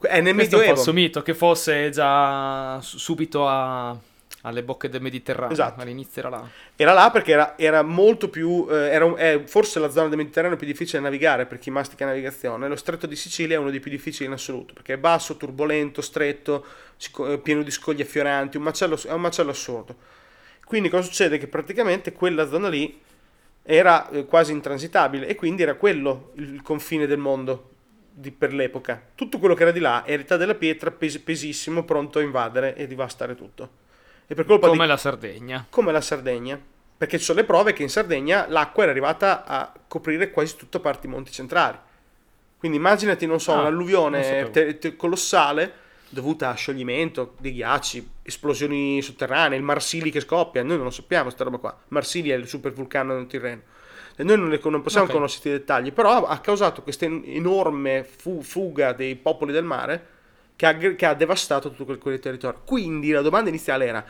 È 0.00 0.20
nel 0.20 0.34
Questo 0.34 0.56
è 0.56 0.58
un 0.58 0.64
Medioevo. 0.64 0.74
falso 0.74 0.92
mito 0.92 1.22
che 1.22 1.34
fosse 1.34 1.90
già 1.90 2.78
su- 2.82 2.98
subito 2.98 3.46
a- 3.48 3.96
alle 4.44 4.62
bocche 4.62 4.88
del 4.88 5.00
Mediterraneo. 5.00 5.52
Esatto. 5.52 5.80
All'inizio 5.80 6.20
era 6.20 6.30
là. 6.30 6.48
Era 6.76 6.92
là 6.92 7.10
perché 7.10 7.32
era, 7.32 7.58
era 7.58 7.82
molto 7.82 8.28
più. 8.28 8.66
eh, 8.70 8.90
era 8.90 9.14
è 9.16 9.42
forse 9.46 9.78
la 9.78 9.90
zona 9.90 10.08
del 10.08 10.18
Mediterraneo 10.18 10.56
più 10.56 10.66
difficile 10.66 10.98
da 10.98 11.08
navigare 11.08 11.46
per 11.46 11.58
chi 11.58 11.70
mastica 11.70 12.04
navigazione. 12.04 12.68
Lo 12.68 12.76
stretto 12.76 13.06
di 13.06 13.16
Sicilia 13.16 13.56
è 13.56 13.58
uno 13.58 13.70
dei 13.70 13.80
più 13.80 13.90
difficili 13.90 14.26
in 14.26 14.32
assoluto 14.32 14.74
perché 14.74 14.94
è 14.94 14.98
basso, 14.98 15.36
turbolento, 15.36 16.02
stretto, 16.02 16.64
eh, 17.26 17.38
pieno 17.38 17.62
di 17.62 17.70
scogli 17.70 18.02
affioranti. 18.02 18.56
Un 18.56 18.64
macello, 18.64 19.00
è 19.06 19.12
un 19.12 19.20
macello 19.20 19.50
assurdo. 19.50 19.96
Quindi 20.64 20.88
cosa 20.88 21.02
succede? 21.02 21.38
Che 21.38 21.46
praticamente 21.46 22.12
quella 22.12 22.46
zona 22.46 22.68
lì 22.68 23.00
era 23.62 24.10
eh, 24.10 24.26
quasi 24.26 24.52
intransitabile 24.52 25.26
e 25.26 25.34
quindi 25.34 25.62
era 25.62 25.74
quello 25.74 26.32
il 26.34 26.60
confine 26.62 27.06
del 27.06 27.18
mondo 27.18 27.70
di- 28.10 28.30
per 28.30 28.52
l'epoca. 28.52 29.02
Tutto 29.14 29.38
quello 29.38 29.54
che 29.54 29.62
era 29.62 29.72
di 29.72 29.80
là 29.80 30.04
era 30.06 30.20
età 30.20 30.36
della 30.36 30.54
pietra, 30.54 30.90
pes- 30.90 31.18
pesissimo, 31.18 31.82
pronto 31.84 32.18
a 32.18 32.22
invadere 32.22 32.76
e 32.76 32.86
devastare 32.86 33.34
tutto. 33.34 33.82
E 34.26 34.34
per 34.34 34.44
colpa 34.46 34.66
di 34.66 34.72
Come 34.72 34.86
la 34.86 34.96
Sardegna. 34.96 35.66
come 35.68 35.92
la 35.92 36.00
Sardegna. 36.00 36.58
Perché 36.96 37.18
ci 37.18 37.24
sono 37.24 37.40
le 37.40 37.44
prove 37.44 37.72
che 37.72 37.82
in 37.82 37.90
Sardegna 37.90 38.46
l'acqua 38.48 38.82
era 38.84 38.92
arrivata 38.92 39.44
a 39.44 39.72
coprire 39.88 40.30
quasi 40.30 40.56
tutta 40.56 40.80
parte 40.80 41.06
i 41.06 41.10
monti 41.10 41.30
centrali. 41.32 41.76
Quindi 42.56 42.78
immaginati, 42.78 43.26
non 43.26 43.40
so, 43.40 43.52
Ah, 43.52 43.60
un'alluvione 43.60 44.50
te- 44.50 44.78
te- 44.78 44.96
colossale 44.96 45.82
dovuta 46.08 46.50
a 46.50 46.54
scioglimento 46.54 47.34
dei 47.40 47.52
ghiacci, 47.52 48.08
esplosioni 48.22 49.02
sotterranee, 49.02 49.58
il 49.58 49.64
Marsili 49.64 50.10
che 50.10 50.20
scoppia. 50.20 50.62
Noi 50.62 50.76
non 50.76 50.84
lo 50.86 50.90
sappiamo, 50.90 51.24
questa 51.24 51.44
roba 51.44 51.58
qua. 51.58 51.76
Marsili 51.88 52.30
è 52.30 52.34
il 52.36 52.46
supervulcano 52.46 53.14
nel 53.14 53.26
Tirreno. 53.26 53.62
E 54.16 54.22
noi 54.22 54.38
non, 54.38 54.48
le- 54.48 54.60
non 54.62 54.80
possiamo 54.80 55.06
Ok. 55.06 55.12
conoscere 55.12 55.48
i 55.56 55.58
dettagli, 55.58 55.92
però 55.92 56.24
ha 56.24 56.38
causato 56.38 56.82
questa 56.82 57.04
en- 57.04 57.22
enorme 57.26 58.04
fu- 58.04 58.40
fuga 58.42 58.92
dei 58.92 59.16
popoli 59.16 59.52
del 59.52 59.64
mare 59.64 60.06
che 60.56 60.66
ha, 60.66 60.74
che 60.76 61.06
ha 61.06 61.14
devastato 61.14 61.70
tutto 61.70 61.84
quel, 61.84 61.98
quel 61.98 62.18
territorio. 62.18 62.60
Quindi 62.64 63.10
la 63.10 63.22
domanda 63.22 63.48
iniziale 63.48 63.86
era: 63.86 64.04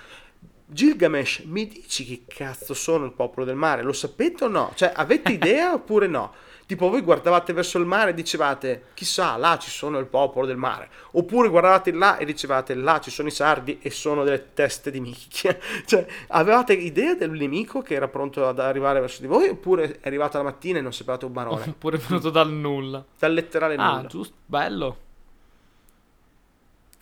Gilgamesh, 0.66 1.42
mi 1.46 1.66
dici 1.66 2.04
che 2.06 2.22
cazzo 2.26 2.74
sono 2.74 3.04
il 3.04 3.12
popolo 3.12 3.44
del 3.44 3.56
mare? 3.56 3.82
Lo 3.82 3.92
sapete 3.92 4.44
o 4.44 4.48
no? 4.48 4.72
Cioè, 4.74 4.92
avete 4.94 5.32
idea 5.32 5.72
oppure 5.74 6.06
no? 6.06 6.32
Tipo, 6.66 6.88
voi 6.88 7.02
guardavate 7.02 7.52
verso 7.52 7.76
il 7.76 7.84
mare 7.84 8.12
e 8.12 8.14
dicevate, 8.14 8.84
chissà, 8.94 9.36
là 9.36 9.58
ci 9.58 9.68
sono 9.68 9.98
il 9.98 10.06
popolo 10.06 10.46
del 10.46 10.56
mare. 10.56 10.88
Oppure 11.10 11.50
guardavate 11.50 11.92
là 11.92 12.16
e 12.16 12.24
dicevate, 12.24 12.74
là 12.74 13.00
ci 13.00 13.10
sono 13.10 13.28
i 13.28 13.32
sardi 13.32 13.80
e 13.82 13.90
sono 13.90 14.24
delle 14.24 14.54
teste 14.54 14.90
di 14.90 14.98
minchia. 14.98 15.58
cioè, 15.84 16.06
avevate 16.28 16.72
idea 16.72 17.14
del 17.14 17.32
nemico 17.32 17.82
che 17.82 17.92
era 17.92 18.08
pronto 18.08 18.48
ad 18.48 18.58
arrivare 18.60 19.00
verso 19.00 19.20
di 19.20 19.26
voi? 19.26 19.48
Oppure 19.48 19.98
è 20.00 20.06
arrivata 20.06 20.38
la 20.38 20.44
mattina 20.44 20.78
e 20.78 20.80
non 20.80 20.94
sapevate 20.94 21.26
un 21.26 21.32
barone? 21.34 21.64
Oppure 21.68 21.98
è 21.98 22.00
venuto 22.00 22.30
dal 22.30 22.50
nulla. 22.50 23.04
Dal 23.18 23.34
letterale 23.34 23.74
Ah, 23.74 23.96
nulla. 23.96 24.08
giusto. 24.08 24.34
Bello. 24.46 24.96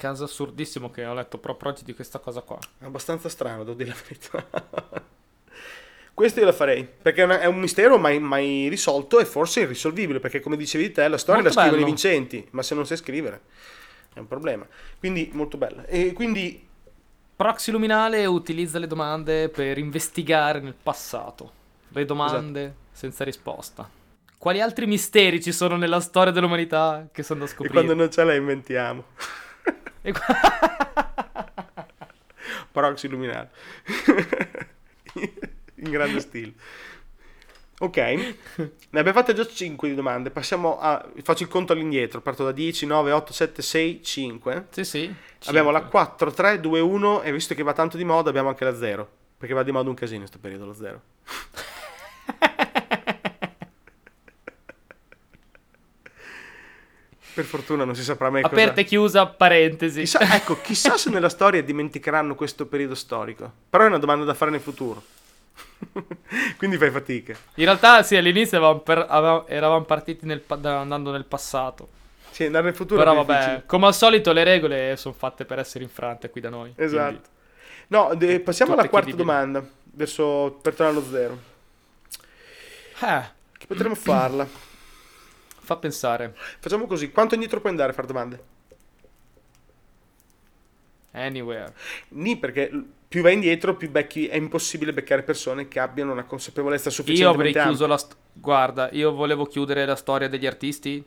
Caso 0.02 0.24
assurdissimo 0.24 0.90
che 0.90 1.06
ho 1.06 1.14
letto 1.14 1.38
proprio 1.38 1.70
oggi 1.70 1.84
di 1.84 1.94
questa 1.94 2.18
cosa 2.18 2.40
qua. 2.40 2.58
È 2.76 2.84
abbastanza 2.86 3.28
strano, 3.28 3.62
devo 3.62 3.76
dire 3.76 3.90
la 3.90 3.96
verità. 4.02 5.04
Questo 6.12 6.40
io 6.40 6.46
la 6.46 6.52
farei, 6.52 6.84
perché 6.84 7.22
è 7.24 7.46
un 7.46 7.60
mistero 7.60 7.98
mai, 7.98 8.18
mai 8.18 8.66
risolto 8.66 9.20
e 9.20 9.24
forse 9.24 9.60
irrisolvibile, 9.60 10.18
perché 10.18 10.40
come 10.40 10.56
dicevi 10.56 10.90
te, 10.90 11.06
la 11.06 11.18
storia 11.18 11.40
Molto 11.40 11.56
la 11.56 11.62
scrivono 11.62 11.82
i 11.82 11.84
bello. 11.84 11.96
vincenti, 11.96 12.48
ma 12.50 12.64
se 12.64 12.74
non 12.74 12.84
sai 12.84 12.96
scrivere 12.96 13.42
è 14.12 14.18
un 14.18 14.26
problema. 14.26 14.66
Quindi 14.98 15.30
molto 15.34 15.56
bella. 15.56 15.86
E 15.86 16.12
quindi 16.12 16.66
Proxy 17.36 17.70
Luminale 17.70 18.26
utilizza 18.26 18.80
le 18.80 18.88
domande 18.88 19.50
per 19.50 19.78
investigare 19.78 20.58
nel 20.58 20.74
passato. 20.74 21.52
Le 21.90 22.04
domande 22.04 22.74
senza 22.90 23.22
risposta. 23.22 23.88
Quali 24.36 24.60
altri 24.60 24.86
misteri 24.86 25.40
ci 25.40 25.52
sono 25.52 25.76
nella 25.76 26.00
storia 26.00 26.32
dell'umanità 26.32 27.06
che 27.12 27.22
sono 27.22 27.38
da 27.38 27.44
E 27.44 27.48
scoprire? 27.50 27.72
quando 27.72 27.94
non 27.94 28.10
ce 28.10 28.24
la 28.24 28.34
inventiamo. 28.34 29.04
E 30.02 30.12
qua- 30.12 31.86
Proxy 32.72 33.06
illuminato. 33.06 33.50
In 35.14 35.90
grande 35.90 36.20
stile. 36.20 36.52
Ok, 37.80 37.96
ne 37.96 38.30
abbiamo 38.92 39.12
fatte 39.12 39.34
già 39.34 39.44
5 39.44 39.88
di 39.88 39.94
domande. 39.96 40.30
Passiamo 40.30 40.78
a. 40.78 41.04
Faccio 41.22 41.42
il 41.42 41.48
conto 41.48 41.72
all'indietro. 41.72 42.20
Parto 42.20 42.44
da 42.44 42.52
10, 42.52 42.86
9, 42.86 43.10
8, 43.10 43.32
7, 43.32 43.60
6, 43.60 44.02
5. 44.02 44.66
sì, 44.70 44.84
sì. 44.84 45.14
Abbiamo 45.46 45.70
la 45.70 45.80
Cinque. 45.80 45.98
4, 45.98 46.30
3, 46.32 46.60
2, 46.60 46.80
1. 46.80 47.22
E 47.22 47.32
visto 47.32 47.54
che 47.54 47.62
va 47.64 47.72
tanto 47.72 47.96
di 47.96 48.04
moda, 48.04 48.28
abbiamo 48.30 48.48
anche 48.48 48.64
la 48.64 48.76
0. 48.76 49.08
Perché 49.36 49.52
va 49.54 49.64
di 49.64 49.72
moda 49.72 49.88
un 49.88 49.96
casino 49.96 50.22
in 50.22 50.28
questo 50.28 50.38
periodo, 50.38 50.66
lo 50.66 50.74
0. 50.74 51.02
Per 57.34 57.44
fortuna 57.44 57.84
non 57.84 57.94
si 57.94 58.02
saprà 58.02 58.28
mai 58.30 58.42
cosa. 58.42 58.54
Aperta 58.54 58.80
e 58.82 58.84
chiusa, 58.84 59.26
parentesi. 59.26 60.00
Chissà, 60.00 60.20
ecco, 60.34 60.60
chissà 60.60 60.96
se 60.98 61.08
nella 61.10 61.30
storia 61.30 61.62
dimenticheranno 61.62 62.34
questo 62.34 62.66
periodo 62.66 62.94
storico. 62.94 63.50
Però 63.70 63.84
è 63.84 63.86
una 63.86 63.98
domanda 63.98 64.24
da 64.24 64.34
fare 64.34 64.50
nel 64.50 64.60
futuro. 64.60 65.02
Quindi 66.58 66.76
fai 66.76 66.90
fatica. 66.90 67.34
In 67.54 67.64
realtà, 67.64 68.02
sì, 68.02 68.16
all'inizio 68.16 68.58
avevamo 68.58 68.80
per- 68.80 69.06
avevamo- 69.08 69.46
eravamo 69.46 69.84
partiti 69.84 70.26
nel 70.26 70.42
andando 70.46 71.10
nel 71.10 71.24
passato. 71.24 71.88
Sì, 72.30 72.44
andare 72.44 72.64
nel 72.64 72.74
futuro 72.74 73.00
Però 73.00 73.14
vabbè, 73.14 73.32
difficile. 73.34 73.62
come 73.66 73.86
al 73.86 73.94
solito, 73.94 74.32
le 74.32 74.44
regole 74.44 74.96
sono 74.96 75.14
fatte 75.16 75.44
per 75.44 75.58
essere 75.58 75.84
infrante 75.84 76.30
qui 76.30 76.40
da 76.40 76.48
noi. 76.50 76.72
Esatto. 76.76 77.28
No, 77.88 78.14
de- 78.14 78.40
passiamo 78.40 78.72
tutte 78.72 78.82
alla 78.82 78.90
quarta 78.90 79.14
domanda. 79.16 79.64
Verso, 79.84 80.58
per 80.62 80.74
tornare 80.74 80.98
allo 80.98 81.06
zero. 81.10 81.38
Quindi, 82.98 83.14
eh, 83.16 83.30
Che 83.58 83.66
potremmo 83.66 83.94
farla? 83.94 84.46
Fa 85.72 85.78
pensare. 85.78 86.34
Facciamo 86.60 86.86
così. 86.86 87.10
Quanto 87.10 87.34
indietro 87.34 87.60
puoi 87.60 87.72
andare 87.72 87.90
a 87.90 87.94
fare 87.94 88.06
domande? 88.06 88.44
Anywhere. 91.14 91.74
Ni 92.10 92.38
perché 92.38 92.70
più 93.06 93.20
vai 93.22 93.34
indietro, 93.34 93.76
più 93.76 93.90
becchi, 93.90 94.26
è 94.28 94.36
impossibile 94.36 94.94
beccare 94.94 95.22
persone 95.22 95.68
che 95.68 95.78
abbiano 95.78 96.12
una 96.12 96.24
consapevolezza 96.24 96.88
Io 96.88 96.94
sufficiente. 96.94 97.34
avrei 97.34 97.52
chiuso 97.52 97.86
la... 97.86 97.98
st- 97.98 98.16
Guarda, 98.32 98.90
io 98.92 99.12
volevo 99.12 99.44
chiudere 99.44 99.84
la 99.84 99.96
storia 99.96 100.28
degli 100.28 100.46
artisti 100.46 101.04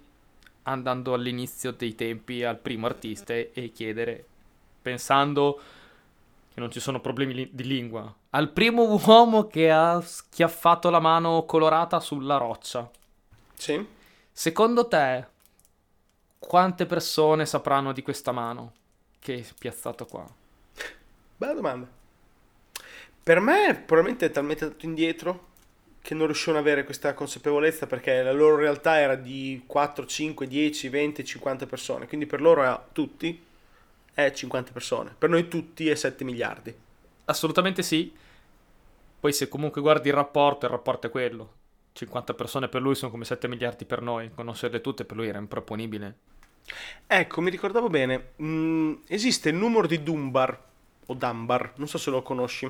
andando 0.63 1.13
all'inizio 1.13 1.71
dei 1.71 1.95
tempi 1.95 2.43
al 2.43 2.59
primo 2.59 2.85
artista 2.85 3.33
e 3.33 3.49
e 3.53 3.71
chiedere, 3.71 4.23
pensando 4.81 5.59
che 6.53 6.59
non 6.59 6.69
ci 6.71 6.79
sono 6.79 6.99
problemi 7.01 7.33
li- 7.33 7.49
di 7.51 7.63
lingua, 7.63 8.13
al 8.31 8.51
primo 8.51 8.83
uomo 8.83 9.47
che 9.47 9.71
ha 9.71 9.99
schiaffato 10.01 10.89
la 10.91 10.99
mano 10.99 11.45
colorata 11.45 11.99
sulla 11.99 12.37
roccia. 12.37 12.89
Sì? 13.55 13.85
Secondo 14.37 14.85
te, 14.89 15.25
quante 16.37 16.85
persone 16.85 17.45
sapranno 17.45 17.93
di 17.93 18.01
questa 18.01 18.33
mano 18.33 18.73
che 19.17 19.35
è 19.35 19.45
piazzato 19.57 20.05
qua? 20.05 20.29
Bella 21.37 21.53
domanda. 21.53 21.87
Per 23.23 23.39
me, 23.39 23.81
probabilmente 23.85 24.25
è 24.25 24.31
talmente 24.31 24.67
tanto 24.67 24.85
indietro 24.85 25.47
che 26.01 26.13
non 26.15 26.25
riuscivano 26.25 26.59
ad 26.59 26.65
avere 26.65 26.83
questa 26.83 27.13
consapevolezza 27.13 27.87
perché 27.87 28.21
la 28.23 28.33
loro 28.33 28.57
realtà 28.57 28.99
era 28.99 29.15
di 29.15 29.63
4, 29.65 30.05
5, 30.05 30.47
10, 30.47 30.89
20, 30.89 31.23
50 31.23 31.65
persone. 31.65 32.05
Quindi 32.05 32.25
per 32.25 32.41
loro 32.41 32.61
è, 32.61 32.77
tutti 32.91 33.41
è 34.13 34.31
50 34.31 34.73
persone. 34.73 35.15
Per 35.17 35.29
noi 35.29 35.47
tutti 35.47 35.87
è 35.87 35.95
7 35.95 36.25
miliardi. 36.25 36.75
Assolutamente 37.23 37.83
sì. 37.83 38.13
Poi 39.17 39.31
se 39.31 39.47
comunque 39.47 39.79
guardi 39.79 40.09
il 40.09 40.13
rapporto, 40.13 40.65
il 40.65 40.71
rapporto 40.73 41.07
è 41.07 41.09
quello. 41.09 41.63
50 41.95 42.33
persone 42.33 42.67
per 42.67 42.81
lui 42.81 42.93
sono 42.93 43.09
come 43.09 43.23
7 43.23 43.47
miliardi 43.47 43.85
per 43.85 44.01
noi. 44.01 44.29
Conoscerle 44.35 44.81
tutte 44.81 45.05
per 45.05 45.15
lui 45.15 45.29
era 45.29 45.37
improponibile. 45.37 46.15
Ecco, 47.07 47.39
mi 47.39 47.49
ricordavo 47.49 47.87
bene. 47.87 48.31
Mm, 48.41 48.95
esiste 49.07 49.49
il 49.49 49.55
numero 49.55 49.87
di 49.87 50.03
Dunbar 50.03 50.61
o 51.05 51.13
Dunbar, 51.13 51.71
non 51.77 51.87
so 51.87 51.97
se 51.97 52.09
lo 52.09 52.21
conosci. 52.21 52.69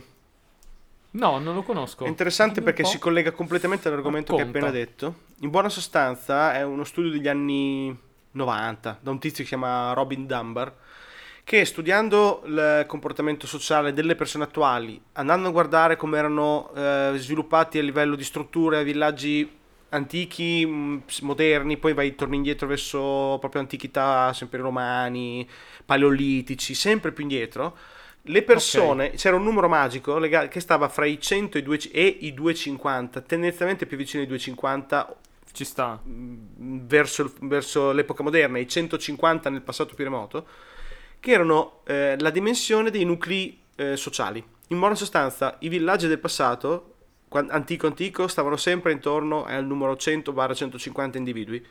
No, 1.12 1.40
non 1.40 1.56
lo 1.56 1.64
conosco. 1.64 2.06
È 2.06 2.08
interessante 2.08 2.60
Dimmi 2.60 2.66
perché 2.66 2.84
si 2.84 3.00
collega 3.00 3.32
completamente 3.32 3.88
all'argomento 3.88 4.36
che 4.36 4.42
hai 4.42 4.46
Racconta. 4.48 4.68
appena 4.68 4.86
detto. 4.86 5.16
In 5.40 5.50
buona 5.50 5.70
sostanza 5.70 6.54
è 6.54 6.64
uno 6.64 6.84
studio 6.84 7.10
degli 7.10 7.28
anni 7.28 7.98
90 8.32 9.00
da 9.02 9.10
un 9.10 9.18
tizio 9.18 9.38
che 9.38 9.44
si 9.44 9.50
chiama 9.56 9.94
Robin 9.94 10.28
Dunbar 10.28 10.72
che 11.46 11.64
studiando 11.64 12.44
il 12.48 12.86
comportamento 12.88 13.48
sociale 13.48 13.94
delle 13.94 14.16
persone 14.16 14.46
attuali, 14.46 15.02
andando 15.14 15.50
a 15.50 15.52
guardare 15.52 15.96
come 15.96 16.18
erano 16.18 16.72
eh, 16.76 17.14
sviluppati 17.18 17.78
a 17.80 17.84
livello 17.84 18.16
di 18.16 18.24
strutture 18.26 18.84
villaggi 18.84 19.50
antichi, 19.90 20.66
mh, 20.66 21.04
moderni, 21.22 21.78
poi 21.78 21.94
vai 21.94 22.16
torni 22.16 22.38
indietro 22.38 22.68
verso 22.68 23.38
proprio 23.40 23.62
antichità, 23.62 24.34
sempre 24.34 24.60
romani, 24.60 25.48
paleolitici, 25.86 26.74
sempre 26.74 27.12
più 27.14 27.24
indietro. 27.24 27.78
Le 28.28 28.42
persone, 28.42 29.12
c'era 29.12 29.36
un 29.36 29.44
numero 29.44 29.70
magico 29.70 30.18
lega- 30.18 30.48
che 30.48 30.60
stava 30.60 30.90
fra 30.90 31.06
i 31.06 31.22
100 31.22 31.58
e 31.58 31.62
i, 31.62 31.64
2 31.64 31.80
e 31.92 32.18
i 32.22 32.34
250, 32.34 33.22
tendenzialmente 33.22 33.86
più 33.86 33.98
vicino 33.98 34.24
ai 34.24 34.28
250 34.28 35.16
Ci 35.54 35.64
sta. 35.64 36.02
mh, 36.04 36.88
verso, 36.88 37.32
verso 37.42 37.92
l'epoca 37.92 38.24
moderna, 38.24 38.58
i 38.60 38.68
150 38.68 39.50
nel 39.52 39.62
passato 39.62 39.94
più 39.96 40.04
remoto, 40.04 40.48
che 41.26 41.32
erano 41.32 41.80
eh, 41.86 42.16
la 42.20 42.30
dimensione 42.30 42.92
dei 42.92 43.04
nuclei 43.04 43.60
eh, 43.78 43.98
sociali. 43.98 44.44
In 44.68 44.78
buona 44.78 44.94
sostanza, 44.94 45.56
i 45.62 45.70
villaggi 45.70 46.06
del 46.06 46.20
passato, 46.20 46.98
antico 47.30 47.88
antico, 47.88 48.28
stavano 48.28 48.58
sempre 48.58 48.92
intorno 48.92 49.44
al 49.44 49.66
numero 49.66 49.94
100-150 49.94 51.18
individui. 51.18 51.66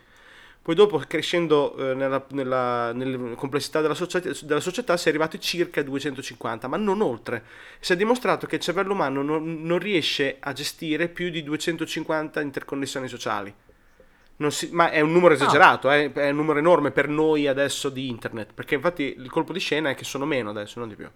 Poi 0.60 0.74
dopo, 0.74 0.98
crescendo 1.06 1.76
eh, 1.76 1.94
nella, 1.94 2.26
nella- 2.30 2.92
nelle 2.94 3.36
complessità 3.36 3.80
della 3.80 3.94
società, 3.94 4.28
della 4.42 4.58
società, 4.58 4.96
si 4.96 5.06
è 5.06 5.10
arrivati 5.10 5.38
circa 5.38 5.82
a 5.82 5.84
250, 5.84 6.66
ma 6.66 6.76
non 6.76 7.00
oltre. 7.00 7.44
Si 7.78 7.92
è 7.92 7.96
dimostrato 7.96 8.48
che 8.48 8.56
il 8.56 8.60
cervello 8.60 8.92
umano 8.92 9.22
non, 9.22 9.62
non 9.62 9.78
riesce 9.78 10.38
a 10.40 10.52
gestire 10.52 11.06
più 11.06 11.30
di 11.30 11.44
250 11.44 12.40
interconnessioni 12.40 13.06
sociali. 13.06 13.54
Si- 14.48 14.70
ma 14.72 14.90
è 14.90 15.00
un 15.00 15.12
numero 15.12 15.34
esagerato, 15.34 15.90
eh, 15.90 16.12
è 16.12 16.30
un 16.30 16.36
numero 16.36 16.58
enorme 16.58 16.90
per 16.90 17.08
noi 17.08 17.46
adesso 17.46 17.88
di 17.88 18.08
internet, 18.08 18.52
perché 18.52 18.74
infatti 18.74 19.14
il 19.16 19.30
colpo 19.30 19.52
di 19.52 19.60
scena 19.60 19.90
è 19.90 19.94
che 19.94 20.04
sono 20.04 20.24
meno 20.26 20.50
adesso, 20.50 20.78
non 20.80 20.88
di 20.88 20.96
più. 20.96 21.08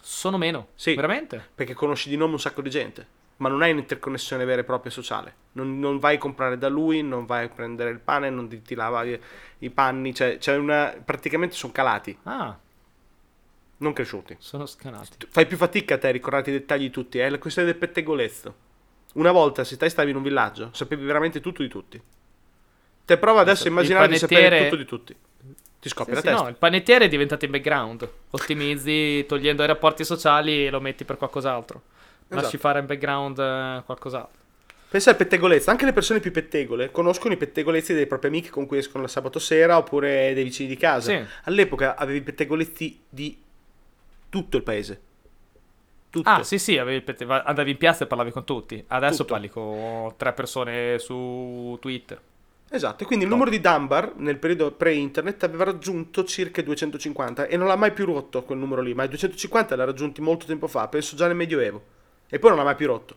Sono 0.00 0.38
meno. 0.38 0.68
Sì. 0.74 0.94
Veramente? 0.94 1.44
Perché 1.54 1.74
conosci 1.74 2.08
di 2.08 2.16
nome 2.16 2.32
un 2.34 2.40
sacco 2.40 2.62
di 2.62 2.70
gente, 2.70 3.06
ma 3.38 3.48
non 3.48 3.62
hai 3.62 3.72
un'interconnessione 3.72 4.44
vera 4.44 4.60
e 4.60 4.64
propria 4.64 4.90
sociale. 4.92 5.34
Non, 5.52 5.78
non 5.78 5.98
vai 5.98 6.16
a 6.16 6.18
comprare 6.18 6.58
da 6.58 6.68
lui, 6.68 7.02
non 7.02 7.26
vai 7.26 7.46
a 7.46 7.48
prendere 7.48 7.90
il 7.90 7.98
pane, 7.98 8.30
non 8.30 8.48
ti, 8.48 8.62
ti 8.62 8.74
lava 8.74 9.04
i, 9.04 9.18
i 9.58 9.70
panni, 9.70 10.14
cioè 10.14 10.38
c'è 10.38 10.56
una, 10.56 10.94
praticamente 11.04 11.54
sono 11.54 11.72
calati, 11.72 12.16
Ah, 12.24 12.56
non 13.78 13.92
cresciuti. 13.92 14.36
sono 14.38 14.64
scanati. 14.64 15.26
Fai 15.28 15.46
più 15.46 15.56
fatica 15.56 15.94
a 15.96 15.98
te 15.98 16.08
a 16.08 16.12
ricordarti 16.12 16.50
i 16.50 16.54
dettagli 16.54 16.88
tutti, 16.90 17.18
è 17.18 17.28
la 17.28 17.38
questione 17.38 17.68
del 17.70 17.76
pettegolezzo. 17.78 18.64
Una 19.16 19.32
volta 19.32 19.64
se 19.64 19.76
te 19.76 19.88
stavi 19.88 20.10
in 20.10 20.16
un 20.16 20.22
villaggio, 20.22 20.70
sapevi 20.72 21.04
veramente 21.04 21.40
tutto 21.40 21.62
di 21.62 21.68
tutti. 21.68 22.00
Te 23.04 23.16
prova 23.18 23.40
adesso 23.40 23.64
a 23.64 23.68
immaginare 23.70 24.08
di 24.08 24.18
sapere 24.18 24.42
panettiere- 24.48 24.68
tutto 24.68 24.76
di 24.82 24.84
tutti. 24.88 25.16
Ti 25.80 25.88
scoppia 25.88 26.14
Sì, 26.16 26.20
la 26.20 26.20
sì, 26.20 26.26
testa. 26.28 26.42
no, 26.42 26.48
il 26.50 26.56
panettiere 26.56 27.04
è 27.04 27.08
diventato 27.08 27.44
in 27.44 27.50
background. 27.50 28.08
Ottimizzi 28.30 29.24
togliendo 29.26 29.62
i 29.62 29.66
rapporti 29.66 30.04
sociali 30.04 30.66
e 30.66 30.70
lo 30.70 30.80
metti 30.80 31.04
per 31.04 31.16
qualcos'altro. 31.16 31.82
Lasci 32.28 32.46
Esatto. 32.46 32.58
fare 32.58 32.78
in 32.80 32.86
background 32.86 33.38
eh, 33.38 33.82
qualcos'altro. 33.86 34.44
Pensa 34.88 35.10
al 35.10 35.16
pettegolezzo, 35.16 35.70
anche 35.70 35.84
le 35.84 35.92
persone 35.92 36.20
più 36.20 36.30
pettegole 36.32 36.90
conoscono 36.90 37.34
i 37.34 37.36
pettegolezzi 37.36 37.94
dei 37.94 38.06
propri 38.06 38.28
amici 38.28 38.50
con 38.50 38.66
cui 38.66 38.78
escono 38.78 39.02
la 39.04 39.08
sabato 39.08 39.38
sera 39.38 39.76
oppure 39.78 40.32
dei 40.34 40.44
vicini 40.44 40.68
di 40.68 40.76
casa. 40.76 41.10
Sì. 41.10 41.24
All'epoca 41.44 41.96
avevi 41.96 42.20
pettegolezzi 42.22 43.00
di 43.08 43.40
tutto 44.28 44.56
il 44.56 44.62
paese. 44.62 45.00
Tutto. 46.10 46.28
Ah, 46.28 46.42
sì, 46.42 46.58
sì, 46.58 46.78
andavi 46.78 47.70
in 47.70 47.76
piazza 47.76 48.04
e 48.04 48.06
parlavi 48.06 48.30
con 48.30 48.44
tutti. 48.44 48.82
Adesso 48.88 49.18
Tutto. 49.18 49.32
parli 49.34 49.50
con 49.50 50.14
tre 50.16 50.32
persone 50.32 50.98
su 50.98 51.76
Twitter. 51.80 52.20
Esatto, 52.68 53.04
e 53.04 53.06
quindi 53.06 53.24
il 53.26 53.30
numero 53.30 53.48
di 53.48 53.60
Dunbar 53.60 54.14
nel 54.16 54.38
periodo 54.38 54.72
pre-internet 54.72 55.44
aveva 55.44 55.64
raggiunto 55.64 56.24
circa 56.24 56.60
i 56.60 56.64
250 56.64 57.46
e 57.46 57.56
non 57.56 57.68
l'ha 57.68 57.76
mai 57.76 57.92
più 57.92 58.06
rotto 58.06 58.42
quel 58.42 58.58
numero 58.58 58.80
lì, 58.82 58.92
ma 58.92 59.04
i 59.04 59.08
250 59.08 59.76
l'ha 59.76 59.84
raggiunti 59.84 60.20
molto 60.20 60.46
tempo 60.46 60.66
fa, 60.66 60.88
penso 60.88 61.14
già 61.14 61.26
nel 61.28 61.36
Medioevo. 61.36 61.82
E 62.28 62.38
poi 62.40 62.50
non 62.50 62.58
l'ha 62.58 62.64
mai 62.64 62.74
più 62.74 62.86
rotto. 62.88 63.16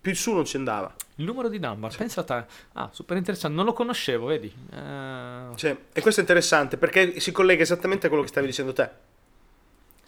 Più 0.00 0.14
su 0.14 0.32
non 0.32 0.44
ci 0.46 0.56
andava. 0.56 0.92
Il 1.16 1.24
numero 1.24 1.48
di 1.48 1.58
Dunbar, 1.60 1.94
pensa 1.96 2.22
a 2.22 2.24
te. 2.24 2.44
Ah, 2.72 2.88
super 2.92 3.16
interessante, 3.16 3.56
non 3.56 3.66
lo 3.66 3.72
conoscevo, 3.72 4.26
vedi? 4.26 4.52
Eh, 4.72 5.54
Cioè, 5.54 5.76
e 5.92 6.00
questo 6.00 6.20
è 6.20 6.22
interessante 6.24 6.76
perché 6.76 7.20
si 7.20 7.30
collega 7.30 7.62
esattamente 7.62 8.06
a 8.06 8.08
quello 8.08 8.24
che 8.24 8.30
stavi 8.30 8.46
dicendo 8.46 8.72
te. 8.72 8.90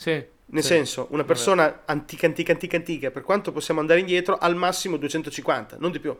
Sì. 0.01 0.25
Nel 0.53 0.63
sì. 0.63 0.69
senso, 0.69 1.09
una 1.11 1.19
Vabbè. 1.19 1.27
persona 1.27 1.83
antica, 1.85 2.27
antica, 2.27 2.53
antica, 2.53 2.77
antica, 2.77 3.11
per 3.11 3.23
quanto 3.23 3.53
possiamo 3.53 3.81
andare 3.81 4.01
indietro, 4.01 4.39
al 4.39 4.57
massimo 4.57 4.97
250, 4.97 5.77
non 5.79 5.91
di 5.93 6.01
più. 6.01 6.17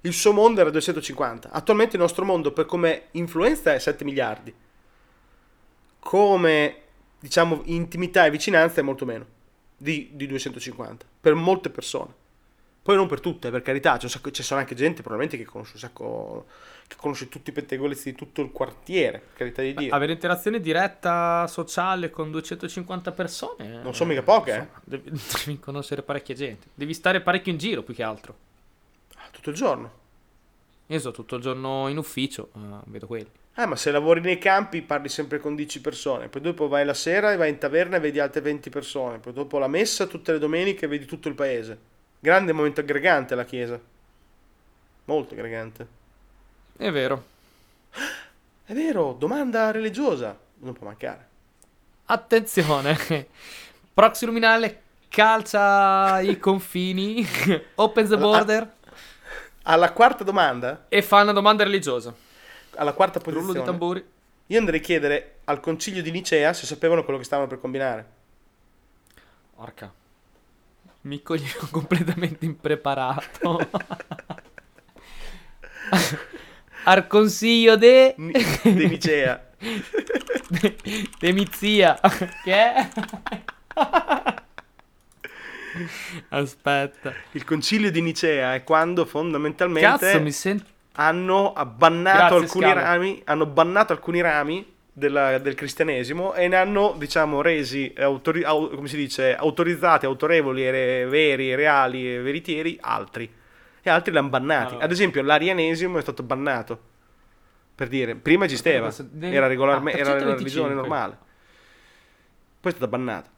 Il 0.00 0.12
suo 0.12 0.32
mondo 0.32 0.60
era 0.60 0.70
250. 0.70 1.50
Attualmente 1.50 1.94
il 1.94 2.02
nostro 2.02 2.24
mondo, 2.24 2.52
per 2.52 2.66
come 2.66 3.04
influenza, 3.12 3.72
è 3.72 3.78
7 3.78 4.02
miliardi. 4.02 4.52
Come, 6.00 6.76
diciamo, 7.20 7.62
intimità 7.66 8.26
e 8.26 8.30
vicinanza 8.30 8.80
è 8.80 8.82
molto 8.82 9.04
meno 9.04 9.24
di, 9.76 10.10
di 10.12 10.26
250. 10.26 11.06
Per 11.20 11.34
molte 11.34 11.70
persone. 11.70 12.12
Poi 12.82 12.96
non 12.96 13.06
per 13.06 13.20
tutte, 13.20 13.50
per 13.50 13.62
carità, 13.62 13.96
c'è, 13.96 14.08
sacco- 14.08 14.32
ci 14.32 14.42
sono 14.42 14.58
anche 14.58 14.74
gente 14.74 15.02
probabilmente 15.02 15.36
che 15.36 15.48
conosce 15.48 15.74
un 15.74 15.80
sacco, 15.80 16.46
conosce 16.96 17.28
tutti 17.28 17.50
i 17.50 17.52
pettegolezzi 17.52 18.10
di 18.10 18.16
tutto 18.16 18.42
il 18.42 18.50
quartiere, 18.50 19.28
carità 19.34 19.62
di 19.62 19.74
Dio. 19.74 19.94
Avere 19.94 20.12
interazione 20.12 20.60
diretta 20.60 21.46
sociale 21.46 22.10
con 22.10 22.30
250 22.30 23.12
persone. 23.12 23.80
Non 23.82 23.94
sono 23.94 24.10
mica 24.10 24.22
poche, 24.22 24.56
eh. 24.56 24.66
Devi, 24.84 25.10
devi 25.44 25.58
conoscere 25.58 26.02
parecchia 26.02 26.34
gente. 26.34 26.68
Devi 26.74 26.94
stare 26.94 27.20
parecchio 27.20 27.52
in 27.52 27.58
giro 27.58 27.82
più 27.82 27.94
che 27.94 28.02
altro. 28.02 28.34
Tutto 29.30 29.50
il 29.50 29.56
giorno. 29.56 29.98
Io 30.86 30.98
sto 30.98 31.12
tutto 31.12 31.36
il 31.36 31.42
giorno 31.42 31.88
in 31.88 31.98
ufficio, 31.98 32.50
eh, 32.54 32.58
vedo 32.86 33.06
quelli. 33.06 33.30
Eh, 33.54 33.66
ma 33.66 33.76
se 33.76 33.90
lavori 33.90 34.20
nei 34.20 34.38
campi 34.38 34.82
parli 34.82 35.08
sempre 35.08 35.38
con 35.38 35.54
10 35.54 35.80
persone, 35.80 36.28
poi 36.28 36.40
dopo 36.40 36.66
vai 36.66 36.84
la 36.84 36.94
sera 36.94 37.32
e 37.32 37.36
vai 37.36 37.50
in 37.50 37.58
taverna 37.58 37.96
e 37.96 38.00
vedi 38.00 38.18
altre 38.18 38.40
20 38.40 38.70
persone, 38.70 39.18
poi 39.18 39.32
dopo 39.32 39.58
la 39.58 39.68
messa 39.68 40.06
tutte 40.06 40.32
le 40.32 40.38
domeniche 40.38 40.86
vedi 40.86 41.04
tutto 41.04 41.28
il 41.28 41.34
paese. 41.34 41.78
Grande 42.18 42.52
momento 42.52 42.80
aggregante 42.80 43.34
la 43.34 43.44
chiesa. 43.44 43.80
Molto 45.04 45.34
aggregante. 45.34 45.98
È 46.80 46.90
vero. 46.90 47.24
È 48.64 48.72
vero, 48.72 49.12
domanda 49.12 49.70
religiosa. 49.70 50.34
Non 50.60 50.72
può 50.72 50.86
mancare. 50.86 51.28
Attenzione. 52.06 52.96
Proxy 53.92 54.24
Luminale 54.24 54.82
calcia 55.10 56.20
i 56.20 56.38
confini, 56.38 57.26
open 57.74 58.08
the 58.08 58.16
border 58.16 58.72
Alla 59.64 59.92
quarta 59.92 60.24
domanda, 60.24 60.86
e 60.88 61.02
fa 61.02 61.20
una 61.20 61.32
domanda 61.32 61.64
religiosa. 61.64 62.14
alla 62.76 62.94
quarta 62.94 63.18
Rullo 63.18 63.30
di 63.40 63.40
posizione, 63.40 63.66
tamburi. 63.66 64.04
io 64.46 64.58
andrei 64.58 64.78
a 64.80 64.82
chiedere 64.82 65.34
al 65.44 65.60
concilio 65.60 66.00
di 66.00 66.10
Nicea 66.10 66.54
se 66.54 66.64
sapevano 66.64 67.04
quello 67.04 67.18
che 67.18 67.26
stavano 67.26 67.46
per 67.48 67.60
combinare. 67.60 68.06
Orca. 69.56 69.92
Mi 71.02 71.20
coglievo 71.22 71.66
completamente 71.70 72.46
impreparato. 72.46 73.68
Al 76.84 77.06
consiglio 77.06 77.76
de... 77.76 78.14
Di 78.16 78.86
Nicea. 78.86 79.48
de, 80.48 80.76
de 81.18 81.32
mia 81.32 81.46
zia. 81.52 81.98
Che? 82.42 82.88
Aspetta. 86.30 87.12
Il 87.32 87.44
concilio 87.44 87.90
di 87.90 88.00
Nicea 88.00 88.54
è 88.54 88.64
quando 88.64 89.04
fondamentalmente 89.04 89.88
Cazzo, 90.06 90.20
mi 90.20 90.32
sento... 90.32 90.64
hanno 90.94 91.52
bannato 91.76 92.18
Grazie, 92.18 92.36
alcuni 92.36 92.64
Scalo. 92.66 92.80
rami, 92.80 93.22
hanno 93.24 93.46
bannato 93.46 93.92
alcuni 93.92 94.20
rami 94.20 94.66
della- 94.92 95.38
del 95.38 95.54
cristianesimo 95.54 96.34
e 96.34 96.48
ne 96.48 96.56
hanno, 96.56 96.94
diciamo, 96.98 97.40
resi 97.42 97.92
autori- 97.96 98.42
au- 98.42 98.70
come 98.74 98.88
si 98.88 98.96
dice, 98.96 99.36
autorizzati, 99.36 100.06
autorevoli, 100.06 100.68
re- 100.70 101.06
veri, 101.06 101.54
reali 101.54 102.14
e 102.14 102.20
veritieri 102.20 102.76
altri. 102.80 103.30
E 103.82 103.90
altri 103.90 104.12
li 104.12 104.18
hanno 104.18 104.28
bannati. 104.28 104.70
Allora. 104.72 104.84
Ad 104.84 104.90
esempio, 104.90 105.22
l'arianesimo 105.22 105.98
è 105.98 106.02
stato 106.02 106.22
bannato. 106.22 106.88
Per 107.74 107.88
dire, 107.88 108.14
prima 108.14 108.44
esisteva, 108.44 108.92
devi- 109.08 109.34
era, 109.34 109.46
regolarme- 109.46 109.92
ah, 109.92 109.96
era 109.98 110.10
una 110.12 110.34
religione 110.34 110.74
325. 110.74 110.74
normale. 110.74 111.18
Poi 112.60 112.72
è 112.72 112.74
stata 112.74 112.88
bannata. 112.90 113.30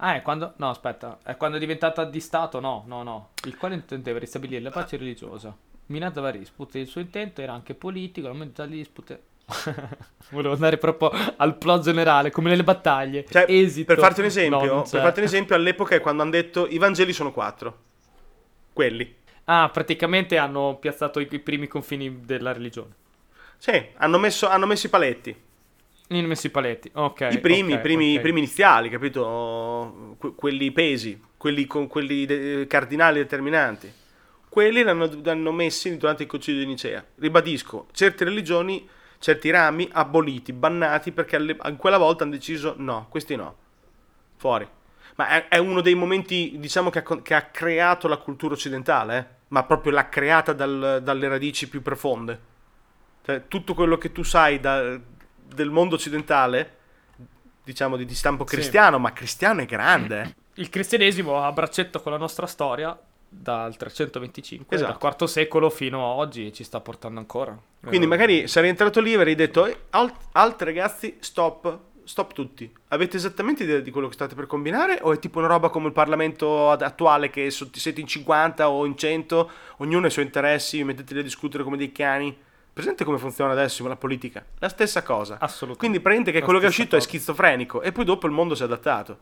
Ah, 0.00 0.14
è 0.16 0.22
quando... 0.22 0.52
No, 0.56 0.68
aspetta. 0.68 1.18
È 1.24 1.36
quando 1.36 1.56
è 1.56 1.60
diventata 1.60 2.04
di 2.04 2.20
Stato? 2.20 2.60
No, 2.60 2.84
no, 2.86 3.02
no. 3.02 3.30
Il 3.44 3.56
quale 3.56 3.74
intendeva 3.76 4.18
ristabilire 4.18 4.60
la 4.62 4.70
pace 4.70 4.96
religiosa. 4.96 5.56
Minata 5.86 6.20
va 6.20 6.28
rispute. 6.30 6.78
Il 6.78 6.86
suo 6.86 7.00
intento 7.00 7.40
era 7.40 7.52
anche 7.54 7.74
politico, 7.74 8.28
aumenta 8.28 8.64
le 8.64 8.76
dispute... 8.76 9.22
Volevo 10.30 10.52
andare 10.52 10.76
proprio 10.76 11.10
al 11.38 11.56
plot 11.56 11.82
generale, 11.82 12.30
come 12.30 12.50
nelle 12.50 12.62
battaglie. 12.64 13.24
Cioè, 13.28 13.46
Esito. 13.48 13.94
per 13.94 14.02
farti 14.04 14.20
un 14.20 14.26
No, 14.26 14.30
esempio, 14.32 14.66
non 14.66 14.82
per 14.82 14.90
c'è. 14.90 15.00
farti 15.00 15.18
un 15.20 15.24
esempio, 15.24 15.54
all'epoca 15.54 15.94
è 15.94 16.00
quando 16.00 16.20
hanno 16.22 16.30
detto 16.32 16.66
i 16.68 16.76
Vangeli 16.76 17.14
sono 17.14 17.32
quattro. 17.32 17.78
Quelli. 18.78 19.12
Ah, 19.46 19.68
praticamente 19.72 20.38
hanno 20.38 20.76
piazzato 20.80 21.18
i, 21.18 21.26
i 21.28 21.40
primi 21.40 21.66
confini 21.66 22.20
della 22.24 22.52
religione. 22.52 22.92
Sì, 23.56 23.72
hanno 23.96 24.18
messo, 24.18 24.46
hanno 24.46 24.66
messo 24.66 24.86
i 24.86 24.88
paletti. 24.88 25.34
In 26.10 26.26
messi 26.26 26.46
i 26.46 26.50
paletti. 26.50 26.88
Ok. 26.94 27.26
I 27.32 27.40
primi, 27.40 27.72
ok, 27.72 27.78
i 27.78 27.82
primi, 27.82 28.10
ok. 28.12 28.18
i 28.18 28.20
primi 28.20 28.38
iniziali, 28.38 28.88
capito? 28.88 30.14
Que- 30.20 30.32
quelli 30.36 30.70
pesi, 30.70 31.20
quelli 31.36 31.66
con 31.66 31.88
quelli 31.88 32.24
de- 32.24 32.66
cardinali 32.68 33.18
determinanti. 33.18 33.92
Quelli 34.48 34.84
l'hanno, 34.84 35.10
l'hanno 35.24 35.50
messi 35.50 35.96
durante 35.96 36.22
il 36.22 36.28
concilio 36.28 36.60
di 36.60 36.66
Nicea. 36.66 37.04
Ribadisco, 37.16 37.88
certe 37.90 38.22
religioni, 38.22 38.88
certi 39.18 39.50
rami 39.50 39.88
aboliti, 39.90 40.52
bannati 40.52 41.10
perché 41.10 41.34
alle- 41.34 41.56
quella 41.76 41.98
volta 41.98 42.22
hanno 42.22 42.34
deciso 42.34 42.74
no, 42.78 43.08
questi 43.08 43.34
no, 43.34 43.56
fuori. 44.36 44.68
Ma 45.18 45.28
è, 45.30 45.48
è 45.48 45.58
uno 45.58 45.80
dei 45.80 45.94
momenti, 45.94 46.54
diciamo, 46.58 46.90
che 46.90 47.00
ha, 47.04 47.22
che 47.22 47.34
ha 47.34 47.42
creato 47.42 48.06
la 48.06 48.18
cultura 48.18 48.54
occidentale, 48.54 49.18
eh? 49.18 49.26
ma 49.48 49.64
proprio 49.64 49.90
l'ha 49.92 50.08
creata 50.08 50.52
dal- 50.52 51.00
dalle 51.02 51.26
radici 51.26 51.68
più 51.68 51.82
profonde. 51.82 52.40
Cioè, 53.24 53.48
tutto 53.48 53.74
quello 53.74 53.98
che 53.98 54.12
tu 54.12 54.22
sai 54.22 54.60
da- 54.60 54.96
del 55.42 55.70
mondo 55.70 55.96
occidentale, 55.96 56.76
diciamo 57.64 57.96
di, 57.96 58.04
di 58.04 58.14
stampo 58.14 58.46
Sì. 58.46 58.54
cristiano, 58.54 58.98
ma 59.00 59.12
cristiano 59.12 59.60
è 59.60 59.66
grande. 59.66 60.22
eh. 60.22 60.34
Il 60.54 60.68
cristianesimo 60.70 61.36
ha 61.42 61.46
a 61.46 61.52
braccetto 61.52 62.00
con 62.00 62.12
la 62.12 62.18
nostra 62.18 62.46
storia 62.46 62.96
dal 63.28 63.76
325, 63.76 64.76
Esatto. 64.76 64.98
dal 65.00 65.14
IV 65.18 65.26
secolo 65.26 65.68
fino 65.68 66.04
a 66.04 66.14
oggi 66.14 66.46
e 66.46 66.52
ci 66.52 66.62
sta 66.62 66.80
portando 66.80 67.18
ancora. 67.18 67.58
Quindi 67.80 68.06
Eh, 68.06 68.08
magari 68.08 68.46
sarei 68.48 68.70
entrato 68.70 69.00
lì 69.00 69.12
e 69.12 69.16
avrei 69.16 69.34
detto, 69.34 69.66
"Eh, 69.66 69.76
alt, 69.90 70.14
alt 70.32 70.62
ragazzi, 70.62 71.16
stop, 71.20 71.78
stop 72.08 72.32
tutti. 72.32 72.72
Avete 72.88 73.16
esattamente 73.18 73.64
idea 73.64 73.80
di 73.80 73.90
quello 73.90 74.08
che 74.08 74.14
state 74.14 74.34
per 74.34 74.46
combinare 74.46 74.98
o 75.02 75.12
è 75.12 75.18
tipo 75.18 75.38
una 75.38 75.46
roba 75.46 75.68
come 75.68 75.88
il 75.88 75.92
Parlamento 75.92 76.70
attuale 76.70 77.28
che 77.30 77.50
siete 77.50 78.00
in 78.00 78.06
50 78.06 78.68
o 78.70 78.84
in 78.86 78.96
100, 78.96 79.50
ognuno 79.78 80.06
ha 80.06 80.08
i 80.08 80.10
suoi 80.10 80.24
interessi, 80.24 80.82
metteteli 80.84 81.20
a 81.20 81.22
discutere 81.22 81.62
come 81.62 81.76
dei 81.76 81.92
cani? 81.92 82.36
Presente 82.72 83.04
come 83.04 83.18
funziona 83.18 83.52
adesso 83.52 83.86
la 83.86 83.96
politica? 83.96 84.44
La 84.58 84.68
stessa 84.68 85.02
cosa. 85.02 85.34
Assolutamente. 85.34 85.78
Quindi 85.78 86.00
praticamente 86.00 86.32
che 86.32 86.38
La 86.38 86.44
quello 86.44 86.60
che 86.60 86.66
è 86.66 86.68
uscito 86.68 86.94
è 86.94 86.98
cosa. 86.98 87.08
schizofrenico 87.10 87.82
e 87.82 87.92
poi 87.92 88.04
dopo 88.04 88.26
il 88.26 88.32
mondo 88.32 88.54
si 88.54 88.62
è 88.62 88.64
adattato. 88.64 89.18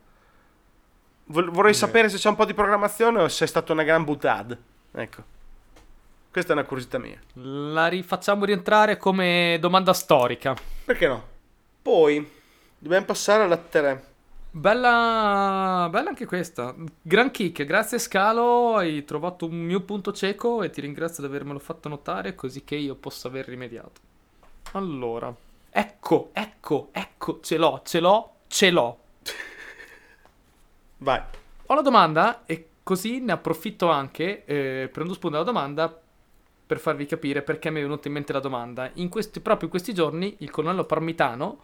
Vorrei 1.24 1.74
sapere 1.74 2.08
se 2.08 2.18
c'è 2.18 2.28
un 2.28 2.36
po' 2.36 2.44
di 2.44 2.54
programmazione 2.54 3.22
o 3.22 3.28
se 3.28 3.44
è 3.44 3.48
stata 3.48 3.72
una 3.72 3.82
gran 3.82 4.04
butad. 4.04 4.56
Ecco. 4.92 5.22
Questa 6.30 6.52
è 6.52 6.56
una 6.56 6.64
curiosità 6.66 6.98
mia. 6.98 7.18
La 7.32 7.88
rifacciamo 7.88 8.44
rientrare 8.44 8.96
come 8.96 9.56
domanda 9.58 9.92
storica. 9.92 10.54
Perché 10.84 11.08
no? 11.08 11.24
Poi 11.82 12.30
dobbiamo 12.86 13.06
passare 13.06 13.42
alla 13.42 13.56
3. 13.56 14.04
Bella, 14.52 15.88
bella 15.90 16.08
anche 16.08 16.24
questa. 16.24 16.74
Gran 17.02 17.30
kick, 17.32 17.64
grazie 17.64 17.98
Scalo, 17.98 18.76
hai 18.76 19.04
trovato 19.04 19.46
un 19.46 19.56
mio 19.56 19.80
punto 19.80 20.12
cieco 20.12 20.62
e 20.62 20.70
ti 20.70 20.80
ringrazio 20.80 21.22
di 21.22 21.28
avermelo 21.28 21.58
fatto 21.58 21.88
notare 21.88 22.34
così 22.34 22.64
che 22.64 22.76
io 22.76 22.94
possa 22.94 23.28
aver 23.28 23.46
rimediato. 23.46 24.00
Allora, 24.72 25.34
ecco, 25.68 26.30
ecco, 26.32 26.88
ecco, 26.92 27.40
ce 27.42 27.56
l'ho, 27.58 27.82
ce 27.84 28.00
l'ho, 28.00 28.34
ce 28.46 28.70
l'ho. 28.70 28.98
Vai. 30.98 31.20
Ho 31.66 31.74
la 31.74 31.82
domanda 31.82 32.44
e 32.46 32.68
così 32.82 33.20
ne 33.20 33.32
approfitto 33.32 33.90
anche, 33.90 34.44
eh, 34.44 34.88
prendo 34.92 35.12
spunto 35.12 35.36
dalla 35.36 35.50
domanda 35.50 36.00
per 36.66 36.78
farvi 36.78 37.06
capire 37.06 37.42
perché 37.42 37.70
mi 37.70 37.80
è 37.80 37.82
venuta 37.82 38.06
in 38.06 38.14
mente 38.14 38.32
la 38.32 38.40
domanda. 38.40 38.90
In 38.94 39.08
questi, 39.08 39.40
proprio 39.40 39.64
in 39.64 39.70
questi 39.70 39.92
giorni 39.92 40.36
il 40.38 40.50
colonnello 40.50 40.84
Parmitano, 40.84 41.58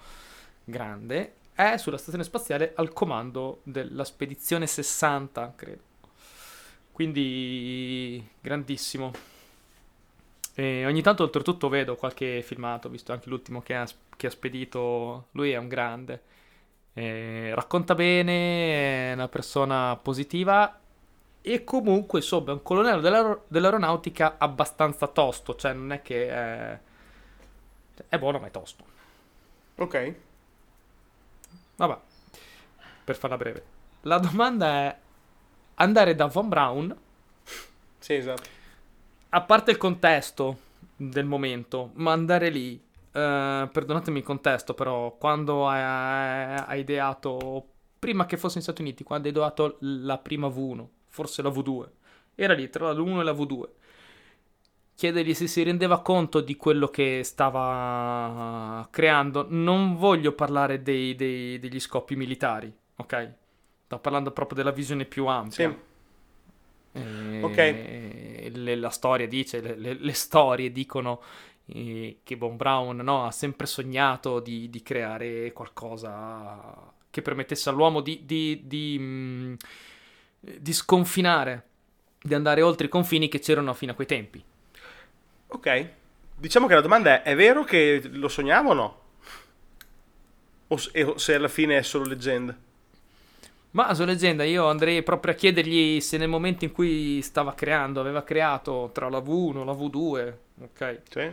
grande, 0.64 1.34
è 1.54 1.76
sulla 1.76 1.98
stazione 1.98 2.24
spaziale 2.24 2.72
al 2.76 2.92
comando 2.92 3.60
della 3.64 4.04
spedizione 4.04 4.66
60, 4.66 5.52
credo. 5.56 5.82
Quindi 6.92 8.26
grandissimo. 8.40 9.12
E 10.54 10.84
ogni 10.86 11.00
tanto 11.02 11.22
oltretutto 11.22 11.68
vedo 11.68 11.96
qualche 11.96 12.42
filmato, 12.42 12.88
visto 12.88 13.12
anche 13.12 13.28
l'ultimo 13.28 13.62
che 13.62 13.74
ha, 13.74 13.86
che 14.16 14.26
ha 14.26 14.30
spedito, 14.30 15.28
lui 15.32 15.50
è 15.52 15.56
un 15.56 15.68
grande. 15.68 16.22
Eh, 16.94 17.54
racconta 17.54 17.94
bene, 17.94 19.10
è 19.10 19.14
una 19.14 19.28
persona 19.28 19.96
positiva 19.96 20.78
e 21.40 21.64
comunque 21.64 22.20
insomma 22.20 22.50
è 22.50 22.52
un 22.54 22.62
colonnello 22.62 23.00
dell'aer- 23.00 23.40
dell'aeronautica 23.48 24.36
abbastanza 24.38 25.06
tosto, 25.08 25.56
cioè 25.56 25.72
non 25.72 25.92
è 25.92 26.02
che 26.02 26.28
è, 26.28 26.78
è 28.08 28.18
buono 28.18 28.38
ma 28.38 28.46
è 28.46 28.50
tosto. 28.50 28.84
Ok. 29.76 30.14
Vabbè, 31.86 31.98
per 33.04 33.16
farla 33.16 33.36
breve. 33.36 33.64
La 34.02 34.18
domanda 34.18 34.66
è 34.66 34.98
andare 35.74 36.14
da 36.14 36.26
Von 36.26 36.48
Braun, 36.48 36.96
Sì, 37.98 38.14
esatto. 38.14 38.48
a 39.30 39.40
parte 39.42 39.72
il 39.72 39.76
contesto 39.78 40.58
del 40.96 41.24
momento, 41.24 41.90
ma 41.94 42.12
andare 42.12 42.50
lì, 42.50 42.74
eh, 43.12 43.68
perdonatemi 43.72 44.18
il 44.18 44.24
contesto 44.24 44.74
però, 44.74 45.16
quando 45.16 45.66
ha, 45.66 46.66
ha 46.66 46.74
ideato, 46.76 47.66
prima 47.98 48.26
che 48.26 48.36
fosse 48.36 48.54
negli 48.56 48.64
Stati 48.64 48.82
Uniti, 48.82 49.02
quando 49.02 49.26
ha 49.26 49.30
ideato 49.32 49.76
la 49.80 50.18
prima 50.18 50.46
V1, 50.46 50.86
forse 51.08 51.42
la 51.42 51.50
V2, 51.50 51.88
era 52.36 52.54
lì 52.54 52.70
tra 52.70 52.92
la 52.92 53.00
V1 53.00 53.18
e 53.20 53.24
la 53.24 53.32
V2. 53.32 53.68
Chiedergli 55.02 55.34
se 55.34 55.48
si 55.48 55.64
rendeva 55.64 56.00
conto 56.00 56.40
di 56.40 56.54
quello 56.54 56.86
che 56.86 57.22
stava 57.24 58.86
creando. 58.88 59.46
Non 59.48 59.96
voglio 59.96 60.30
parlare 60.30 60.80
dei- 60.80 61.16
dei- 61.16 61.58
degli 61.58 61.80
scopi 61.80 62.14
militari, 62.14 62.72
ok? 62.94 63.32
Sto 63.86 63.98
parlando 63.98 64.30
proprio 64.30 64.58
della 64.58 64.70
visione 64.70 65.04
più 65.04 65.26
ampia. 65.26 65.70
Sì. 65.70 65.76
E 66.92 67.40
Ok. 67.42 67.56
le- 68.52 68.76
la 68.76 68.90
storia 68.90 69.26
dice, 69.26 69.60
le, 69.60 69.74
le- 69.76 69.94
le 69.94 70.12
storie 70.12 70.70
dicono 70.70 71.20
eh, 71.66 72.20
che 72.22 72.36
Von 72.36 72.56
Braun 72.56 72.98
no, 72.98 73.24
ha 73.26 73.32
sempre 73.32 73.66
sognato 73.66 74.38
di, 74.38 74.70
di 74.70 74.82
creare 74.84 75.52
qualcosa 75.52 76.92
che 77.10 77.22
permettesse 77.22 77.68
all'uomo 77.70 78.00
di, 78.02 78.22
di- 78.24 78.60
di, 78.66 78.96
mm, 79.00 79.54
di 80.38 80.72
sconfinare, 80.72 81.66
di 82.22 82.34
andare 82.34 82.62
oltre 82.62 82.86
i 82.86 82.88
confini 82.88 83.26
che 83.28 83.40
c'erano 83.40 83.74
fino 83.74 83.90
a 83.90 83.94
quei 83.96 84.06
tempi. 84.06 84.44
Ok. 85.52 85.88
Diciamo 86.36 86.66
che 86.66 86.74
la 86.74 86.80
domanda 86.80 87.22
è: 87.22 87.30
è 87.30 87.36
vero 87.36 87.64
che 87.64 88.02
lo 88.10 88.28
sognavo 88.28 88.70
o 88.70 88.74
no? 88.74 89.00
O 90.68 90.76
se 91.18 91.34
alla 91.34 91.48
fine 91.48 91.78
è 91.78 91.82
solo 91.82 92.06
leggenda? 92.06 92.56
Ma 93.72 93.94
su 93.94 94.04
leggenda 94.04 94.44
io 94.44 94.66
andrei 94.68 95.02
proprio 95.02 95.32
a 95.32 95.36
chiedergli 95.36 96.00
se 96.00 96.18
nel 96.18 96.28
momento 96.28 96.64
in 96.64 96.72
cui 96.72 97.22
stava 97.22 97.54
creando, 97.54 98.00
aveva 98.00 98.22
creato 98.22 98.90
tra 98.92 99.08
la 99.08 99.18
V1 99.18 99.62
e 99.62 99.64
la 99.64 99.72
V2, 99.72 100.34
ok? 100.62 101.00
Sì? 101.08 101.30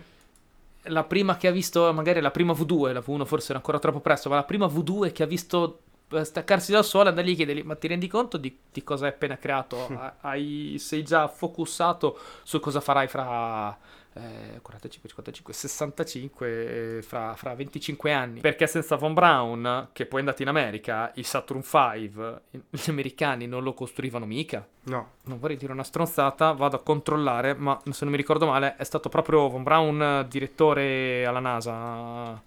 La 0.83 1.03
prima 1.03 1.35
che 1.37 1.47
ha 1.47 1.51
visto, 1.51 1.91
magari 1.93 2.21
la 2.21 2.31
prima 2.31 2.53
V2, 2.53 2.93
la 2.93 3.01
V1 3.01 3.25
forse 3.25 3.49
era 3.49 3.57
ancora 3.57 3.79
troppo 3.79 3.99
presto, 3.99 4.29
ma 4.29 4.35
la 4.35 4.43
prima 4.45 4.65
V2 4.67 5.11
che 5.11 5.23
ha 5.23 5.25
visto 5.25 5.81
eh, 6.11 6.23
staccarsi 6.23 6.71
dal 6.71 6.85
sole, 6.85 7.09
andargli 7.09 7.31
a 7.31 7.35
chiedergli, 7.35 7.63
ma 7.63 7.75
ti 7.75 7.87
rendi 7.87 8.07
conto 8.07 8.37
di, 8.37 8.57
di 8.71 8.83
cosa 8.83 9.05
hai 9.05 9.11
appena 9.11 9.37
creato? 9.37 9.87
Ha- 9.93 10.15
Hai, 10.21 10.77
sei 10.79 11.03
già 11.03 11.27
focussato 11.27 12.17
su 12.43 12.59
cosa 12.61 12.79
farai 12.79 13.07
fra 13.09 13.77
eh, 14.13 14.59
45, 14.61 15.09
55, 15.09 15.53
65, 15.53 16.97
eh, 16.97 17.01
fra, 17.01 17.35
fra 17.35 17.53
25 17.53 18.11
anni? 18.11 18.39
Perché 18.39 18.67
senza 18.67 18.95
Von 18.95 19.13
Braun, 19.13 19.89
che 19.93 20.05
poi 20.05 20.19
è 20.19 20.21
andato 20.23 20.41
in 20.41 20.47
America, 20.47 21.11
il 21.15 21.25
Saturn 21.25 21.61
V, 21.61 22.41
gli 22.69 22.89
americani 22.89 23.47
non 23.47 23.63
lo 23.63 23.73
costruivano 23.73 24.25
mica 24.25 24.65
No. 24.89 25.11
non 25.25 25.39
vorrei 25.39 25.55
dire 25.55 25.71
una 25.71 25.83
stronzata, 25.83 26.51
vado 26.53 26.77
a 26.77 26.81
controllare, 26.81 27.53
ma 27.53 27.79
se 27.83 27.99
non 28.01 28.11
mi 28.11 28.17
ricordo 28.17 28.47
male 28.47 28.75
è 28.75 28.83
stato 28.83 29.07
proprio 29.07 29.47
Von 29.47 29.61
Braun 29.61 30.01
eh, 30.01 30.27
direttore 30.27 31.25
alla 31.25 31.39
NASA 31.39 32.41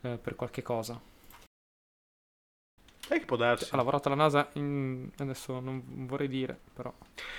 eh, 0.00 0.16
per 0.16 0.34
qualche 0.34 0.62
cosa. 0.62 0.98
E 3.06 3.18
che 3.18 3.26
può 3.26 3.36
darsi. 3.36 3.68
Ha 3.70 3.76
lavorato 3.76 4.08
alla 4.08 4.16
NASA 4.16 4.48
in... 4.54 5.10
adesso 5.18 5.60
non 5.60 5.82
vorrei 6.06 6.28
dire, 6.28 6.58
però. 6.72 6.90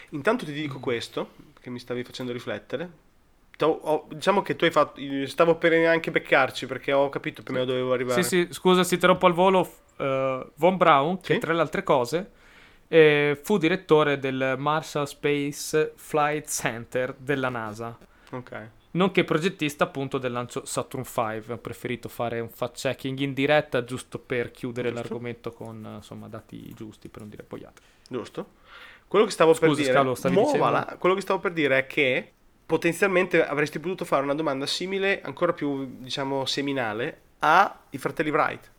Intanto 0.09 0.45
ti 0.45 0.53
dico 0.53 0.79
questo, 0.79 1.31
che 1.59 1.71
mi 1.71 1.79
stavi 1.79 2.03
facendo 2.03 2.31
riflettere. 2.31 3.03
Ho- 3.59 4.07
diciamo 4.09 4.41
che 4.41 4.55
tu 4.55 4.65
hai 4.65 4.71
fatto. 4.71 4.99
Stavo 5.25 5.55
per 5.55 5.73
anche 5.87 6.11
beccarci 6.11 6.65
perché 6.65 6.91
ho 6.91 7.09
capito 7.09 7.41
meno 7.47 7.63
dove 7.63 7.77
dovevo 7.77 7.93
arrivare. 7.93 8.21
Sì, 8.23 8.45
sì, 8.47 8.53
scusa 8.53 8.83
se 8.83 8.95
interrompo 8.95 9.25
al 9.27 9.33
volo. 9.33 9.69
eh, 9.97 10.45
Von 10.55 10.75
Braun, 10.77 11.21
che 11.21 11.35
Sì. 11.35 11.39
tra 11.39 11.53
le 11.53 11.61
altre 11.61 11.83
cose 11.83 12.31
eh, 12.89 13.39
fu 13.41 13.57
direttore 13.57 14.19
del 14.19 14.55
Marshall 14.57 15.05
Space 15.05 15.93
Flight 15.95 16.47
Center 16.49 17.15
della 17.17 17.49
NASA. 17.49 17.97
Ok. 18.31 18.69
Nonché 18.91 19.23
progettista 19.23 19.85
appunto 19.85 20.17
del 20.17 20.31
lancio 20.31 20.65
Saturn 20.65 21.03
V. 21.03 21.43
Ho 21.51 21.57
preferito 21.57 22.07
fare 22.09 22.39
un 22.39 22.49
fact-checking 22.49 23.19
in 23.19 23.33
diretta 23.33 23.83
giusto 23.83 24.19
per 24.19 24.51
chiudere 24.51 24.89
Giusto. 24.89 25.01
l'argomento 25.03 25.51
con 25.51 25.93
insomma 25.95 26.27
dati 26.27 26.73
giusti 26.73 27.07
per 27.09 27.21
non 27.21 27.29
dire 27.29 27.43
poiate. 27.43 27.81
Giusto? 28.07 28.47
Quello 29.07 29.25
che 29.25 29.31
stavo 29.31 29.53
per 29.53 29.69
Scusa, 29.69 29.81
dire. 29.81 29.93
Scalo, 29.93 30.15
Muovala. 30.31 30.95
Quello 30.99 31.15
che 31.15 31.21
stavo 31.21 31.39
per 31.39 31.51
dire 31.53 31.77
è 31.79 31.87
che 31.87 32.31
potenzialmente 32.65 33.45
avresti 33.45 33.79
potuto 33.79 34.05
fare 34.05 34.23
una 34.23 34.33
domanda 34.35 34.65
simile, 34.65 35.21
ancora 35.21 35.53
più, 35.53 35.97
diciamo, 35.99 36.45
seminale, 36.45 37.21
ai 37.39 37.97
fratelli 37.97 38.29
Wright. 38.29 38.71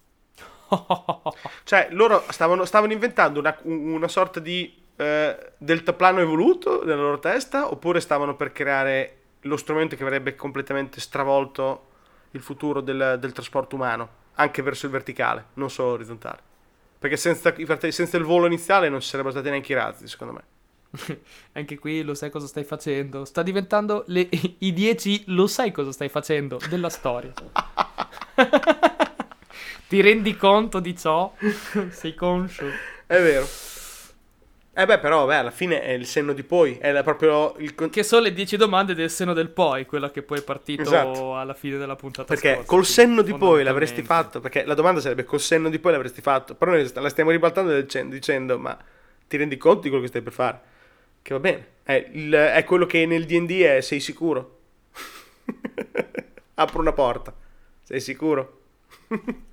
Cioè, 1.64 1.88
loro 1.92 2.24
stavano, 2.30 2.64
stavano 2.64 2.92
inventando 2.92 3.38
una, 3.40 3.56
un- 3.62 3.92
una 3.92 4.08
sorta 4.08 4.40
di 4.40 4.74
eh, 4.96 5.52
deltaplano 5.58 6.20
evoluto 6.20 6.84
nella 6.84 7.02
loro 7.02 7.18
testa, 7.18 7.70
oppure 7.70 8.00
stavano 8.00 8.34
per 8.36 8.52
creare 8.52 9.16
lo 9.42 9.56
strumento 9.56 9.94
che 9.96 10.02
avrebbe 10.02 10.34
completamente 10.34 11.00
stravolto 11.00 11.88
il 12.32 12.40
futuro 12.40 12.80
del, 12.80 13.16
del 13.20 13.32
trasporto 13.32 13.76
umano, 13.76 14.08
anche 14.34 14.62
verso 14.62 14.86
il 14.86 14.92
verticale, 14.92 15.46
non 15.54 15.70
solo 15.70 15.92
orizzontale. 15.92 16.40
Perché 16.98 17.16
senza, 17.16 17.54
senza 17.90 18.16
il 18.16 18.24
volo 18.24 18.46
iniziale 18.46 18.88
non 18.88 19.00
ci 19.00 19.08
sarebbero 19.08 19.34
stati 19.34 19.50
neanche 19.50 19.72
i 19.72 19.76
razzi, 19.76 20.08
secondo 20.08 20.32
me. 20.34 20.42
Anche 21.52 21.78
qui 21.78 22.02
lo 22.02 22.14
sai 22.14 22.30
cosa 22.30 22.46
stai 22.46 22.64
facendo. 22.64 23.24
Sta 23.24 23.42
diventando 23.42 24.04
le- 24.08 24.28
i 24.58 24.72
10 24.72 25.24
lo 25.28 25.46
sai 25.46 25.72
cosa 25.72 25.92
stai 25.92 26.08
facendo 26.08 26.58
della 26.68 26.88
storia. 26.90 27.32
Ti 29.88 30.00
rendi 30.00 30.36
conto 30.36 30.80
di 30.80 30.96
ciò? 30.96 31.32
Sei 31.90 32.14
conscio? 32.14 32.66
È 33.06 33.20
vero. 33.20 33.46
Eh 34.78 34.84
beh, 34.84 34.98
però, 34.98 35.24
beh, 35.24 35.36
alla 35.36 35.50
fine 35.50 35.80
è 35.80 35.92
il 35.92 36.04
senno 36.04 36.34
di 36.34 36.42
poi, 36.42 36.76
è 36.78 37.02
proprio 37.02 37.54
il... 37.56 37.74
Che 37.74 38.02
sono 38.02 38.20
le 38.20 38.34
10 38.34 38.58
domande 38.58 38.94
del 38.94 39.08
seno 39.08 39.32
del 39.32 39.48
poi, 39.48 39.86
quella 39.86 40.10
che 40.10 40.20
poi 40.20 40.40
è 40.40 40.42
partito 40.42 40.82
Esatto. 40.82 41.34
alla 41.34 41.54
fine 41.54 41.78
della 41.78 41.96
puntata 41.96 42.28
Perché 42.28 42.56
scorsa, 42.56 42.66
col 42.66 42.84
senno 42.84 43.22
di 43.22 43.34
poi 43.34 43.64
l'avresti 43.64 44.02
fatto, 44.02 44.40
perché 44.40 44.66
la 44.66 44.74
domanda 44.74 45.00
sarebbe 45.00 45.24
col 45.24 45.40
senno 45.40 45.70
di 45.70 45.78
poi 45.78 45.92
l'avresti 45.92 46.20
fatto, 46.20 46.54
però 46.54 46.72
noi 46.72 46.86
la 46.92 47.08
stiamo 47.08 47.30
ribaltando 47.30 47.80
dicendo, 47.80 48.58
ma 48.58 48.76
ti 49.26 49.38
rendi 49.38 49.56
conto 49.56 49.80
di 49.80 49.88
quello 49.88 50.02
che 50.02 50.10
stai 50.10 50.20
per 50.20 50.32
fare? 50.34 50.60
Che 51.26 51.34
va 51.34 51.40
bene, 51.40 51.66
è, 51.82 52.08
il- 52.12 52.32
è 52.32 52.62
quello 52.62 52.86
che 52.86 53.04
nel 53.04 53.26
D&D 53.26 53.60
è 53.62 53.80
sei 53.80 53.98
sicuro? 53.98 54.58
Apro 56.54 56.78
una 56.78 56.92
porta, 56.92 57.34
sei 57.82 57.98
sicuro? 58.00 58.60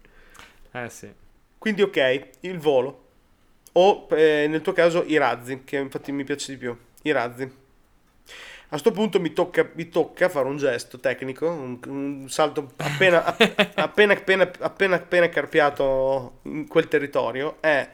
Eh 0.76 0.89
sì. 0.89 1.11
Quindi 1.57 1.82
ok, 1.84 2.30
il 2.41 2.59
volo, 2.59 3.05
o 3.74 4.07
eh, 4.11 4.47
nel 4.47 4.61
tuo 4.61 4.74
caso 4.74 5.03
i 5.05 5.17
razzi, 5.17 5.63
che 5.63 5.78
infatti 5.78 6.11
mi 6.11 6.24
piace 6.24 6.51
di 6.53 6.57
più, 6.57 6.76
i 7.03 7.11
razzi. 7.11 7.43
A 7.43 8.69
questo 8.80 8.91
punto 8.91 9.19
mi 9.19 9.34
tocca, 9.34 9.69
mi 9.76 9.89
tocca 9.89 10.30
fare 10.30 10.47
un 10.47 10.57
gesto 10.57 10.99
tecnico, 10.99 11.47
un, 11.47 11.80
un 11.86 12.30
salto 12.30 12.71
appena, 12.78 13.24
appena, 13.76 14.13
appena, 14.13 14.51
appena, 14.59 14.95
appena 14.95 15.30
carpiato 15.30 16.39
in 16.43 16.67
quel 16.67 16.88
territorio, 16.88 17.57
è 17.61 17.88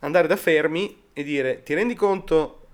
andare 0.00 0.26
da 0.26 0.36
Fermi 0.36 1.04
e 1.12 1.22
dire 1.22 1.62
ti 1.62 1.74
rendi 1.74 1.94
conto 1.94 2.65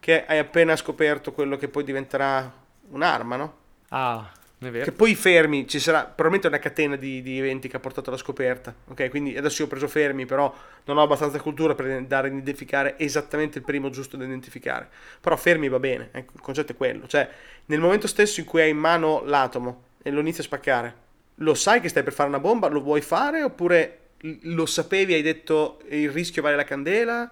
che 0.00 0.24
hai 0.26 0.38
appena 0.38 0.76
scoperto 0.76 1.32
quello 1.32 1.56
che 1.56 1.68
poi 1.68 1.84
diventerà 1.84 2.50
un'arma, 2.90 3.36
no? 3.36 3.56
Ah, 3.90 4.32
è 4.58 4.70
Che 4.80 4.92
vero. 4.92 4.92
poi 4.92 5.16
fermi, 5.16 5.66
ci 5.66 5.80
sarà 5.80 6.04
probabilmente 6.04 6.46
una 6.46 6.60
catena 6.60 6.94
di, 6.94 7.20
di 7.20 7.38
eventi 7.38 7.66
che 7.68 7.76
ha 7.76 7.80
portato 7.80 8.10
alla 8.10 8.18
scoperta. 8.18 8.72
Ok, 8.86 9.08
quindi 9.08 9.36
adesso 9.36 9.60
io 9.62 9.66
ho 9.66 9.70
preso 9.70 9.88
fermi, 9.88 10.24
però 10.24 10.54
non 10.84 10.98
ho 10.98 11.02
abbastanza 11.02 11.40
cultura 11.40 11.74
per 11.74 11.86
andare 11.86 12.28
a 12.28 12.30
identificare 12.30 12.96
esattamente 12.96 13.58
il 13.58 13.64
primo 13.64 13.90
giusto 13.90 14.16
da 14.16 14.24
identificare. 14.24 14.88
Però 15.20 15.36
fermi 15.36 15.68
va 15.68 15.80
bene, 15.80 16.10
ecco, 16.12 16.32
il 16.36 16.40
concetto 16.40 16.72
è 16.72 16.76
quello. 16.76 17.08
Cioè, 17.08 17.28
nel 17.66 17.80
momento 17.80 18.06
stesso 18.06 18.38
in 18.38 18.46
cui 18.46 18.60
hai 18.60 18.70
in 18.70 18.76
mano 18.78 19.22
l'atomo 19.24 19.82
e 20.00 20.10
lo 20.10 20.20
inizi 20.20 20.40
a 20.40 20.44
spaccare, 20.44 20.94
lo 21.36 21.54
sai 21.54 21.80
che 21.80 21.88
stai 21.88 22.04
per 22.04 22.12
fare 22.12 22.28
una 22.28 22.38
bomba? 22.40 22.68
Lo 22.68 22.80
vuoi 22.80 23.00
fare? 23.00 23.42
Oppure 23.42 23.98
lo 24.42 24.64
sapevi, 24.66 25.12
hai 25.14 25.22
detto 25.22 25.80
il 25.88 26.10
rischio 26.10 26.40
vale 26.42 26.54
la 26.56 26.64
candela? 26.64 27.28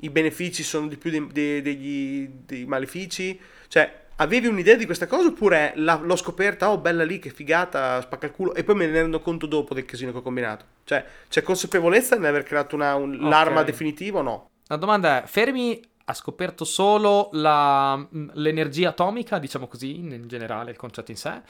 I 0.00 0.10
benefici 0.10 0.62
sono 0.62 0.86
di 0.86 0.96
più 0.96 1.10
dei, 1.10 1.26
dei- 1.32 1.62
degli, 1.62 2.28
dei 2.46 2.64
malefici? 2.66 3.38
Cioè, 3.68 4.06
avevi 4.16 4.46
un'idea 4.46 4.76
di 4.76 4.86
questa 4.86 5.06
cosa 5.06 5.28
oppure 5.28 5.72
la- 5.76 6.00
l'ho 6.02 6.16
scoperta, 6.16 6.70
oh 6.70 6.78
bella 6.78 7.04
lì, 7.04 7.18
che 7.18 7.30
figata, 7.30 8.00
spacca 8.00 8.26
il 8.26 8.32
culo, 8.32 8.54
e 8.54 8.62
poi 8.64 8.74
me 8.76 8.86
ne 8.86 8.92
rendo 8.92 9.20
conto 9.20 9.46
dopo 9.46 9.74
del 9.74 9.84
casino 9.84 10.12
che 10.12 10.18
ho 10.18 10.22
combinato? 10.22 10.64
Cioè, 10.84 11.04
c'è 11.28 11.42
consapevolezza 11.42 12.16
nell'aver 12.16 12.42
creato 12.44 12.76
una- 12.76 12.94
un- 12.94 13.14
Ok. 13.14 13.28
l'arma 13.28 13.62
definitiva 13.62 14.20
o 14.20 14.22
no? 14.22 14.50
La 14.68 14.76
domanda 14.76 15.22
è, 15.24 15.26
Fermi 15.26 15.80
ha 16.04 16.14
scoperto 16.14 16.64
solo 16.64 17.28
la- 17.32 17.96
mh, 17.96 18.30
l'energia 18.34 18.90
atomica, 18.90 19.38
diciamo 19.38 19.66
così, 19.66 19.96
in 19.96 20.24
generale, 20.26 20.70
il 20.70 20.76
concetto 20.76 21.10
in 21.10 21.16
sé, 21.16 21.42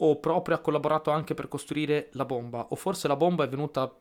o 0.00 0.18
proprio 0.20 0.54
ha 0.56 0.58
collaborato 0.60 1.10
anche 1.10 1.34
per 1.34 1.48
costruire 1.48 2.08
la 2.12 2.24
bomba? 2.24 2.66
O 2.70 2.76
forse 2.76 3.08
la 3.08 3.16
bomba 3.16 3.44
è 3.44 3.48
venuta... 3.48 3.92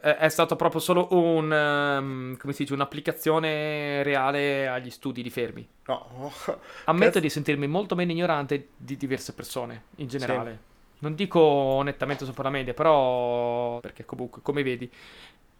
È, 0.00 0.28
stato 0.28 0.56
proprio 0.56 0.80
solo 0.80 1.06
un, 1.10 1.52
ehm, 1.52 2.36
come 2.38 2.52
si 2.52 2.62
dice, 2.62 2.74
un'applicazione 2.74 4.02
reale 4.02 4.66
agli 4.66 4.90
studi 4.90 5.22
di 5.22 5.30
Fermi. 5.30 5.68
No. 5.86 6.32
Ammetto 6.86 7.06
Cazzo. 7.06 7.20
di 7.20 7.30
sentirmi 7.30 7.68
molto 7.68 7.94
meno 7.94 8.10
ignorante 8.10 8.70
di 8.76 8.96
diverse 8.96 9.32
persone, 9.32 9.84
in 9.96 10.08
generale. 10.08 10.74
Non 10.98 11.14
dico 11.14 11.82
nettamente 11.84 12.24
sopra 12.24 12.44
la 12.44 12.50
media, 12.50 12.74
però... 12.74 13.78
Perché 13.80 14.04
comunque, 14.04 14.42
come 14.42 14.62
vedi, 14.62 14.90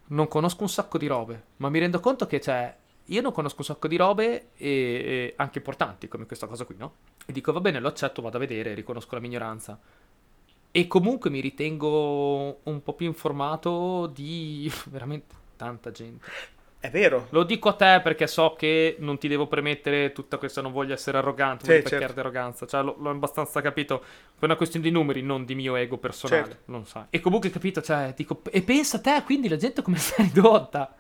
non 0.08 0.28
conosco 0.28 0.62
un 0.62 0.68
sacco 0.68 0.98
di 0.98 1.06
robe, 1.06 1.42
ma 1.58 1.68
mi 1.68 1.78
rendo 1.78 2.00
conto 2.00 2.26
che, 2.26 2.40
cioè, 2.40 2.74
io 3.04 3.20
non 3.20 3.32
conosco 3.32 3.58
un 3.58 3.64
sacco 3.64 3.86
di 3.86 3.96
robe, 3.96 4.48
e, 4.56 4.68
e 4.68 5.34
anche 5.36 5.58
importanti, 5.58 6.08
come 6.08 6.26
questa 6.26 6.46
cosa 6.46 6.64
qui, 6.64 6.76
no? 6.76 6.94
E 7.26 7.32
dico, 7.32 7.52
va 7.52 7.60
bene, 7.60 7.78
lo 7.78 7.88
accetto, 7.88 8.22
vado 8.22 8.38
a 8.38 8.40
vedere, 8.40 8.74
riconosco 8.74 9.14
la 9.14 9.20
minoranza. 9.20 9.78
E 10.76 10.86
comunque 10.88 11.30
mi 11.30 11.40
ritengo 11.40 12.58
un 12.64 12.82
po' 12.82 12.92
più 12.92 13.06
informato 13.06 14.06
di 14.12 14.70
veramente 14.90 15.34
tanta 15.56 15.90
gente. 15.90 16.24
È 16.78 16.90
vero. 16.90 17.28
Lo 17.30 17.44
dico 17.44 17.70
a 17.70 17.72
te 17.72 18.00
perché 18.02 18.26
so 18.26 18.54
che 18.58 18.96
non 18.98 19.16
ti 19.18 19.26
devo 19.26 19.46
premettere 19.46 20.12
tutta 20.12 20.36
questa, 20.36 20.60
non 20.60 20.72
voglio 20.72 20.92
essere 20.92 21.16
arrogante, 21.16 21.64
Sì, 21.64 21.82
voglio 21.82 21.88
certo. 21.88 22.20
arroganza, 22.20 22.66
cioè 22.66 22.82
l'ho, 22.82 22.94
l'ho 22.98 23.08
abbastanza 23.10 23.62
capito, 23.62 24.00
per 24.00 24.48
una 24.50 24.56
questione 24.56 24.84
di 24.84 24.92
numeri, 24.92 25.22
non 25.22 25.46
di 25.46 25.54
mio 25.54 25.76
ego 25.76 25.96
personale, 25.96 26.44
Certo. 26.44 26.62
non 26.70 26.84
sai. 26.84 27.04
E 27.08 27.20
comunque 27.20 27.48
capito, 27.50 27.80
cioè, 27.80 28.12
dico, 28.14 28.42
e 28.50 28.60
pensa 28.62 28.98
a 28.98 29.00
te, 29.00 29.22
quindi 29.24 29.48
la 29.48 29.56
gente 29.56 29.80
come 29.80 29.96
sta 29.98 30.22
ridotta? 30.22 30.94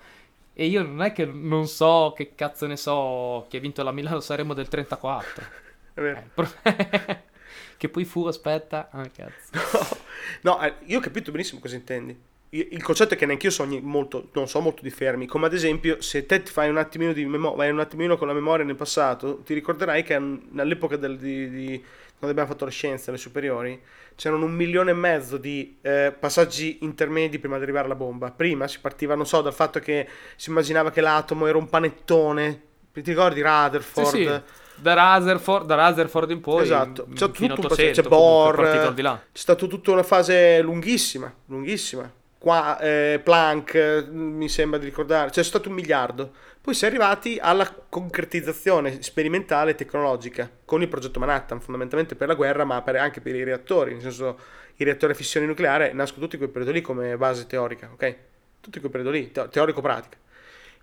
E 0.54 0.64
io 0.66 0.82
non 0.82 1.02
è 1.02 1.12
che 1.12 1.26
non 1.26 1.66
so 1.68 2.14
che 2.16 2.34
cazzo 2.34 2.66
ne 2.66 2.78
so 2.78 3.44
chi 3.50 3.58
ha 3.58 3.60
vinto 3.60 3.82
la 3.82 3.92
Milano 3.92 4.20
Saremo 4.20 4.54
del 4.54 4.68
34. 4.68 5.44
È 5.92 6.00
vero. 6.00 6.18
Eh, 6.18 6.30
pro- 6.32 6.48
che 7.76 7.88
poi 7.88 8.04
fu, 8.04 8.24
aspetta, 8.26 8.88
ah 8.90 9.08
cazzo. 9.10 9.52
No, 10.42 10.60
eh, 10.62 10.74
io 10.86 10.98
ho 10.98 11.00
capito 11.00 11.30
benissimo 11.30 11.60
cosa 11.60 11.76
intendi. 11.76 12.16
Il 12.50 12.82
concetto 12.82 13.14
è 13.14 13.16
che 13.16 13.26
neanche 13.26 13.46
io 13.46 13.52
so 13.52 13.66
molto, 13.82 14.28
non 14.32 14.48
so 14.48 14.60
molto 14.60 14.82
di 14.82 14.90
fermi. 14.90 15.26
Come 15.26 15.46
ad 15.46 15.52
esempio, 15.52 16.00
se 16.00 16.24
te 16.26 16.42
ti 16.42 16.50
fai 16.50 16.68
un 16.70 16.78
attimino 16.78 17.12
di 17.12 17.24
memo- 17.26 17.54
vai 17.54 17.70
un 17.70 17.80
attimino 17.80 18.16
con 18.16 18.28
la 18.28 18.32
memoria 18.32 18.64
nel 18.64 18.76
passato, 18.76 19.38
ti 19.38 19.52
ricorderai 19.52 20.02
che 20.02 20.14
all'epoca 20.14 20.96
del- 20.96 21.18
di, 21.18 21.50
di- 21.50 21.84
quando 22.18 22.30
abbiamo 22.30 22.46
fatto 22.46 22.64
la 22.64 22.70
scienza, 22.70 23.10
le 23.10 23.18
superiori, 23.18 23.78
c'erano 24.14 24.46
un 24.46 24.52
milione 24.52 24.92
e 24.92 24.94
mezzo 24.94 25.36
di 25.36 25.76
eh, 25.82 26.14
passaggi 26.18 26.78
intermedi 26.80 27.38
prima 27.38 27.56
di 27.58 27.62
arrivare 27.64 27.84
alla 27.86 27.94
bomba. 27.94 28.30
Prima 28.30 28.66
si 28.68 28.80
partiva, 28.80 29.14
non 29.14 29.26
so, 29.26 29.42
dal 29.42 29.52
fatto 29.52 29.78
che 29.80 30.08
si 30.36 30.48
immaginava 30.48 30.90
che 30.90 31.00
l'atomo 31.02 31.46
era 31.46 31.58
un 31.58 31.68
panettone. 31.68 32.62
Ti 32.92 33.02
ricordi 33.02 33.42
Rutherford? 33.42 34.14
Sì, 34.14 34.24
sì. 34.24 34.42
Da 34.76 35.16
Rutherford, 35.16 35.66
da 35.66 35.88
Rutherford 35.88 36.30
in 36.30 36.40
poi, 36.40 36.62
Esatto, 36.62 37.06
mm, 37.08 37.14
c'è 37.14 37.30
tutto 37.30 37.44
a 37.44 37.54
un 37.54 37.56
pacchetto, 37.56 37.66
800, 37.66 38.02
c'è 38.02 38.08
Bohr, 38.08 38.94
c'è 38.94 39.18
stata 39.32 39.66
tutta 39.66 39.90
una 39.92 40.02
fase 40.02 40.60
lunghissima, 40.60 41.32
lunghissima. 41.46 42.10
Qua 42.38 42.78
eh, 42.78 43.20
Planck, 43.24 43.74
eh, 43.74 44.06
mi 44.10 44.48
sembra 44.48 44.78
di 44.78 44.84
ricordare, 44.84 45.30
c'è 45.30 45.42
stato 45.42 45.68
un 45.68 45.74
miliardo. 45.74 46.32
Poi 46.60 46.74
si 46.74 46.84
è 46.84 46.88
arrivati 46.88 47.38
alla 47.40 47.72
concretizzazione 47.88 49.00
sperimentale 49.02 49.70
e 49.70 49.74
tecnologica 49.74 50.50
con 50.64 50.82
il 50.82 50.88
progetto 50.88 51.18
Manhattan, 51.18 51.60
fondamentalmente 51.60 52.14
per 52.14 52.28
la 52.28 52.34
guerra, 52.34 52.64
ma 52.64 52.82
per- 52.82 52.96
anche 52.96 53.20
per 53.20 53.34
i 53.34 53.44
reattori, 53.44 53.92
nel 53.92 54.02
senso 54.02 54.38
i 54.76 54.84
reattori 54.84 55.12
a 55.12 55.16
fissione 55.16 55.46
nucleare 55.46 55.92
nascono 55.92 56.24
tutti 56.24 56.36
quel 56.36 56.50
periodo 56.50 56.72
lì 56.72 56.80
come 56.80 57.16
base 57.16 57.46
teorica, 57.46 57.88
ok? 57.92 58.16
Tutti 58.60 58.80
quel 58.80 58.90
periodo 58.90 59.12
lì, 59.14 59.30
teo- 59.32 59.48
teorico-pratica. 59.48 60.18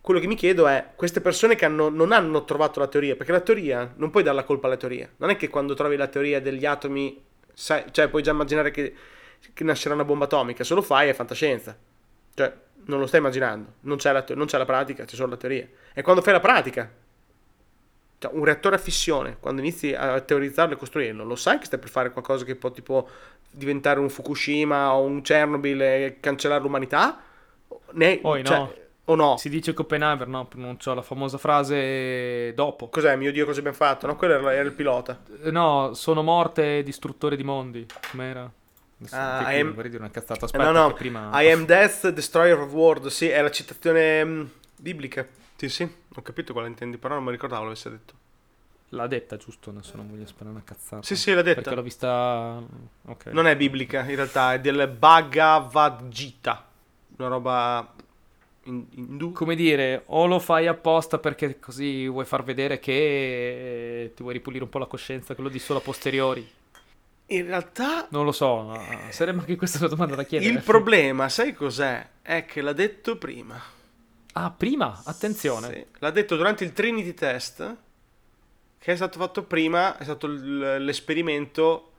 Quello 0.03 0.19
che 0.19 0.27
mi 0.27 0.35
chiedo 0.35 0.67
è, 0.67 0.89
queste 0.97 1.21
persone 1.21 1.55
che 1.55 1.63
hanno- 1.63 1.87
non 1.87 2.11
hanno 2.11 2.43
trovato 2.43 2.81
la 2.81 2.87
teoria, 2.87 3.15
perché 3.15 3.31
la 3.31 3.39
teoria, 3.39 3.93
non 3.95 4.09
puoi 4.09 4.21
dare 4.21 4.35
la 4.35 4.43
colpa 4.43 4.67
alla 4.67 4.75
teoria. 4.75 5.09
Non 5.15 5.29
è 5.29 5.37
che 5.37 5.47
quando 5.47 5.75
trovi 5.75 5.95
la 5.95 6.07
teoria 6.07 6.41
degli 6.41 6.65
atomi, 6.65 7.23
sai, 7.53 7.85
cioè 7.91 8.09
puoi 8.09 8.21
già 8.21 8.31
immaginare 8.31 8.69
che, 8.69 8.93
che 9.53 9.63
nascerà 9.63 9.93
una 9.93 10.03
bomba 10.03 10.25
atomica, 10.25 10.65
se 10.65 10.73
lo 10.73 10.81
fai 10.81 11.07
è 11.07 11.13
fantascienza. 11.13 11.77
Cioè, 12.33 12.53
non 12.87 12.99
lo 12.99 13.07
stai 13.07 13.21
immaginando, 13.21 13.75
non 13.81 13.95
c'è 13.95 14.11
la, 14.11 14.25
non 14.35 14.45
c'è 14.45 14.57
la 14.57 14.65
pratica, 14.65 15.05
c'è 15.05 15.15
solo 15.15 15.29
la 15.29 15.37
teoria. 15.37 15.65
E 15.93 16.01
quando 16.01 16.21
fai 16.21 16.33
la 16.33 16.41
pratica, 16.41 16.91
cioè, 18.17 18.31
un 18.33 18.43
reattore 18.43 18.75
a 18.75 18.79
fissione, 18.79 19.37
quando 19.39 19.61
inizi 19.61 19.93
a 19.93 20.19
teorizzarlo 20.19 20.73
e 20.73 20.77
costruirlo, 20.77 21.23
lo 21.23 21.37
sai 21.37 21.59
che 21.59 21.65
stai 21.65 21.79
per 21.79 21.89
fare 21.89 22.11
qualcosa 22.11 22.43
che 22.43 22.55
può 22.55 22.71
tipo 22.71 23.07
diventare 23.49 24.01
un 24.01 24.09
Fukushima 24.09 24.93
o 24.95 25.03
un 25.03 25.21
Chernobyl 25.21 25.81
e 25.81 26.17
cancellare 26.19 26.61
l'umanità? 26.61 27.21
Ne- 27.91 28.19
Poi 28.19 28.43
cioè, 28.43 28.57
no. 28.57 28.73
O 29.05 29.15
no? 29.15 29.35
Si 29.37 29.49
dice 29.49 29.73
che 29.73 29.81
Oppenheimer, 29.81 30.27
no, 30.27 30.45
pronunciò 30.45 30.93
la 30.93 31.01
famosa 31.01 31.37
frase 31.37 32.53
dopo. 32.53 32.87
Cos'è, 32.87 33.15
mio 33.17 33.31
Dio, 33.33 33.45
cosa 33.45 33.59
abbiamo 33.59 33.75
fatto? 33.75 34.07
No, 34.07 34.15
quello 34.15 34.49
era, 34.49 34.61
il 34.61 34.71
pilota. 34.71 35.19
Eh, 35.43 35.51
No, 35.51 35.93
sono 35.93 36.21
morte 36.23 36.83
distruttore 36.83 37.35
di 37.35 37.43
mondi. 37.43 37.85
Com'era? 38.11 38.49
Adesso, 38.99 39.15
Ah, 39.15 39.53
I 39.53 39.59
am- 39.59 39.73
vorrei 39.73 39.89
dire 39.89 40.01
una 40.03 40.11
cazzata. 40.11 40.41
Eh, 40.41 40.45
Aspetta, 40.45 40.71
no, 40.71 40.87
no, 40.87 40.93
prima... 40.93 41.29
I 41.41 41.51
am 41.51 41.65
death, 41.65 42.07
destroyer 42.09 42.57
of 42.59 42.71
world. 42.71 43.07
Sì, 43.07 43.27
è 43.27 43.41
la 43.41 43.51
citazione 43.51 44.23
mm, 44.23 44.45
biblica. 44.77 45.27
Sì, 45.57 45.67
sì, 45.67 45.83
ho 46.15 46.21
capito 46.21 46.53
quale 46.53 46.69
intendi, 46.69 46.97
però 46.97 47.15
non 47.15 47.25
mi 47.25 47.31
ricordavo 47.31 47.63
l'avesse 47.63 47.89
detto. 47.89 48.13
L'ha 48.89 49.07
detta, 49.07 49.35
giusto? 49.37 49.71
Adesso 49.71 49.97
non 49.97 50.07
voglio 50.09 50.25
sparare 50.27 50.51
una 50.55 50.63
cazzata. 50.63 51.01
Sì, 51.03 51.15
sì, 51.17 51.33
l'ha 51.33 51.41
detta. 51.41 51.61
Perché 51.61 51.75
l'ho 51.75 51.81
vista... 51.81 52.61
Ok. 53.07 53.25
Non 53.27 53.47
è 53.47 53.57
biblica, 53.57 54.01
in 54.07 54.15
realtà, 54.15 54.53
è 54.53 54.61
del 54.61 54.87
Bhagavad 54.87 56.07
Gita. 56.07 56.67
Una 57.17 57.27
roba 57.27 57.92
in-. 58.63 59.31
Come 59.33 59.55
dire, 59.55 60.03
o 60.07 60.25
lo 60.25 60.39
fai 60.39 60.67
apposta 60.67 61.17
perché 61.19 61.59
così 61.59 62.07
vuoi 62.07 62.25
far 62.25 62.43
vedere 62.43 62.79
che 62.79 64.11
ti 64.15 64.21
vuoi 64.21 64.33
ripulire 64.33 64.63
un 64.63 64.69
po' 64.69 64.79
la 64.79 64.85
coscienza, 64.85 65.33
quello 65.35 65.49
di 65.49 65.59
solo 65.59 65.79
a 65.79 65.81
posteriori. 65.81 66.47
In 67.27 67.45
realtà, 67.45 68.07
Non 68.11 68.25
lo 68.25 68.31
so, 68.31 68.71
ah, 68.71 69.11
sarebbe 69.11 69.39
anche 69.39 69.55
questa 69.55 69.77
una 69.79 69.87
domanda 69.87 70.15
da 70.15 70.23
chiedere. 70.23 70.51
il 70.51 70.61
problema, 70.61 71.29
sai 71.29 71.53
cos'è? 71.53 72.07
È 72.21 72.45
che 72.45 72.61
l'ha 72.61 72.73
detto 72.73 73.17
prima. 73.17 73.59
Ah, 74.33 74.51
prima, 74.51 75.01
attenzione. 75.05 75.71
Sì, 75.73 75.85
L'ha 75.99 76.11
detto 76.11 76.35
durante 76.35 76.63
il 76.63 76.73
Trinity 76.73 77.13
Test, 77.13 77.75
che 78.77 78.91
è 78.91 78.95
stato 78.95 79.19
fatto 79.19 79.43
prima, 79.43 79.97
è 79.97 80.03
stato 80.03 80.27
l'esperimento 80.27 81.91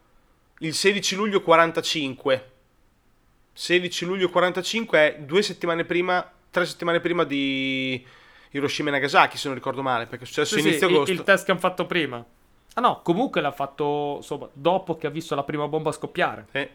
il 0.59 0.75
16 0.75 1.15
luglio 1.17 1.43
45. 1.43 2.51
16 3.53 4.05
luglio 4.05 4.29
45 4.31 4.99
è 4.99 5.21
due 5.21 5.43
settimane 5.43 5.85
prima, 5.85 6.29
tre 6.55 6.67
settimane 6.67 7.01
prima 7.01 7.25
di 7.25 8.07
Hiroshima 8.53 8.91
e 8.91 8.93
Nagasaki, 8.93 9.37
se 9.37 9.49
non 9.49 9.57
ricordo 9.57 9.83
male, 9.83 10.07
perché 10.07 10.23
è 10.23 10.27
successo 10.27 10.55
Sì, 10.55 10.61
sì, 10.63 10.69
inizio 10.69 10.87
il, 10.87 10.95
agosto. 10.95 11.13
il 11.13 11.23
test 11.25 11.45
che 11.45 11.51
hanno 11.51 11.59
fatto 11.61 11.85
prima. 11.87 12.25
Ah 12.77 12.81
no, 12.81 13.01
comunque 13.03 13.41
l'ha 13.41 13.51
fatto 13.51 14.15
insomma, 14.19 14.49
dopo 14.53 14.97
che 14.97 15.09
ha 15.09 15.11
visto 15.11 15.35
la 15.35 15.43
prima 15.43 15.67
bomba 15.67 15.91
scoppiare, 15.91 16.47
Sì. 16.53 16.69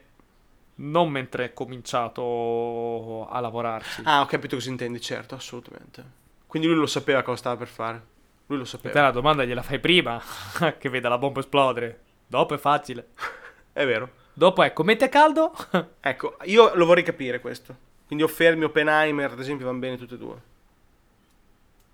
non 0.76 1.10
mentre 1.10 1.46
è 1.46 1.54
cominciato 1.54 3.28
a 3.30 3.40
lavorarci. 3.40 4.02
Ah, 4.04 4.20
ho 4.22 4.26
capito 4.26 4.56
cosa 4.58 4.70
intendi, 4.70 5.00
certo, 5.00 5.36
assolutamente. 5.36 6.04
Quindi 6.46 6.68
lui 6.68 6.78
lo 6.78 6.88
sapeva 6.88 7.22
cosa 7.22 7.38
stava 7.38 7.56
per 7.58 7.68
fare. 7.68 8.02
Lui 8.48 8.58
lo 8.58 8.64
Te 8.64 8.70
sapeva. 8.72 9.02
la 9.04 9.12
domanda 9.12 9.46
gliela 9.46 9.62
fai 9.62 9.80
prima 9.80 10.22
che 10.78 10.90
veda 10.90 11.08
la 11.10 11.18
bomba 11.18 11.40
esplodere. 11.40 12.00
Dopo 12.28 12.54
è 12.54 12.58
facile. 12.58 13.10
È 13.72 13.86
vero. 13.86 14.12
Dopo 14.34 14.62
ecco, 14.64 14.84
mette 14.84 15.06
a 15.06 15.10
caldo. 15.10 15.54
Ecco, 16.02 16.38
io 16.46 16.74
lo 16.76 16.86
vorrei 16.86 17.04
capire 17.04 17.40
questo. 17.40 17.88
Quindi 18.10 18.26
o 18.26 18.28
Fermi 18.28 18.64
o 18.64 18.68
Oppenheimer, 18.70 19.34
ad 19.34 19.40
esempio, 19.40 19.68
vanno 19.68 19.78
bene 19.78 19.96
tutte 19.96 20.16
e 20.16 20.18
due. 20.18 20.42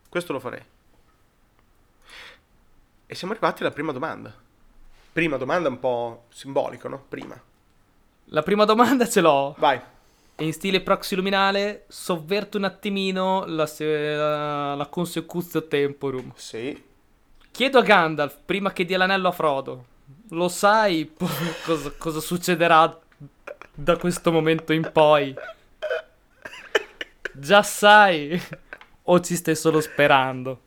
Questo 0.08 0.32
lo 0.32 0.40
farei. 0.40 0.64
E 3.06 3.16
siamo 3.16 3.34
arrivati 3.34 3.64
alla 3.64 3.74
prima 3.74 3.92
domanda. 3.92 4.34
Prima 5.12 5.36
domanda 5.36 5.68
un 5.68 5.78
po' 5.78 6.24
simbolico, 6.30 6.88
no? 6.88 7.04
Prima. 7.10 7.38
la 8.30 8.44
prima 8.44 8.64
domanda 8.64 9.06
ce 9.10 9.20
l'ho. 9.20 9.56
Vai. 9.58 9.78
E 10.38 10.46
in 10.46 10.54
stile 10.54 10.80
proxiluminale 10.80 11.84
sovverto 11.90 12.58
un 12.58 12.64
attimino 12.64 13.44
la, 13.46 13.70
la, 13.78 14.76
la 14.76 14.86
consecutio 14.88 15.68
temporum. 15.68 16.32
Sì. 16.36 16.82
Chiedo 17.52 17.80
a 17.80 17.82
Gandalf, 17.82 18.38
prima 18.46 18.72
che 18.72 18.86
dia 18.86 18.98
l'anello 18.98 19.28
a 19.28 19.32
Frodo, 19.34 19.86
lo 20.30 20.48
sai 20.48 21.06
po- 21.06 21.28
cosa, 21.66 21.92
cosa 21.98 22.22
succederà 22.22 23.00
da 23.74 23.98
questo 23.98 24.32
momento 24.32 24.72
in 24.72 24.90
poi? 24.94 25.36
Già 27.38 27.64
sai? 27.64 28.40
O 29.04 29.20
ci 29.20 29.36
stai 29.36 29.56
solo 29.56 29.82
sperando? 29.82 30.65